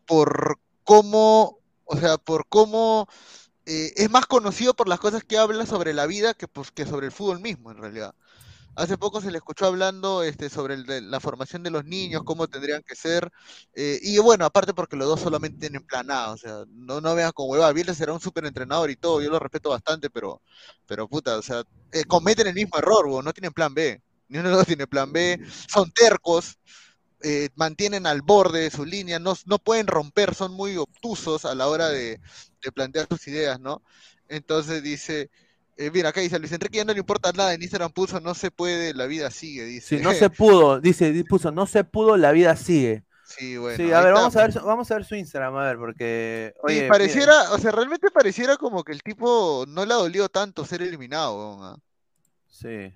por 0.06 0.58
cómo, 0.84 1.58
o 1.84 1.96
sea, 1.96 2.18
por 2.18 2.46
cómo 2.48 3.08
eh, 3.66 3.92
es 3.96 4.10
más 4.10 4.26
conocido 4.26 4.74
por 4.74 4.88
las 4.88 5.00
cosas 5.00 5.24
que 5.24 5.38
habla 5.38 5.66
sobre 5.66 5.92
la 5.92 6.06
vida 6.06 6.34
que, 6.34 6.48
pues, 6.48 6.70
que 6.70 6.86
sobre 6.86 7.06
el 7.06 7.12
fútbol 7.12 7.40
mismo, 7.40 7.70
en 7.70 7.78
realidad. 7.78 8.14
Hace 8.74 8.96
poco 8.96 9.20
se 9.20 9.30
le 9.30 9.36
escuchó 9.36 9.66
hablando 9.66 10.22
este, 10.22 10.48
sobre 10.48 10.78
la 11.02 11.20
formación 11.20 11.62
de 11.62 11.70
los 11.70 11.84
niños, 11.84 12.22
cómo 12.24 12.48
tendrían 12.48 12.82
que 12.82 12.94
ser. 12.96 13.30
Eh, 13.74 13.98
y 14.02 14.18
bueno, 14.18 14.46
aparte 14.46 14.72
porque 14.72 14.96
los 14.96 15.06
dos 15.06 15.20
solamente 15.20 15.58
tienen 15.60 15.84
plan 15.84 16.10
A, 16.10 16.30
o 16.30 16.38
sea, 16.38 16.64
no, 16.68 17.00
no 17.02 17.14
vean 17.14 17.32
con 17.32 17.50
hueva. 17.50 17.70
Bielsa 17.72 17.94
será 17.94 18.14
un 18.14 18.20
súper 18.20 18.46
entrenador 18.46 18.90
y 18.90 18.96
todo, 18.96 19.20
yo 19.20 19.30
lo 19.30 19.38
respeto 19.38 19.68
bastante, 19.70 20.08
pero, 20.08 20.40
pero 20.86 21.06
puta, 21.06 21.36
o 21.36 21.42
sea, 21.42 21.64
eh, 21.92 22.04
cometen 22.04 22.46
el 22.46 22.54
mismo 22.54 22.78
error, 22.78 23.22
no 23.22 23.32
tienen 23.32 23.52
plan 23.52 23.74
B. 23.74 24.00
Ni 24.28 24.38
uno 24.38 24.48
de 24.48 24.56
los 24.56 24.66
tiene 24.66 24.86
plan 24.86 25.12
B, 25.12 25.38
son 25.68 25.92
tercos, 25.92 26.56
eh, 27.22 27.48
mantienen 27.54 28.06
al 28.06 28.22
borde 28.22 28.60
de 28.60 28.70
su 28.70 28.84
línea, 28.84 29.18
no, 29.18 29.34
no, 29.46 29.58
pueden 29.58 29.86
romper, 29.86 30.34
son 30.34 30.52
muy 30.52 30.76
obtusos 30.76 31.44
a 31.44 31.54
la 31.54 31.68
hora 31.68 31.88
de, 31.88 32.20
plantear 32.74 33.06
sus 33.08 33.26
ideas, 33.28 33.60
¿no? 33.60 33.82
Entonces 34.28 34.82
dice, 34.82 35.30
eh, 35.76 35.90
mira, 35.92 36.08
acá 36.10 36.20
dice 36.20 36.38
Luis 36.38 36.52
Enrique 36.52 36.78
ya 36.78 36.84
no 36.84 36.92
le 36.92 37.00
importa 37.00 37.32
nada, 37.32 37.54
en 37.54 37.62
Instagram 37.62 37.92
puso 37.92 38.20
no 38.20 38.34
se 38.34 38.50
puede, 38.50 38.94
la 38.94 39.06
vida 39.06 39.30
sigue, 39.30 39.64
dice. 39.64 39.98
Sí, 39.98 40.02
no 40.02 40.12
se 40.12 40.30
pudo, 40.30 40.80
dice, 40.80 41.24
puso 41.28 41.50
no 41.50 41.66
se 41.66 41.84
pudo, 41.84 42.16
la 42.16 42.32
vida 42.32 42.56
sigue. 42.56 43.04
Sí, 43.24 43.56
bueno. 43.56 43.76
Sí, 43.76 43.92
a 43.92 44.00
ver, 44.00 44.12
vamos 44.12 44.36
a 44.36 44.46
ver, 44.46 44.60
vamos 44.60 44.90
a 44.90 44.94
ver 44.94 45.04
su 45.04 45.14
Instagram, 45.14 45.56
a 45.56 45.64
ver, 45.64 45.78
porque. 45.78 46.54
Oye, 46.62 46.86
pareciera, 46.88 47.52
o 47.52 47.58
sea, 47.58 47.70
realmente 47.70 48.10
pareciera 48.10 48.56
como 48.56 48.84
que 48.84 48.92
el 48.92 49.02
tipo 49.02 49.64
no 49.68 49.86
le 49.86 49.94
ha 49.94 49.96
dolido 49.96 50.28
tanto 50.28 50.64
ser 50.64 50.82
eliminado. 50.82 51.62
¿ah? 51.62 51.78
Sí. 52.48 52.92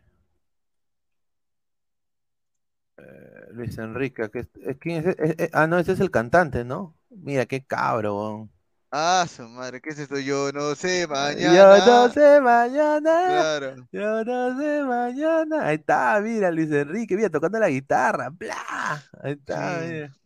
Eh, 2.98 3.46
Luis 3.52 3.76
Enrique, 3.78 4.30
que 4.30 4.46
¿quién 4.78 5.08
es? 5.08 5.50
ah, 5.52 5.66
no, 5.66 5.78
ese 5.78 5.92
es 5.92 6.00
el 6.00 6.10
cantante, 6.10 6.64
¿no? 6.64 6.94
Mira, 7.10 7.46
qué 7.46 7.64
cabro. 7.64 8.48
Ah, 8.90 9.26
su 9.28 9.42
madre, 9.48 9.80
¿qué 9.80 9.90
es 9.90 9.98
esto? 9.98 10.18
Yo 10.18 10.52
no 10.52 10.74
sé 10.74 11.06
mañana. 11.06 11.54
Yo 11.54 11.86
no 11.86 12.08
sé 12.10 12.40
mañana. 12.40 13.26
Claro. 13.26 13.88
Yo 13.92 14.24
no 14.24 14.58
sé 14.58 14.82
mañana. 14.84 15.66
Ahí 15.66 15.76
está, 15.76 16.18
mira, 16.20 16.50
Luis 16.50 16.70
Enrique, 16.70 17.16
mira, 17.16 17.28
tocando 17.28 17.58
la 17.58 17.68
guitarra. 17.68 18.30
¡Bla! 18.30 19.04
Ahí 19.22 19.32
está, 19.32 19.82
mira. 19.84 20.16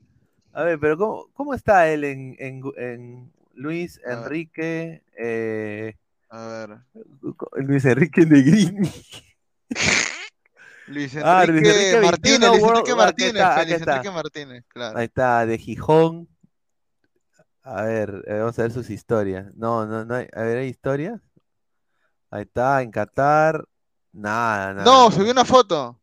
A 0.52 0.64
ver, 0.64 0.78
pero 0.78 0.96
¿cómo, 0.98 1.28
cómo 1.32 1.54
está 1.54 1.88
él 1.88 2.04
en, 2.04 2.36
en, 2.38 2.62
en 2.76 3.32
Luis 3.54 4.00
Enrique? 4.04 5.02
Eh, 5.16 5.96
a 6.28 6.46
ver. 6.46 6.78
Luis 7.64 7.84
Enrique 7.84 8.26
Negrini. 8.26 8.90
Luis 10.90 11.16
ah, 11.22 11.44
Enrique, 11.44 12.00
Martínez, 12.02 12.50
Luis 12.50 12.62
Enrique 12.62 12.94
Martínez, 12.96 13.32
Luis 13.34 13.82
Enrique 13.82 14.10
Martínez, 14.10 14.64
claro. 14.66 14.98
Ahí 14.98 15.04
está, 15.04 15.46
de 15.46 15.56
Gijón. 15.56 16.28
A 17.62 17.82
ver, 17.82 18.24
eh, 18.26 18.38
vamos 18.38 18.58
a 18.58 18.62
ver 18.62 18.72
sus 18.72 18.90
historias. 18.90 19.46
No, 19.54 19.86
no, 19.86 20.04
no 20.04 20.14
hay, 20.16 20.26
a 20.34 20.42
ver, 20.42 20.58
¿hay 20.58 20.66
historias? 20.66 21.20
Ahí 22.30 22.42
está, 22.42 22.82
en 22.82 22.90
Qatar. 22.90 23.64
Nada, 24.12 24.74
nada. 24.74 24.84
No, 24.84 25.12
subió 25.12 25.30
una 25.30 25.44
foto. 25.44 26.00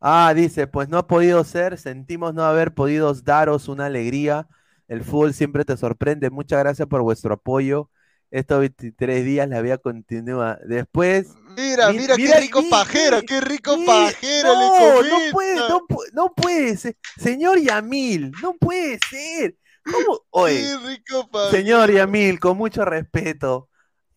Ah, 0.00 0.32
dice, 0.34 0.68
pues 0.68 0.88
no 0.88 0.98
ha 0.98 1.06
podido 1.06 1.42
ser, 1.42 1.78
sentimos 1.78 2.32
no 2.32 2.44
haber 2.44 2.72
podido 2.74 3.12
daros 3.12 3.68
una 3.68 3.86
alegría. 3.86 4.46
El 4.86 5.02
fútbol 5.02 5.34
siempre 5.34 5.64
te 5.64 5.76
sorprende. 5.76 6.30
Muchas 6.30 6.60
gracias 6.60 6.86
por 6.86 7.02
vuestro 7.02 7.34
apoyo 7.34 7.90
estos 8.30 8.60
23 8.60 9.24
días 9.24 9.48
la 9.48 9.60
vida 9.60 9.78
continúa. 9.78 10.58
Después. 10.64 11.28
Mira, 11.56 11.92
mira, 11.92 12.16
qué 12.16 12.40
rico 12.40 12.62
pajero, 12.70 13.20
qué 13.22 13.40
rico 13.40 13.76
pajero. 13.84 14.54
No, 14.54 15.02
no 15.02 15.18
puede, 15.32 15.56
no, 15.56 15.86
no, 16.12 16.34
puede 16.34 16.76
ser. 16.76 16.96
Señor 17.16 17.58
Yamil, 17.58 18.32
no 18.42 18.54
puede 18.54 18.98
ser. 19.10 19.56
¿Cómo? 19.84 20.20
Oye, 20.30 20.62
qué 20.62 20.88
rico 20.88 21.28
pajero. 21.28 21.50
Señor 21.50 21.92
Yamil, 21.92 22.38
con 22.38 22.56
mucho 22.56 22.84
respeto. 22.84 23.68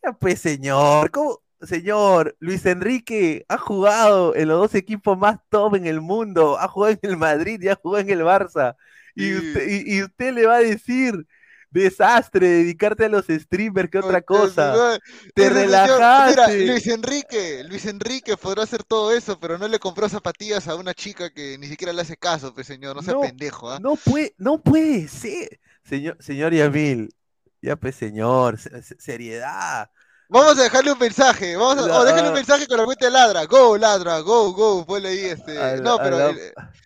Ya 0.03 0.14
pues, 0.14 0.39
señor, 0.39 1.09
¿cómo? 1.11 1.41
Señor, 1.61 2.36
Luis 2.39 2.66
Enrique 2.66 3.45
ha 3.47 3.57
jugado 3.57 4.36
en 4.36 4.49
los 4.49 4.59
dos 4.59 4.76
equipos 4.76 5.18
más 5.18 5.39
top 5.49 5.76
en 5.76 5.88
el 5.88 6.01
mundo. 6.01 6.59
Ha 6.59 6.68
jugado 6.68 6.97
en 7.01 7.09
el 7.09 7.18
Madrid 7.18 7.59
y 7.61 7.70
ha 7.70 7.76
jugado 7.76 8.01
en 8.01 8.09
el 8.09 8.22
Barça. 8.26 8.76
Y, 9.16 9.34
usted, 9.34 9.68
y 9.86 10.03
usted 10.03 10.34
le 10.34 10.45
va 10.45 10.55
a 10.55 10.59
decir 10.59 11.26
desastre 11.74 12.48
dedicarte 12.48 13.06
a 13.06 13.10
los 13.10 13.26
streamers 13.28 13.90
que 13.90 13.98
otra 13.98 14.22
cosa. 14.22 15.00
Te 15.34 15.50
relajaste. 15.50 16.30
Mira, 16.30 16.72
Luis 16.72 16.88
Enrique, 16.88 17.64
Luis 17.68 17.86
Enrique 17.86 18.38
podrá 18.38 18.64
hacer 18.64 18.84
todo 18.84 19.12
eso, 19.12 19.40
pero 19.40 19.58
no 19.58 19.68
le 19.68 19.80
compró 19.80 20.08
zapatillas 20.08 20.68
a 20.68 20.76
una 20.76 20.94
chica 20.94 21.32
que 21.32 21.58
ni 21.58 21.68
siquiera 21.68 21.92
le 21.92 22.02
hace 22.02 22.16
caso, 22.16 22.54
pues 22.54 22.68
señor, 22.68 22.96
no 22.96 23.02
sea 23.02 23.20
pendejo, 23.20 23.72
¿ah? 23.72 23.80
No 23.82 23.96
puede, 23.96 24.36
no 24.38 24.62
puede 24.62 25.08
ser. 25.08 25.60
Señor, 25.84 26.16
señor 26.20 26.54
Yamil, 26.54 27.14
ya 27.62 27.76
pues 27.76 27.96
señor, 27.96 28.60
seriedad. 29.00 29.90
Vamos 30.30 30.58
a 30.58 30.64
dejarle 30.64 30.94
un 30.94 31.00
mensaje, 31.00 31.56
vamos 31.56 31.78
a, 31.78 32.06
dejarle 32.06 32.30
un 32.30 32.36
mensaje 32.36 32.66
con 32.68 32.78
la 32.78 32.86
cuenta 32.86 33.06
de 33.06 33.12
ladra, 33.12 33.46
go 33.46 33.78
ladra, 33.78 34.20
go, 34.20 34.54
go, 34.54 34.86
ponle 34.86 35.10
ahí 35.10 35.26
este. 35.26 35.82
no, 35.82 35.98
pero 35.98 36.34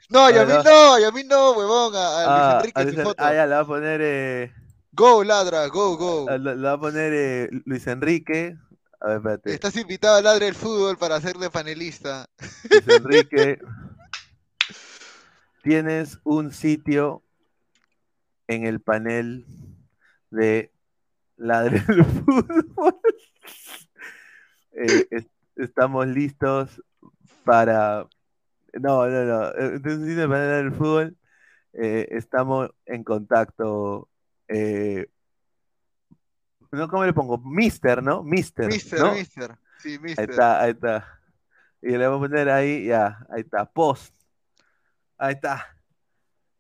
no, 0.10 0.30
Yamil 0.30 0.64
no, 0.64 1.00
Yamil 1.00 1.28
no, 1.28 1.52
huevón, 1.52 1.94
a, 1.96 2.60
Luis 2.62 2.74
ah, 2.76 2.82
Enrique 2.82 3.04
foto. 3.04 3.24
Ah, 3.24 3.34
ya 3.34 3.46
le 3.46 3.56
va 3.56 3.62
a 3.62 3.68
poner 3.68 4.02
eh 4.02 4.54
Go, 4.98 5.24
ladra, 5.24 5.68
go, 5.68 5.96
go. 5.96 6.26
Le, 6.40 6.56
va 6.56 6.72
a 6.72 6.80
poner 6.80 7.14
eh, 7.14 7.50
Luis 7.66 7.86
Enrique. 7.86 8.58
A 9.00 9.10
ver, 9.10 9.18
espérate. 9.18 9.54
Estás 9.54 9.76
invitado 9.76 10.16
a 10.16 10.24
ladra 10.24 10.48
el 10.48 10.56
fútbol 10.56 10.98
para 10.98 11.22
ser 11.22 11.38
de 11.38 11.52
panelista. 11.52 12.28
Luis 12.68 12.88
Enrique. 12.88 13.60
tienes 15.62 16.18
un 16.24 16.52
sitio 16.52 17.22
en 18.48 18.66
el 18.66 18.82
panel 18.82 19.46
de 20.32 20.72
ladra 21.36 21.86
el 21.88 22.04
fútbol. 22.04 23.00
Eh, 24.80 25.26
estamos 25.56 26.06
listos 26.06 26.84
para. 27.44 28.08
No, 28.74 29.08
no, 29.08 29.24
no. 29.24 29.52
Entonces, 29.58 30.10
en 30.10 30.20
el 30.20 30.30
panel 30.30 30.66
del 30.66 30.74
fútbol. 30.74 31.18
Eh, 31.74 32.08
estamos 32.12 32.70
en 32.86 33.04
contacto 33.04 34.08
eh, 34.48 35.08
no, 36.72 36.88
¿cómo 36.90 37.06
le 37.06 37.14
pongo? 37.14 37.38
Mister, 37.38 38.04
¿no? 38.04 38.24
Mister. 38.24 38.68
Mister, 38.68 39.00
¿no? 39.00 39.14
Mister. 39.14 39.58
Sí, 39.80 39.98
Mister. 40.00 40.26
Ahí 40.26 40.32
está, 40.32 40.62
ahí 40.62 40.72
está. 40.72 41.20
Y 41.82 41.92
le 41.92 42.08
voy 42.08 42.18
a 42.18 42.20
poner 42.20 42.50
ahí, 42.50 42.86
ya, 42.86 43.26
ahí 43.30 43.42
está, 43.42 43.66
post. 43.66 44.14
Ahí 45.18 45.34
está. 45.34 45.66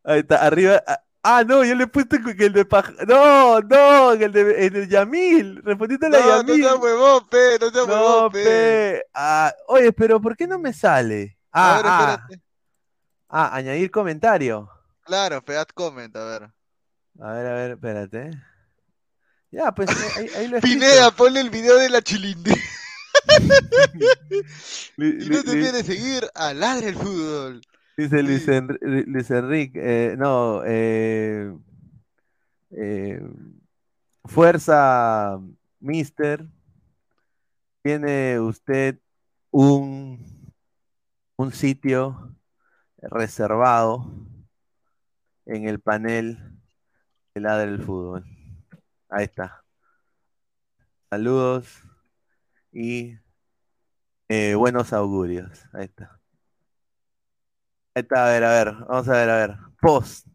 Ahí 0.04 0.20
está, 0.20 0.46
arriba. 0.46 0.82
Ah, 0.88 1.04
ah 1.24 1.44
no, 1.44 1.64
yo 1.66 1.76
le 1.76 1.84
he 1.84 1.88
puesto 1.88 2.18
que 2.24 2.46
el 2.46 2.54
de 2.54 2.66
Paj... 2.66 2.92
No, 3.08 3.60
no, 3.62 4.14
el 4.14 4.32
de, 4.32 4.66
el 4.66 4.74
de 4.74 4.88
Yamil. 4.88 5.62
Respondiste 5.64 6.06
a 6.06 6.10
la 6.10 6.20
no, 6.20 6.28
Yamil. 6.38 6.62
No, 6.62 6.68
te 6.68 6.80
huevón, 6.80 7.28
pe, 7.30 7.60
no 7.60 7.72
te 7.72 7.84
huevón, 7.84 8.32
pe. 8.32 9.04
Ah, 9.14 9.54
oye, 9.68 9.92
pero 9.92 10.22
¿por 10.22 10.38
qué 10.38 10.48
no 10.48 10.58
me 10.58 10.72
sale? 10.72 11.38
Ah, 11.52 11.74
a 11.74 11.78
ver, 11.78 11.86
ah. 11.88 12.20
espérate. 12.22 12.44
ah, 13.30 13.56
añadir 13.56 13.92
comentario. 13.92 14.70
Claro, 15.04 15.44
pegad 15.44 15.68
comment, 15.74 16.16
a 16.16 16.26
ver. 16.26 16.57
A 17.20 17.34
ver, 17.34 17.48
a 17.48 17.54
ver, 17.54 17.72
espérate. 17.72 18.32
Ya, 19.52 19.74
pues 19.74 19.90
ahí, 20.18 20.28
ahí 20.36 20.48
lo 20.50 20.60
Pineda, 20.60 21.12
ponle 21.12 21.42
el 21.42 21.50
video 21.50 21.78
de 21.78 21.90
la 21.90 22.02
chilindri. 22.02 22.54
y 24.98 25.30
no 25.30 25.44
te 25.44 25.52
olvides 25.52 25.86
seguir 25.86 26.30
a 26.36 26.54
Ladre 26.54 26.90
el 26.90 26.96
Fútbol. 26.96 27.62
Dice 27.96 28.22
Luis, 28.22 28.48
Enri 28.48 28.78
Luis 29.08 29.32
Enrique, 29.32 29.80
eh, 29.82 30.16
no, 30.18 30.62
eh, 30.66 31.52
eh, 32.72 33.22
Fuerza 34.26 35.40
Mister, 35.80 36.46
tiene 37.82 38.40
usted 38.40 39.00
un, 39.50 40.54
un 41.38 41.54
sitio 41.54 42.36
reservado 43.02 44.12
en 45.46 45.68
el 45.68 45.80
panel 45.80 46.57
de 47.38 47.42
Ladre 47.42 47.70
el 47.70 47.84
Fútbol. 47.84 48.26
Ahí 49.10 49.26
está. 49.26 49.64
Saludos 51.10 51.84
y 52.72 53.16
eh, 54.28 54.56
buenos 54.56 54.92
augurios. 54.92 55.64
Ahí 55.72 55.86
está. 55.86 56.20
Ahí 57.94 58.02
está, 58.02 58.26
a 58.26 58.30
ver, 58.30 58.44
a 58.44 58.50
ver. 58.50 58.74
Vamos 58.74 59.08
a 59.08 59.12
ver, 59.12 59.30
a 59.30 59.38
ver. 59.38 59.58
Post. 59.80 60.28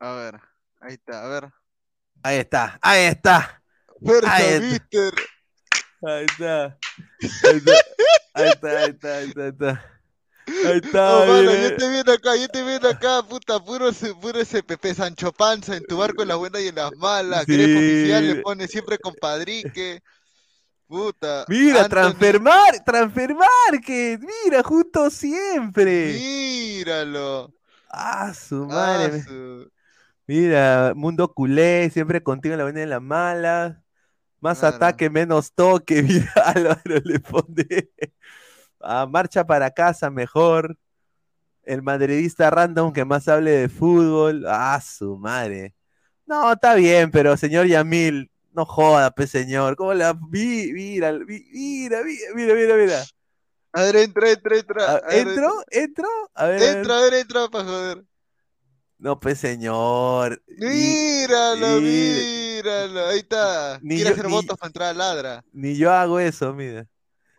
A 0.00 0.12
ver, 0.14 0.40
ahí 0.80 0.94
está, 0.94 1.24
a 1.24 1.28
ver. 1.28 1.52
Ahí 2.22 2.36
está, 2.38 2.78
ahí 2.80 3.04
está. 3.04 3.62
Fuerza, 4.00 4.34
ahí 4.34 4.44
está. 4.44 4.66
mister. 4.66 5.14
Ahí 6.06 6.24
está. 6.24 6.78
Ahí 8.34 8.46
está, 8.48 8.68
ahí 8.68 8.90
está, 8.90 9.16
ahí 9.16 9.28
está, 9.28 9.42
ahí 9.42 9.48
está. 9.48 9.93
Ahí 10.46 10.80
está. 10.82 11.22
Oh, 11.22 11.26
mano, 11.26 11.52
yo 11.54 11.76
te 11.76 11.88
viendo 11.90 12.12
acá, 12.12 12.36
yo 12.36 12.48
te 12.48 12.62
viendo 12.62 12.88
acá, 12.88 13.22
puta, 13.22 13.58
puro, 13.62 13.88
ese- 13.88 14.14
puro 14.14 14.38
ese 14.40 14.62
Pepe 14.62 14.94
Sancho 14.94 15.32
Panza 15.32 15.76
en 15.76 15.84
tu 15.86 15.96
barco 15.98 16.22
en 16.22 16.28
las 16.28 16.36
buenas 16.36 16.60
y 16.62 16.68
en 16.68 16.74
las 16.74 16.92
malas. 16.96 17.44
Sí. 17.46 17.54
Oficial 17.54 18.26
le 18.26 18.42
pone 18.42 18.68
siempre 18.68 18.98
compadrique. 18.98 20.02
Puta. 20.86 21.44
Mira, 21.48 21.84
Anthony- 21.84 21.88
transfermar, 21.88 22.84
transfermar, 22.84 23.80
que 23.84 24.18
mira, 24.44 24.62
justo 24.62 25.08
siempre. 25.10 26.12
Míralo. 26.14 27.52
Ah, 27.88 28.32
su 28.34 28.66
madre. 28.66 29.20
Ah, 29.20 29.24
su- 29.26 29.70
Mira, 30.26 30.92
mundo 30.94 31.32
culé, 31.32 31.90
siempre 31.90 32.22
contigo 32.22 32.52
en 32.54 32.58
la 32.58 32.64
buena 32.64 32.80
y 32.80 32.82
en 32.84 32.90
la 32.90 33.00
mala. 33.00 33.82
Más 34.40 34.62
ataque, 34.62 35.08
menos 35.08 35.52
toque. 35.54 36.02
Mira, 36.30 36.32
Álvaro 36.44 37.00
le 37.04 37.18
pone. 37.20 37.90
Ah, 38.84 39.06
marcha 39.06 39.44
para 39.46 39.70
casa 39.70 40.10
mejor. 40.10 40.76
El 41.62 41.82
madridista 41.82 42.50
random 42.50 42.92
que 42.92 43.04
más 43.04 43.26
hable 43.28 43.50
de 43.52 43.68
fútbol. 43.68 44.44
Ah, 44.46 44.80
su 44.80 45.16
madre. 45.16 45.74
No, 46.26 46.52
está 46.52 46.74
bien, 46.74 47.10
pero 47.10 47.36
señor 47.36 47.66
Yamil, 47.66 48.30
no 48.52 48.64
joda, 48.66 49.10
pues 49.10 49.30
señor. 49.30 49.76
¿Cómo 49.76 49.94
la 49.94 50.12
vi? 50.28 50.72
Mira, 50.72 51.12
mira, 51.12 51.98
mira, 52.34 52.54
mira, 52.54 52.74
mira. 52.76 53.04
A 53.72 53.82
ver, 53.82 53.96
entra, 53.96 54.30
entra, 54.30 54.56
entra. 54.56 54.94
A 54.96 55.14
¿Entro? 55.16 55.52
¿Entro? 55.70 56.08
A 56.34 56.46
ver, 56.46 56.62
a. 56.62 56.70
Entra, 56.72 56.98
a 56.98 57.00
ver, 57.02 57.14
entra 57.14 57.48
para 57.48 57.64
joder. 57.64 58.04
No, 58.98 59.18
pues 59.18 59.38
señor. 59.38 60.42
Míralo, 60.46 61.80
míralo. 61.80 63.06
Ahí 63.08 63.18
está. 63.18 63.78
Ni 63.82 63.96
Quiere 63.96 64.10
yo- 64.10 64.14
hacer 64.14 64.26
ni- 64.26 64.32
votos 64.32 64.56
para 64.58 64.68
entrar 64.68 64.88
a 64.90 64.94
ladra. 64.94 65.44
Ni 65.52 65.76
yo 65.76 65.92
hago 65.92 66.18
eso, 66.20 66.54
mira. 66.54 66.86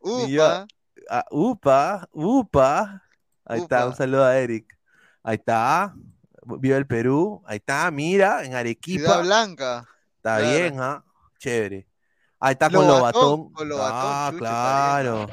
Ni 0.03 0.31
yo- 0.31 0.43
Upa. 0.45 0.67
Ah, 1.09 1.25
upa, 1.31 2.07
upa. 2.11 3.03
Ahí 3.45 3.61
está, 3.61 3.87
un 3.87 3.95
saludo 3.95 4.23
a 4.25 4.37
Eric. 4.37 4.65
Ahí 5.23 5.35
está. 5.35 5.93
Viva 6.59 6.77
el 6.77 6.87
Perú. 6.87 7.41
Ahí 7.45 7.57
está, 7.57 7.89
mira, 7.91 8.39
en 8.41 8.45
Ciudad 8.47 8.59
Arequipa. 8.59 9.21
Blanca. 9.21 9.87
Está 10.17 10.37
claro. 10.37 10.49
bien, 10.49 10.79
¿ah? 10.79 11.03
Chévere. 11.39 11.87
Ahí 12.39 12.53
está 12.53 12.69
con 12.69 12.87
Lobatón, 12.87 13.51
con 13.53 13.69
Lobatón, 13.69 13.97
Ah, 14.03 14.31
claro. 14.37 15.27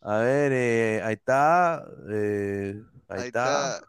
A 0.00 0.18
ver, 0.18 0.52
eh, 0.52 1.02
ahí 1.04 1.14
está. 1.14 1.84
eh, 2.10 2.80
ahí, 3.08 3.20
Ahí 3.20 3.26
está. 3.26 3.76
está. 3.76 3.86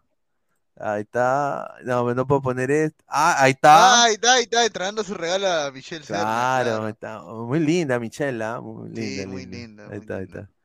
Ahí 0.79 1.01
está. 1.01 1.75
No, 1.83 2.13
no 2.13 2.27
puedo 2.27 2.41
poner 2.41 2.69
esto. 2.71 3.03
Ah, 3.07 3.35
ahí 3.43 3.51
está. 3.51 4.01
Ah, 4.01 4.03
ahí 4.05 4.13
está, 4.13 4.33
ahí 4.33 4.43
está, 4.43 4.65
entregando 4.65 5.03
su 5.03 5.13
regalo 5.13 5.47
a 5.47 5.71
Michelle. 5.71 6.05
Claro, 6.05 6.87
está. 6.87 7.21
Muy 7.23 7.59
linda, 7.59 7.99
Michelle. 7.99 8.59
Muy 8.61 8.89
linda. 8.89 9.21
Sí, 9.23 9.27
muy 9.27 9.45
linda, 9.45 9.83
Ahí 9.83 9.89
muy 9.89 9.97
está, 9.99 10.15
ahí 10.17 10.25
linda. 10.25 10.39
está. 10.41 10.56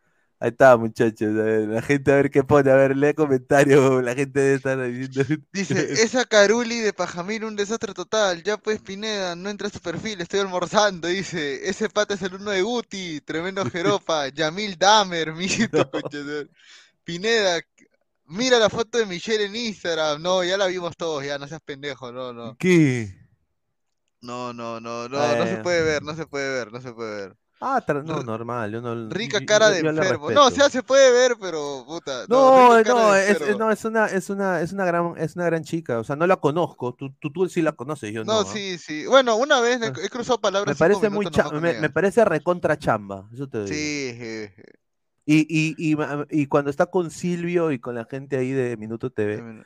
Ahí 0.43 0.49
está, 0.49 0.77
muchachos. 0.77 1.33
ver, 1.35 1.69
la 1.69 1.83
gente 1.83 2.11
a 2.11 2.17
ver 2.17 2.29
qué 2.29 2.43
pone. 2.43 2.69
A 2.69 2.75
ver, 2.75 2.97
lee 2.97 3.15
comentarios. 3.15 4.03
La 4.05 4.13
gente 4.13 4.41
debe 4.41 4.55
estar 4.57 4.77
diciendo. 4.91 5.45
Dice, 5.53 5.93
esa 6.03 6.25
Caruli 6.25 6.81
de 6.81 6.93
Pajamil 6.93 7.45
un 7.45 7.55
desastre 7.55 7.95
total. 7.95 8.43
Ya 8.43 8.57
pues 8.57 8.81
Pineda, 8.83 9.37
no 9.37 9.51
entra 9.51 9.69
a 9.69 9.71
su 9.71 9.79
perfil, 9.79 10.21
estoy 10.21 10.41
almorzando. 10.41 11.07
Dice, 11.07 11.69
ese 11.69 11.89
pata 11.89 12.15
es 12.15 12.23
el 12.23 12.35
uno 12.35 12.51
de 12.51 12.61
Guti, 12.61 13.21
tremendo 13.21 13.65
jeropa. 13.71 14.27
Yamil 14.31 14.77
Damer, 14.77 15.33
mito, 15.33 15.89
conchetumare. 15.89 16.49
Pineda, 17.05 17.61
mira 18.25 18.59
la 18.59 18.69
foto 18.69 18.99
de 18.99 19.07
Michelle 19.07 19.45
en 19.45 19.55
Instagram. 19.55 20.21
No, 20.21 20.43
ya 20.43 20.57
la 20.57 20.67
vimos 20.67 20.97
todos, 20.97 21.25
ya 21.25 21.39
no 21.39 21.47
seas 21.47 21.63
pendejo, 21.65 22.11
no, 22.11 22.33
no. 22.33 22.57
¿Qué? 22.57 23.15
No, 24.21 24.53
no, 24.53 24.81
no, 24.81 25.09
no, 25.09 25.37
no 25.37 25.47
se 25.47 25.59
puede 25.59 25.85
ver, 25.85 26.03
no 26.03 26.17
se 26.17 26.27
puede 26.27 26.51
ver, 26.53 26.73
no 26.73 26.81
se 26.81 26.93
puede 26.93 27.29
ver. 27.29 27.37
Ah, 27.65 27.81
no, 28.05 28.23
normal. 28.25 28.73
Yo 28.73 28.81
no, 28.81 29.09
Rica 29.09 29.39
yo- 29.39 29.47
cara 29.47 29.69
yo- 29.69 29.75
de 29.85 29.89
enfermo. 29.91 30.31
No, 30.33 30.49
o 30.49 30.51
sea, 30.51 30.69
se 30.69 30.83
puede 30.83 31.13
ver, 31.13 31.37
pero 31.41 31.85
puta. 31.87 32.25
No, 32.29 32.83
no, 32.83 33.15
es, 33.15 33.31
enfermo. 33.31 33.59
no, 33.59 33.71
es 33.71 33.85
una, 33.85 34.07
es 34.07 34.31
una, 34.31 34.61
es 34.61 34.73
una 34.73 34.85
gran, 34.85 35.15
es 35.17 35.37
una 35.37 35.45
gran 35.45 35.63
chica. 35.63 36.01
O 36.01 36.05
sea, 36.05 36.17
no 36.17 36.27
la 36.27 36.37
conozco. 36.37 36.95
Tú, 36.95 37.15
tú, 37.21 37.31
tú 37.31 37.49
sí 37.49 37.63
la 37.63 37.73
conoces, 37.73 38.13
yo 38.13 38.25
no. 38.25 38.33
No, 38.33 38.41
¿ah? 38.41 38.45
sí, 38.45 38.79
sí. 38.79 39.07
Bueno, 39.07 39.37
una 39.37 39.61
vez 39.61 39.79
le- 39.79 39.93
he 40.05 40.09
cruzado 40.09 40.39
Me 40.39 40.43
palabras. 40.43 40.77
cinco 40.77 40.79
parece 40.79 41.09
muy 41.11 41.27
me, 41.61 41.75
me 41.81 41.91
parece 41.91 42.25
recontra 42.25 42.77
chamba. 42.77 43.29
Eso 43.33 43.49
te 43.49 43.65
digo. 43.65 43.69
Sí. 43.69 44.51
Y, 45.25 45.47
y, 45.49 45.97
y, 46.31 46.47
cuando 46.47 46.69
está 46.69 46.87
con 46.87 47.11
Silvio 47.13 47.71
y 47.71 47.79
con 47.79 47.95
la 47.95 48.07
gente 48.11 48.37
ahí 48.37 48.51
de 48.51 48.77
Minuto 48.77 49.11
TV, 49.11 49.65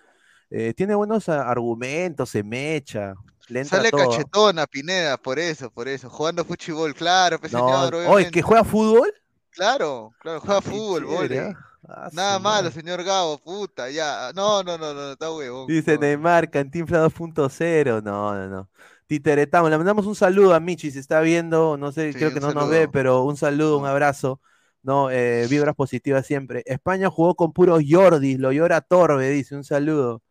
eh, 0.51 0.75
tiene 0.75 0.95
buenos 0.95 1.31
argumentos, 1.31 2.29
se 2.29 2.43
mecha, 2.43 3.15
le 3.49 3.61
entra 3.61 3.79
Sale 3.79 3.91
todo. 3.91 4.09
cachetona, 4.11 4.67
Pineda, 4.67 5.17
por 5.17 5.39
eso, 5.39 5.71
por 5.71 5.89
eso. 5.89 6.09
Jugando 6.11 6.45
fuchibol, 6.45 6.95
claro, 6.95 7.39
pues 7.39 7.53
No, 7.53 7.61
señor, 7.61 7.95
oye, 7.95 8.07
obviamente. 8.07 8.31
que 8.33 8.43
juega 8.43 8.65
fútbol. 8.65 9.13
Claro, 9.51 10.13
claro, 10.21 10.41
juega 10.41 10.61
Qué 10.61 10.71
fútbol, 10.71 11.05
vóley. 11.05 11.39
¿ah? 11.39 11.53
Ah, 11.89 12.09
Nada 12.13 12.39
malo, 12.41 12.71
señor 12.73 13.05
Gabo, 13.05 13.39
puta, 13.39 13.89
ya. 13.91 14.33
No, 14.35 14.63
no, 14.65 14.77
no, 14.77 14.93
no, 14.93 15.13
está 15.13 15.31
huevón. 15.31 15.69
Dice 15.69 15.95
no. 15.95 16.01
Neymar, 16.01 16.51
Cantinfla 16.51 17.05
2.0. 17.07 18.03
No, 18.03 18.35
no, 18.35 18.49
no. 18.49 18.69
Titeretamos, 19.07 19.71
le 19.71 19.77
mandamos 19.77 20.05
un 20.07 20.17
saludo 20.17 20.53
a 20.53 20.59
Michi, 20.59 20.91
se 20.91 20.99
está 20.99 21.21
viendo, 21.21 21.77
no 21.77 21.93
sé, 21.93 22.13
Sí, 22.13 22.19
creo 22.19 22.35
que 22.35 22.41
no 22.41 22.53
nos 22.53 22.69
ve, 22.69 22.89
pero 22.89 23.23
un 23.23 23.37
saludo, 23.37 23.79
un 23.79 23.87
abrazo. 23.87 24.41
No, 24.83 25.11
eh, 25.11 25.47
vibras 25.49 25.77
positivas 25.77 26.27
siempre. 26.27 26.63
España 26.67 27.09
jugó 27.09 27.37
con 27.37 27.53
puros 27.53 27.83
Jordis, 27.89 28.39
lo 28.39 28.51
llora 28.51 28.81
Torbe, 28.81 29.31
dice, 29.31 29.55
un 29.55 29.63
saludo. 29.65 30.23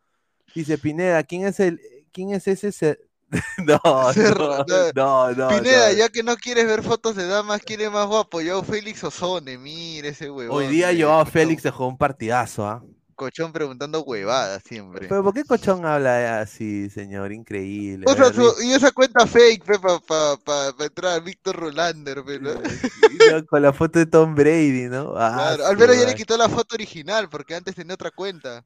Dice 0.54 0.76
Pineda, 0.78 1.22
¿quién 1.24 1.46
es 1.46 1.58
el, 1.60 1.80
quién 2.16 2.32
es 2.32 2.48
ese? 2.48 2.72
se- 2.72 2.98
no, 3.66 3.78
Cerra- 4.14 4.64
no, 4.66 4.92
no, 4.94 5.32
no, 5.34 5.48
Pineda, 5.48 5.90
no. 5.90 5.98
ya 5.98 6.08
que 6.08 6.22
no 6.22 6.36
quieres 6.36 6.66
ver 6.66 6.82
fotos 6.82 7.14
de 7.16 7.26
damas, 7.26 7.60
quiere 7.62 7.90
más 7.90 8.06
guapo. 8.06 8.40
Yo, 8.40 8.62
Félix 8.62 9.04
Ozone, 9.04 9.58
mire 9.58 10.08
ese 10.10 10.30
huevón. 10.30 10.56
Hoy 10.56 10.68
día 10.68 10.88
Joao 10.98 11.26
Félix 11.26 11.62
se 11.62 11.70
jugó 11.70 11.88
un 11.88 11.98
partidazo, 11.98 12.66
¿ah? 12.66 12.82
Cochón 13.16 13.50
preguntando 13.52 14.02
huevadas 14.02 14.62
siempre. 14.62 15.08
Pero 15.08 15.22
¿por 15.24 15.32
qué 15.34 15.42
Cochón 15.44 15.86
habla 15.86 16.40
así, 16.40 16.88
señor? 16.90 17.32
Increíble. 17.32 18.04
O 18.06 18.10
A 18.10 18.14
sea, 18.14 18.24
ver, 18.26 18.34
su- 18.34 18.62
y 18.62 18.72
esa 18.72 18.92
cuenta 18.92 19.26
fake, 19.26 19.64
pe, 19.64 19.78
pa, 19.78 19.98
pa, 20.00 20.36
pa, 20.44 20.84
entrar 20.84 21.22
Víctor 21.22 21.56
Rolander, 21.56 22.22
pe, 22.24 22.38
¿no? 22.38 22.50
No, 23.40 23.46
Con 23.46 23.62
la 23.62 23.72
foto 23.72 23.98
de 23.98 24.06
Tom 24.06 24.34
Brady, 24.34 24.88
¿no? 24.88 25.14
Ah, 25.16 25.32
Claro, 25.34 25.66
al 25.66 25.76
menos 25.78 25.96
ya 25.96 26.04
le 26.06 26.14
quitó 26.14 26.36
la 26.36 26.48
foto 26.48 26.74
original, 26.74 27.28
porque 27.28 27.54
antes 27.54 27.74
tenía 27.74 27.94
otra 27.94 28.10
cuenta. 28.10 28.64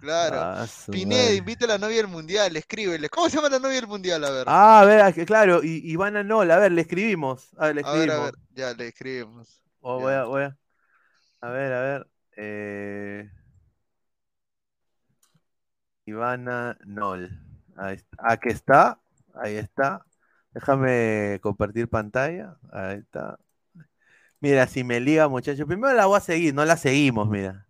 Claro. 0.00 0.36
Ah, 0.40 0.66
Pineda, 0.90 1.22
madre. 1.22 1.36
invita 1.36 1.64
a 1.64 1.68
la 1.68 1.78
novia 1.78 1.96
del 1.96 2.08
mundial, 2.08 2.56
escríbele. 2.56 3.08
¿Cómo 3.08 3.28
se 3.28 3.36
llama 3.36 3.48
la 3.48 3.58
novia 3.58 3.76
del 3.76 3.88
mundial? 3.88 4.24
A 4.24 4.30
ver. 4.30 4.44
Ah, 4.46 4.80
a 4.80 4.84
ver, 4.84 5.00
ah, 5.00 5.12
claro, 5.12 5.62
y 5.62 5.90
Ivana 5.90 6.22
Nola, 6.22 6.56
a 6.56 6.58
ver, 6.58 6.72
le 6.72 6.82
escribimos. 6.82 7.48
A 7.56 7.66
ver, 7.66 7.76
le 7.76 7.82
a 7.84 7.92
ver, 7.92 8.08
escribimos. 8.08 8.18
a 8.18 8.24
ver, 8.24 8.34
ya 8.54 8.74
le 8.74 8.88
escribimos. 8.88 9.62
O 9.80 9.98
ya. 9.98 10.04
voy 10.04 10.12
a, 10.14 10.24
voy 10.24 10.42
a. 10.42 10.58
A 11.40 11.50
ver, 11.50 11.72
a 11.72 11.80
ver. 11.82 12.08
Eh... 12.36 13.30
Ivana 16.06 16.78
Nol. 16.86 17.30
Ahí 17.76 17.96
está. 17.96 18.16
Aquí 18.18 18.48
está. 18.48 19.00
Ahí 19.34 19.56
está. 19.56 20.04
Déjame 20.52 21.38
compartir 21.42 21.88
pantalla. 21.88 22.56
Ahí 22.72 22.98
está. 22.98 23.38
Mira, 24.40 24.66
si 24.66 24.84
me 24.84 25.00
liga, 25.00 25.28
muchachos. 25.28 25.66
Primero 25.66 25.94
la 25.94 26.06
voy 26.06 26.18
a 26.18 26.20
seguir, 26.20 26.54
no 26.54 26.64
la 26.64 26.76
seguimos, 26.76 27.28
mira. 27.28 27.67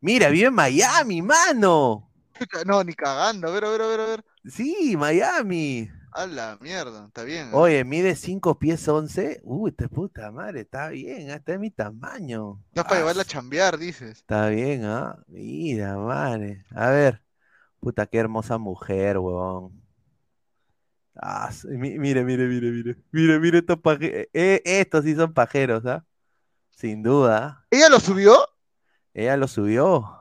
Mira, 0.00 0.28
vive 0.28 0.48
en 0.48 0.54
Miami, 0.54 1.22
mano. 1.22 2.04
No, 2.66 2.84
ni 2.84 2.94
cagando. 2.94 3.48
A 3.48 3.50
ver, 3.50 3.64
a 3.64 3.70
ver, 3.70 3.82
a 3.82 3.86
ver, 3.88 4.00
a 4.00 4.06
ver. 4.06 4.24
Sí, 4.44 4.96
Miami. 4.96 5.90
A 6.12 6.26
la 6.26 6.56
mierda, 6.60 7.06
está 7.06 7.24
bien. 7.24 7.48
¿eh? 7.48 7.50
Oye, 7.52 7.84
mide 7.84 8.14
5 8.14 8.58
pies 8.58 8.86
11. 8.86 9.40
Uy, 9.42 9.72
te 9.72 9.88
puta 9.88 10.30
madre, 10.30 10.60
está 10.60 10.88
bien, 10.88 11.30
está 11.30 11.52
de 11.52 11.58
mi 11.58 11.70
tamaño. 11.70 12.62
Ya 12.74 12.84
para 12.84 13.00
llevarla 13.00 13.22
a 13.22 13.24
chambear, 13.24 13.76
dices. 13.76 14.18
Está 14.18 14.48
bien, 14.48 14.84
¿ah? 14.84 15.18
Mira, 15.26 15.96
madre. 15.96 16.64
A 16.74 16.90
ver. 16.90 17.22
Puta, 17.80 18.06
qué 18.06 18.18
hermosa 18.18 18.56
mujer, 18.58 19.18
weón. 19.18 19.82
Ah, 21.20 21.50
mire, 21.64 21.98
mire, 21.98 22.24
mire, 22.24 22.70
mire. 22.70 22.96
Mire, 23.10 23.40
mire 23.40 23.58
estos 23.58 23.78
pajeros. 23.78 24.28
Eh, 24.32 24.62
estos 24.64 25.04
sí 25.04 25.14
son 25.14 25.34
pajeros, 25.34 25.84
¿ah? 25.86 26.04
Sin 26.70 27.02
duda. 27.02 27.66
¿Ella 27.70 27.88
lo 27.88 27.98
subió? 27.98 28.34
Ella 29.14 29.36
lo 29.36 29.48
subió. 29.48 30.18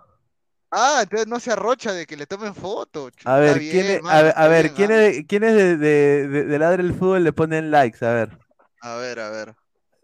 Ah, 0.71 0.99
entonces 1.03 1.27
no 1.27 1.39
se 1.39 1.51
arrocha 1.51 1.93
de 1.93 2.05
que 2.05 2.17
le 2.17 2.25
tomen 2.25 2.53
fotos. 2.53 3.13
A 3.23 3.37
ver, 3.37 3.59
¿quién 3.59 3.85
es, 3.85 4.01
a, 4.03 4.47
ver, 4.47 4.71
¿quién 4.73 4.91
es, 4.91 5.25
¿quién 5.27 5.43
es 5.43 5.55
de, 5.55 5.77
de, 5.77 6.27
de, 6.27 6.59
Ladre 6.59 6.83
el 6.83 6.93
Fútbol 6.93 7.23
le 7.23 7.31
ponen 7.31 7.71
likes? 7.71 8.05
A 8.05 8.11
ver. 8.11 8.37
A 8.81 8.95
ver, 8.95 9.19
a 9.19 9.29
ver. 9.29 9.55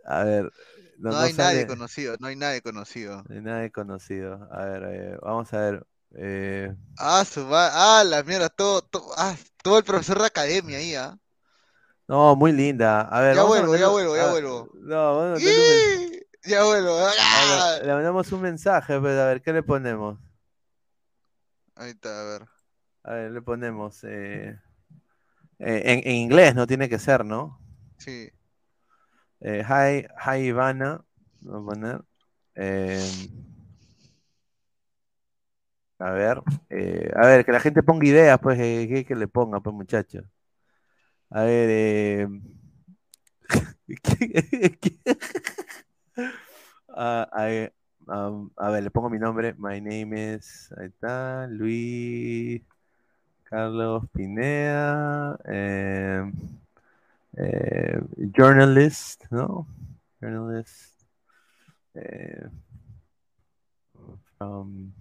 A 0.05 0.23
ver. 0.23 0.51
No, 0.99 1.17
hay 1.17 1.33
nadie 1.33 1.67
conocido, 1.67 2.15
no 2.19 2.27
hay 2.27 2.37
nadie 2.37 2.61
conocido. 2.61 3.23
No 3.27 3.35
hay 3.35 3.41
nadie 3.41 3.71
conocido. 3.71 4.47
A 4.51 4.63
ver, 4.65 4.83
eh, 4.87 5.17
vamos 5.21 5.53
a 5.53 5.59
ver. 5.59 5.85
Eh... 6.15 6.73
Ah, 6.97 7.25
su 7.25 7.45
ah, 7.51 8.03
la 8.05 8.23
mierda, 8.23 8.47
todo, 8.47 8.81
todo, 8.83 9.11
ah, 9.17 9.35
todo 9.61 9.79
el 9.79 9.83
profesor 9.83 10.19
de 10.19 10.27
academia 10.27 10.77
ahí, 10.77 10.95
¿ah? 10.95 11.17
No, 12.07 12.35
muy 12.35 12.51
linda. 12.51 13.01
A 13.01 13.21
ver, 13.21 13.35
ya 13.35 13.43
vuelvo, 13.43 13.75
ya 13.75 13.87
vuelvo, 13.89 14.15
ya 14.15 14.29
vuelvo. 14.29 14.69
No, 14.75 15.15
bueno, 15.15 15.35
ya 16.45 16.63
vuelvo. 16.63 16.97
¡Ah! 17.19 17.79
Le 17.83 17.93
mandamos 17.93 18.31
un 18.31 18.41
mensaje, 18.41 18.99
pero 18.99 19.21
a 19.21 19.25
ver, 19.27 19.41
¿qué 19.41 19.53
le 19.53 19.63
ponemos? 19.63 20.19
Ahí 21.75 21.91
está, 21.91 22.21
a 22.21 22.23
ver. 22.23 22.47
A 23.03 23.13
ver, 23.13 23.31
le 23.31 23.41
ponemos. 23.41 24.03
Eh, 24.03 24.59
eh, 25.59 26.01
en, 26.05 26.11
inglés 26.11 26.55
no 26.55 26.67
tiene 26.67 26.89
que 26.89 26.99
ser, 26.99 27.25
¿no? 27.25 27.59
Sí. 27.97 28.29
Eh, 29.41 29.63
hi, 29.67 30.07
hi 30.25 30.47
Ivana. 30.47 31.03
Voy 31.41 31.61
a 31.61 31.65
poner. 31.65 32.01
Eh, 32.55 33.29
a 35.99 36.11
ver, 36.11 36.41
eh, 36.69 37.09
a 37.15 37.27
ver, 37.27 37.45
que 37.45 37.51
la 37.51 37.59
gente 37.59 37.81
ponga 37.83 38.05
ideas, 38.05 38.39
pues, 38.39 38.57
que, 38.57 39.05
que 39.07 39.15
le 39.15 39.27
ponga, 39.27 39.61
pues, 39.61 39.75
muchachos. 39.75 40.25
A 41.29 41.43
ver, 41.43 41.69
eh... 41.69 42.27
Ah, 46.95 47.27
a, 47.31 48.69
ver, 48.69 48.83
le 48.83 48.91
pongo 48.91 49.09
mi 49.09 49.17
nombre. 49.17 49.53
My 49.57 49.79
name 49.79 50.35
is. 50.35 50.71
Ahí 50.77 50.87
está. 50.87 51.47
Luis 51.47 52.61
Carlos 53.43 54.03
Pineda. 54.13 55.39
Eh, 55.45 56.31
eh, 57.37 58.01
journalist, 58.35 59.23
¿no? 59.31 59.65
Journalist. 60.21 61.03
Eh, 61.95 62.47
from, 64.37 64.93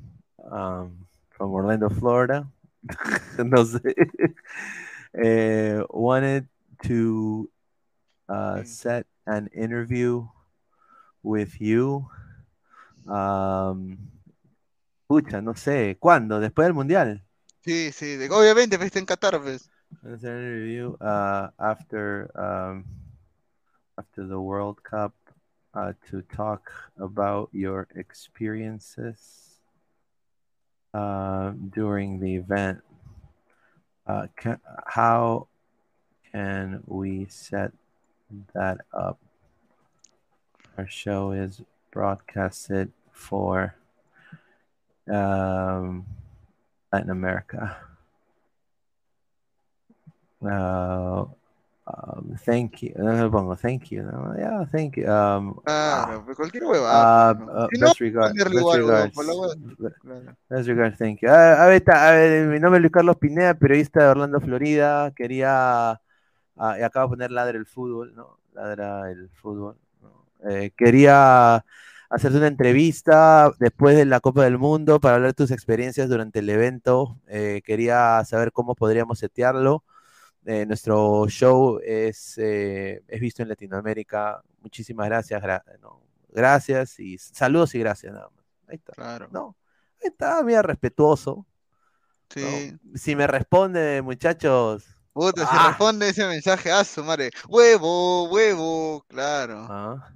um, 0.50 1.06
from 1.30 1.52
Orlando, 1.52 1.90
Florida. 1.90 2.46
no 3.38 3.64
sé. 3.64 3.94
wanted 5.90 6.48
to 6.84 7.50
uh, 8.28 8.64
set 8.64 9.06
an 9.26 9.48
interview 9.54 10.26
with 11.22 11.60
you. 11.60 12.08
Um, 13.06 13.98
pucha, 15.06 15.40
no 15.40 15.54
sé, 15.54 15.96
¿cuándo? 15.98 16.40
¿Después 16.40 16.66
del 16.66 16.74
Mundial? 16.74 17.22
Sí, 17.64 17.92
sí, 17.92 18.18
obviamente, 18.30 18.78
fuiste 18.78 18.98
en 18.98 19.06
Qatar, 19.06 19.40
pues. 19.40 19.70
review 20.02 20.96
uh, 21.00 21.48
after 21.58 22.30
um, 22.34 22.84
after 23.98 24.26
the 24.26 24.40
World 24.40 24.82
Cup 24.82 25.12
uh, 25.74 25.92
to 26.10 26.22
talk 26.22 26.72
about 26.98 27.50
your 27.52 27.86
experiences 27.94 29.58
uh, 30.94 31.52
during 31.70 32.20
the 32.20 32.36
event. 32.36 32.80
Uh, 34.06 34.26
can, 34.36 34.58
how 34.86 35.46
can 36.32 36.82
we 36.86 37.26
set 37.28 37.72
that 38.54 38.78
up? 38.92 39.18
Our 40.78 40.88
show 40.88 41.32
is 41.32 41.60
broadcasted 41.90 42.92
for 43.12 43.74
um, 45.06 46.06
Latin 46.90 47.10
America. 47.10 47.76
Uh, 50.40 51.24
um, 51.86 52.36
thank 52.40 52.82
you. 52.82 52.94
No 52.96 53.30
pongo 53.30 53.54
thank 53.54 53.90
you. 53.92 54.02
No? 54.02 54.34
Yeah, 54.38 54.64
thank 54.64 54.96
you. 54.96 55.10
Um, 55.10 55.60
claro, 55.64 56.24
ah, 56.26 56.34
cualquier 56.34 56.64
hueva. 56.64 56.88
Uh, 56.88 57.44
uh, 57.44 57.68
si 57.70 57.80
best, 57.80 58.00
no, 58.00 58.06
regard, 58.06 58.34
best 58.34 58.54
regards. 58.54 59.16
Best 60.48 60.68
regards, 60.68 60.98
thank 60.98 61.20
you. 61.22 61.28
Uh, 61.28 61.56
a 61.58 61.66
ver, 61.66 61.82
está, 61.82 62.08
a 62.08 62.12
ver, 62.12 62.46
mi 62.46 62.58
nombre 62.58 62.78
es 62.78 62.82
Luis 62.82 62.92
Carlos 62.92 63.16
Pineda, 63.16 63.54
periodista 63.54 64.04
de 64.04 64.08
Orlando, 64.08 64.40
Florida. 64.40 65.12
Quería, 65.14 66.00
y 66.56 66.82
acabo 66.82 67.08
de 67.08 67.10
poner 67.10 67.30
ladra 67.30 67.58
el 67.58 67.66
fútbol, 67.66 68.14
¿no? 68.14 68.38
Ladra 68.54 69.10
el 69.10 69.28
fútbol. 69.30 69.76
Eh, 70.48 70.72
quería 70.76 71.64
hacerte 72.10 72.38
una 72.38 72.46
entrevista 72.46 73.52
después 73.58 73.96
de 73.96 74.04
la 74.04 74.20
Copa 74.20 74.44
del 74.44 74.58
Mundo 74.58 75.00
para 75.00 75.16
hablar 75.16 75.30
de 75.30 75.34
tus 75.34 75.50
experiencias 75.50 76.08
durante 76.08 76.40
el 76.40 76.50
evento. 76.50 77.20
Eh, 77.28 77.62
quería 77.64 78.22
saber 78.24 78.52
cómo 78.52 78.74
podríamos 78.74 79.18
setearlo. 79.18 79.84
Eh, 80.44 80.66
nuestro 80.66 81.26
show 81.28 81.78
es, 81.84 82.36
es, 82.38 83.20
visto 83.20 83.42
en 83.42 83.48
Latinoamérica. 83.48 84.42
Muchísimas 84.60 85.06
gracias. 85.06 85.42
gracias 86.28 86.98
y 86.98 87.18
saludos 87.18 87.74
y 87.74 87.78
gracias 87.78 88.12
nada 88.12 88.28
más. 88.34 88.44
Ahí 88.68 88.76
está. 88.76 88.92
Claro. 88.92 89.28
No, 89.30 89.56
ahí 90.02 90.08
está, 90.08 90.42
mira, 90.42 90.62
respetuoso. 90.62 91.46
Sí. 92.30 92.76
Si 92.94 93.14
me 93.14 93.26
responde, 93.26 94.02
muchachos. 94.02 94.84
Puta, 95.12 95.42
si 95.42 95.56
ah. 95.56 95.68
responde 95.68 96.08
ese 96.08 96.26
mensaje, 96.26 96.72
a 96.72 96.84
su 96.84 97.04
madre. 97.04 97.30
Huevo, 97.48 98.30
huevo, 98.30 99.04
claro. 99.08 99.66
Ah. 99.68 100.12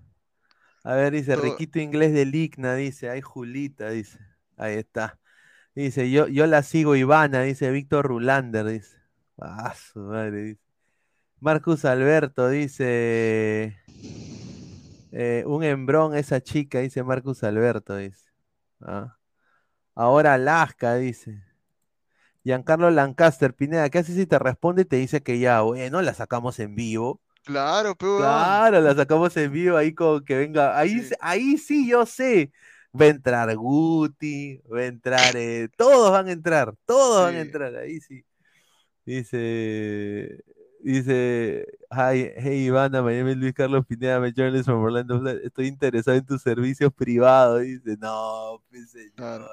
A 0.87 0.95
ver, 0.95 1.13
dice, 1.13 1.35
Riquito 1.35 1.81
Inglés 1.81 2.13
de 2.13 2.25
Ligna, 2.25 2.77
dice, 2.77 3.11
ay 3.11 3.21
Julita, 3.21 3.91
dice. 3.91 4.21
Ahí 4.57 4.77
está. 4.77 5.19
Dice, 5.75 6.09
yo, 6.13 6.29
yo 6.29 6.47
la 6.47 6.63
sigo 6.63 6.95
Ivana, 6.95 7.43
dice 7.43 7.73
Víctor 7.73 8.07
Rulander, 8.07 8.65
dice. 8.67 8.97
Ah, 9.37 9.75
su 9.75 9.99
madre, 9.99 10.43
dice. 10.45 10.61
Marcus 11.41 11.85
Alberto 11.85 12.49
dice. 12.49 13.77
Eh, 15.11 15.43
un 15.49 15.65
embrón 15.65 16.15
esa 16.15 16.41
chica, 16.41 16.79
dice 16.79 17.03
Marcus 17.03 17.43
Alberto, 17.43 17.97
dice. 17.97 18.29
Ah. 18.81 19.19
Ahora 19.97 20.35
Alaska, 20.35 20.95
dice. 20.95 21.43
Giancarlo 22.45 22.93
Lancaster, 22.93 23.55
Pineda, 23.55 23.91
¿qué 23.91 23.99
haces 23.99 24.15
si 24.15 24.27
te 24.27 24.39
responde 24.39 24.83
y 24.83 24.85
te 24.85 24.97
dice 24.97 25.21
que 25.21 25.41
ya, 25.41 25.63
bueno, 25.63 26.01
la 26.01 26.15
sacamos 26.15 26.61
en 26.61 26.77
vivo? 26.77 27.21
Claro, 27.47 27.95
pero. 27.95 28.19
Claro, 28.19 28.81
la 28.81 28.93
sacamos 28.97 29.37
en 29.37 29.53
vivo 29.53 29.77
ahí 29.77 29.95
con 29.95 30.25
que 30.25 30.37
venga. 30.37 30.77
Ahí 30.77 31.01
sí, 31.01 31.15
ahí 31.21 31.57
sí 31.57 31.89
yo 31.89 32.05
sé. 32.05 32.51
Va 33.01 33.05
a 33.05 33.09
entrar 33.09 33.55
Guti, 33.55 34.61
va 34.71 34.81
a 34.81 34.87
entrar. 34.87 35.37
Eh, 35.37 35.69
todos 35.77 36.11
van 36.11 36.27
a 36.27 36.33
entrar, 36.33 36.75
todos 36.85 37.25
van 37.25 37.37
a 37.37 37.41
entrar, 37.41 37.77
ahí 37.77 38.01
sí. 38.01 38.25
Dice. 39.05 40.43
Dice, 40.81 41.67
hi, 41.91 42.33
hey 42.37 42.67
Ivana, 42.67 43.03
my 43.03 43.13
name 43.13 43.33
is 43.33 43.37
Luis 43.37 43.55
Carlos 43.55 43.85
Pineda, 43.87 44.17
a 44.17 44.33
journalist 44.33 44.67
from 44.67 44.83
Orlando. 44.83 45.25
Estoy 45.29 45.69
interesado 45.69 46.17
en 46.17 46.27
tus 46.27 46.43
servicios 46.43 46.93
privados. 46.93 47.63
Dice, 47.63 47.97
no, 47.99 48.61
pues 48.71 48.91
señor. 48.91 49.49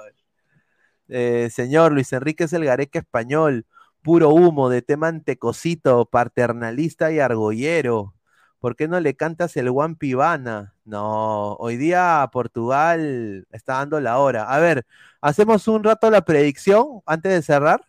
Eh, 1.06 1.48
señor 1.50 1.92
Luis 1.92 2.12
Enrique 2.12 2.44
es 2.44 2.52
el 2.52 2.64
Gareca 2.64 2.98
español 2.98 3.66
puro 4.04 4.28
humo, 4.28 4.68
de 4.68 4.82
tema 4.82 5.08
antecosito, 5.08 6.04
paternalista 6.04 7.10
y 7.10 7.20
argollero. 7.20 8.14
¿Por 8.60 8.76
qué 8.76 8.86
no 8.86 9.00
le 9.00 9.16
cantas 9.16 9.56
el 9.56 9.70
Juan 9.70 9.96
Pibana? 9.96 10.74
No, 10.84 11.54
hoy 11.54 11.78
día 11.78 12.28
Portugal 12.30 13.46
está 13.50 13.78
dando 13.78 14.00
la 14.00 14.18
hora. 14.18 14.44
A 14.44 14.58
ver, 14.58 14.86
¿hacemos 15.22 15.66
un 15.68 15.82
rato 15.82 16.10
la 16.10 16.22
predicción 16.22 17.00
antes 17.06 17.32
de 17.32 17.42
cerrar? 17.42 17.80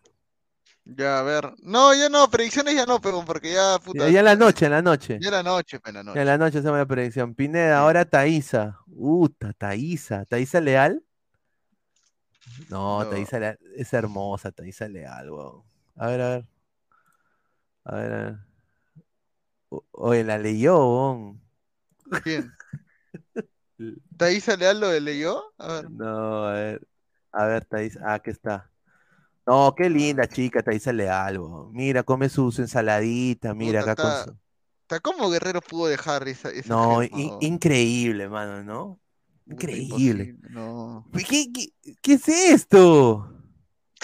Ya, 0.86 1.20
a 1.20 1.24
ver. 1.24 1.54
No, 1.62 1.94
ya 1.94 2.08
no, 2.08 2.30
predicciones 2.30 2.76
ya 2.76 2.86
no, 2.86 3.02
pero 3.02 3.26
porque 3.26 3.52
ya 3.52 3.78
puta. 3.84 4.10
Ya, 4.10 4.20
en 4.20 4.26
la 4.26 4.36
noche, 4.36 4.66
en 4.66 4.72
la 4.72 4.82
noche. 4.82 5.20
Ya 5.20 5.28
en 5.28 5.34
la 5.34 5.44
noche, 5.44 5.82
en 5.86 5.94
la 5.94 6.04
noche. 6.04 6.22
En 6.22 6.28
la 6.28 6.38
noche 6.38 6.60
hacemos 6.60 6.78
la 6.78 6.86
predicción. 6.86 7.36
Pineda, 7.36 7.80
ahora 7.80 8.06
Taísa. 8.06 8.80
Uh, 8.88 9.28
Taísa. 9.58 10.24
¿Taísa 10.26 10.62
Leal? 10.62 11.04
No, 12.70 13.04
no. 13.04 13.12
Leal. 13.12 13.60
Es 13.76 13.92
hermosa, 13.92 14.52
Taísa 14.52 14.88
Leal, 14.88 15.30
weón. 15.30 15.75
A 15.98 16.08
ver, 16.08 16.22
a 16.22 16.30
ver. 16.30 16.46
A 17.86 17.96
ver, 17.96 18.14
a 18.14 18.18
ver. 18.24 18.38
Oye, 19.92 20.24
la 20.24 20.38
leyó, 20.38 21.36
¿Quién? 22.24 22.54
¿Taisa 24.18 24.56
Leal 24.56 24.80
lo 24.80 25.00
leyó? 25.00 25.54
A 25.58 25.74
ver. 25.74 25.92
No, 25.92 26.46
a 26.46 26.54
ver. 26.54 26.88
A 27.32 27.46
ver, 27.46 27.66
Thais. 27.66 27.98
Ah, 28.02 28.16
aquí 28.16 28.30
está. 28.30 28.72
No, 29.46 29.76
qué 29.76 29.90
linda 29.90 30.28
chica, 30.28 30.64
Taisa 30.64 30.92
Leal. 30.92 31.40
Mira, 31.72 32.04
come 32.04 32.30
su, 32.30 32.54
ensaladita, 32.58 33.54
mira, 33.54 33.82
acá 33.82 33.96
con 33.96 34.36
su... 34.36 35.00
¿Cómo 35.02 35.30
Guerrero 35.30 35.62
pudo 35.62 35.88
dejar 35.88 36.28
esa, 36.28 36.50
No, 36.66 37.02
increíble, 37.42 38.30
mano, 38.30 38.64
¿no? 38.64 39.00
Increíble. 39.48 40.38
No. 40.50 41.06
¿Qué, 41.12 41.52
qué, 42.02 42.14
es 42.14 42.28
esto? 42.28 43.35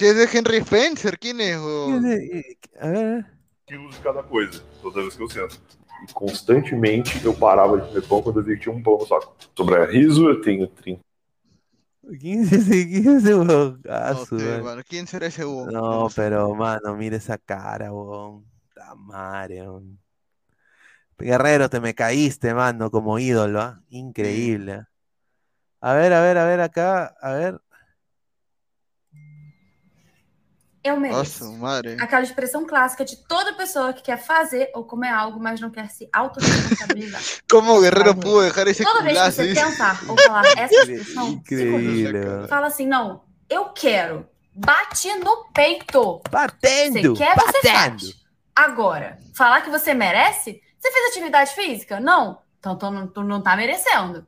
¿Qué 0.02 0.10
es 0.10 0.16
de 0.16 0.36
Henry 0.36 0.58
Spencer? 0.58 1.20
¿Quién 1.20 1.39
es? 1.41 1.58
Eh, 1.60 2.58
a 2.80 2.88
ver. 2.88 3.26
Que 3.68 3.78
uso 3.78 4.02
cada 4.02 4.24
coisa, 4.24 4.60
toda 4.82 5.04
vez 5.04 5.16
que 5.16 5.22
eu 5.22 5.30
sento. 5.30 5.62
E 6.10 6.12
constantemente 6.12 7.24
eu 7.24 7.36
parava 7.36 7.80
de 7.80 7.88
comer 7.88 8.08
pão 8.08 8.24
quando 8.24 8.39
eu 8.39 8.43
vi 8.43 8.56
que 8.56 8.64
tinha 8.64 8.74
um 8.74 8.82
pão 8.82 8.97
no 8.97 9.06
saco. 9.06 9.36
Sobre 9.56 9.86
riso, 9.86 10.28
eu 10.28 10.41
tenho 10.41 10.68
30. 10.68 11.02
¿Quién 12.20 12.41
es 12.41 12.52
ese, 12.52 12.88
quién 12.89 13.10
es 13.10 13.24
ese 13.24 13.36
mano. 14.64 14.82
¿Quién 14.89 15.06
será 15.06 15.28
ese? 15.28 15.43
No, 15.45 16.08
pero, 16.16 16.56
mano, 16.56 16.95
mira 16.95 17.18
esa 17.18 17.38
cara, 17.38 17.93
huevón. 17.93 18.43
La 18.76 18.95
madre, 18.95 19.64
Guerrero, 21.20 21.70
te 21.70 21.80
me 21.80 21.93
caíste, 21.93 22.56
mano, 22.56 22.89
como 22.89 23.20
ídolo, 23.20 23.62
¿ah? 23.62 23.84
Increíble. 23.89 24.84
A 25.80 25.93
ver, 25.93 26.12
a 26.12 26.22
ver, 26.22 26.39
a 26.39 26.45
ver 26.45 26.62
acá, 26.62 27.16
a 27.22 27.34
ver. 27.34 27.62
Eu 30.84 31.00
mereço. 31.00 31.46
Nossa, 31.46 31.58
Mari. 31.58 31.98
Aquela 32.00 32.24
expressão 32.24 32.66
clássica 32.66 33.06
de 33.06 33.16
toda 33.28 33.54
pessoa 33.54 33.94
que 33.94 34.02
quer 34.02 34.18
fazer 34.18 34.72
ou 34.74 34.84
comer 34.84 35.10
algo, 35.10 35.40
mas 35.40 35.60
não 35.60 35.70
quer 35.70 35.90
se 35.90 36.10
autorresponsabilizar. 36.12 37.22
Como 37.50 37.78
o 37.78 37.82
Guerreiro 37.82 38.16
pudo 38.16 38.42
deixar 38.42 38.68
esse 38.68 38.84
Toda 38.84 39.04
vez 39.04 39.20
que 39.20 39.32
você 39.32 39.54
pensar 39.54 40.02
ou 40.10 40.18
falar 40.18 40.44
essa 40.58 40.74
expressão, 40.74 41.28
Incrível. 41.30 42.48
fala 42.48 42.68
assim, 42.68 42.88
não, 42.88 43.22
eu 43.48 43.66
quero. 43.70 44.28
Bate 44.54 45.14
no 45.16 45.46
peito. 45.54 46.22
Batendo. 46.30 47.16
Você 47.16 47.24
quer, 47.24 47.36
batendo. 47.36 47.62
você 47.62 47.70
faz. 47.70 48.14
Agora, 48.56 49.18
falar 49.34 49.62
que 49.62 49.70
você 49.70 49.94
merece? 49.94 50.62
Você 50.80 50.92
fez 50.92 51.12
atividade 51.12 51.54
física? 51.54 52.00
Não. 52.00 52.40
Então 52.60 52.76
tu 52.76 52.90
não, 52.90 53.08
tu 53.08 53.24
não 53.24 53.42
tá 53.42 53.56
merecendo. 53.56 54.26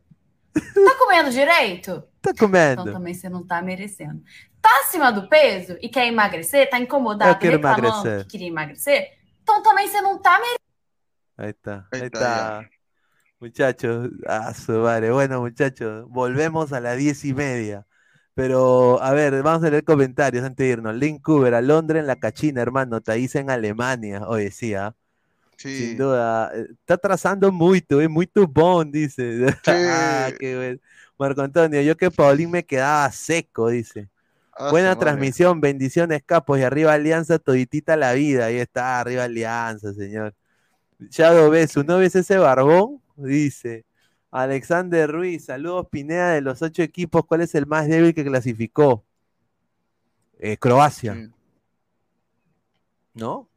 Tá 0.54 0.95
comendo 0.99 1.32
direito? 1.32 2.04
Tá 2.22 2.32
comendo. 2.34 2.82
Então 2.82 2.93
também 2.93 3.14
você 3.14 3.28
não 3.28 3.45
tá 3.45 3.62
merecendo. 3.62 4.24
Tá 4.64 4.80
acima 4.80 5.11
do 5.11 5.28
peso 5.28 5.78
e 5.82 5.89
quer 5.89 6.07
emagrecer, 6.07 6.70
tá 6.70 6.80
incomodado, 6.80 7.38
reclamando 7.38 7.86
emagrecer. 7.86 8.22
que 8.22 8.32
queria 8.32 8.47
emagrecer, 8.47 9.11
então 9.41 9.61
também 9.61 9.89
você 9.89 9.99
não 9.99 10.18
tá 10.18 10.39
merecendo. 10.39 10.64
Ahí 11.38 11.49
está, 11.49 11.86
ahí 11.91 12.03
está. 12.03 12.70
Muchachos, 13.41 14.09
ah, 14.26 14.53
vale. 14.82 15.11
Bueno, 15.11 15.41
muchachos, 15.41 16.05
volvemos 16.07 16.72
a 16.72 16.80
las 16.80 16.97
diez 16.97 17.26
y 17.26 17.34
media. 17.34 17.86
Pero, 18.36 19.03
a 19.03 19.11
ver, 19.11 19.43
vamos 19.43 19.66
a 19.66 19.70
leer 19.70 19.84
comentarios 19.84 20.45
antes 20.45 20.66
de 20.66 20.72
irnos. 20.72 20.95
Link 20.95 21.22
Cooper, 21.22 21.53
a 21.53 21.61
Londres 21.61 21.99
en 21.99 22.07
la 22.07 22.16
cachina, 22.16 22.61
hermano. 22.61 23.01
Thaís 23.01 23.36
en 23.36 23.49
Alemania. 23.49 24.22
Hoy 24.26 24.45
decía. 24.45 24.95
Sí. 25.57 25.78
Sin 25.78 25.97
duda. 25.97 26.53
Está 26.53 26.97
trazando 26.97 27.51
mucho, 27.51 27.99
es 27.99 28.09
muy 28.09 28.30
bon, 28.34 28.89
dice. 28.89 29.45
Sí. 29.66 29.72
ah, 29.72 30.32
qué 30.39 30.55
bueno. 30.55 30.80
Marco 31.20 31.41
Antonio, 31.41 31.82
yo 31.82 31.97
que 31.97 32.09
Paulín 32.09 32.49
me 32.49 32.66
quedaba 32.66 33.11
seco, 33.11 33.68
dice. 33.68 34.09
Ah, 34.56 34.70
Buena 34.70 34.97
transmisión, 34.97 35.62
bendiciones, 35.62 36.22
capos. 36.24 36.60
Y 36.60 36.64
arriba 36.64 36.93
Alianza, 36.93 37.39
toditita 37.39 37.97
la 37.97 38.14
vida. 38.14 38.45
Ahí 38.45 38.58
está, 38.58 38.99
arriba 38.99 39.24
Alianza, 39.24 39.93
señor. 39.93 40.36
Shadow 41.10 41.49
B, 41.49 41.68
¿su 41.68 41.84
novio 41.84 42.06
es 42.06 42.16
ese 42.16 42.38
barbón? 42.38 43.01
Dice. 43.16 43.86
Alexander 44.32 45.12
Ruiz, 45.12 45.45
saludos 45.45 45.88
Pineda 45.91 46.32
de 46.32 46.41
los 46.41 46.62
ocho 46.62 46.82
equipos. 46.82 47.24
¿Cuál 47.26 47.41
es 47.41 47.54
el 47.56 47.68
más 47.68 47.88
débil 47.88 48.14
que 48.14 48.24
clasificó? 48.24 49.06
Eh, 50.39 50.58
Croacia. 50.58 51.32
¿No? 53.14 53.47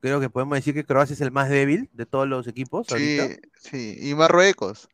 Creo 0.00 0.20
que 0.20 0.30
podemos 0.30 0.56
decir 0.56 0.72
que 0.72 0.84
Croacia 0.84 1.14
es 1.14 1.20
el 1.20 1.30
más 1.30 1.48
débil 1.48 1.90
de 1.92 2.06
todos 2.06 2.28
los 2.28 2.46
equipos. 2.46 2.86
Sí, 2.88 3.18
sí. 3.56 3.98
Y 4.00 4.14
Marruecos. 4.14 4.88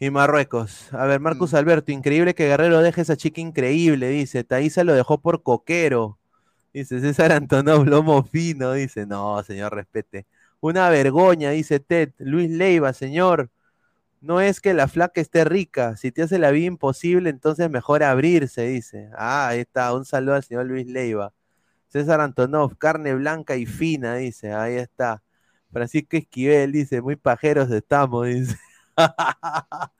Y 0.00 0.10
Marruecos. 0.10 0.92
A 0.92 1.06
ver, 1.06 1.20
Marcus 1.20 1.52
mm. 1.52 1.56
Alberto, 1.56 1.92
increíble 1.92 2.34
que 2.34 2.46
Guerrero 2.46 2.80
deje 2.80 3.02
esa 3.02 3.16
chica 3.16 3.40
increíble, 3.40 4.08
dice. 4.08 4.44
Taísa 4.44 4.84
lo 4.84 4.94
dejó 4.94 5.18
por 5.18 5.42
coquero. 5.42 6.18
Dice 6.72 7.00
César 7.00 7.32
Antonov, 7.32 7.86
lomo 7.86 8.24
fino, 8.24 8.72
dice. 8.72 9.06
No, 9.06 9.42
señor, 9.44 9.74
respete. 9.74 10.26
Una 10.60 10.88
vergoña, 10.88 11.50
dice 11.50 11.78
Ted. 11.80 12.10
Luis 12.18 12.50
Leiva, 12.50 12.92
señor. 12.92 13.50
No 14.20 14.40
es 14.40 14.60
que 14.60 14.74
la 14.74 14.88
flaca 14.88 15.20
esté 15.20 15.44
rica. 15.44 15.96
Si 15.96 16.10
te 16.10 16.22
hace 16.22 16.38
la 16.38 16.50
vida 16.50 16.66
imposible, 16.66 17.30
entonces 17.30 17.70
mejor 17.70 18.02
abrirse, 18.02 18.62
dice. 18.66 19.10
Ah, 19.16 19.48
ahí 19.48 19.60
está. 19.60 19.94
Un 19.94 20.04
saludo 20.04 20.34
al 20.36 20.44
señor 20.44 20.66
Luis 20.66 20.86
Leiva. 20.86 21.32
César 21.88 22.20
Antonov, 22.20 22.76
carne 22.78 23.14
blanca 23.14 23.56
y 23.56 23.66
fina, 23.66 24.16
dice. 24.16 24.52
Ahí 24.52 24.74
está. 24.76 25.22
Francisco 25.72 26.16
Esquivel, 26.16 26.72
dice. 26.72 27.02
Muy 27.02 27.16
pajeros 27.16 27.70
estamos, 27.70 28.26
dice. 28.28 28.56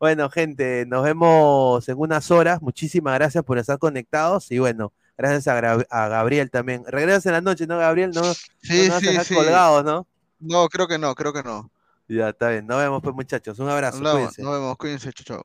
bueno, 0.00 0.30
gente, 0.30 0.86
nos 0.86 1.04
vemos 1.04 1.88
en 1.88 1.98
unas 1.98 2.30
horas. 2.30 2.60
Muchísimas 2.62 3.14
gracias 3.14 3.44
por 3.44 3.58
estar 3.58 3.78
conectados 3.78 4.50
y 4.50 4.58
bueno, 4.58 4.92
gracias 5.16 5.48
a, 5.48 6.08
Gabriel 6.08 6.50
también. 6.50 6.84
Regresas 6.86 7.26
en 7.26 7.32
la 7.32 7.40
noche, 7.40 7.66
¿no, 7.66 7.78
Gabriel? 7.78 8.10
No, 8.14 8.34
sí, 8.62 8.88
no 8.88 9.00
sí, 9.00 9.16
sí. 9.24 9.34
colgados, 9.34 9.84
¿no? 9.84 10.06
No, 10.40 10.68
creo 10.68 10.86
que 10.86 10.98
no, 10.98 11.14
creo 11.14 11.32
que 11.32 11.42
no. 11.42 11.70
Ya, 12.08 12.30
está 12.30 12.50
bien. 12.50 12.66
Nos 12.66 12.78
vemos, 12.78 13.02
pues, 13.02 13.14
muchachos. 13.14 13.58
Un 13.58 13.68
abrazo. 13.68 14.00
Nos, 14.00 14.38
nos 14.38 14.52
vemos, 14.52 14.76
cuídense, 14.76 15.12
chao. 15.12 15.44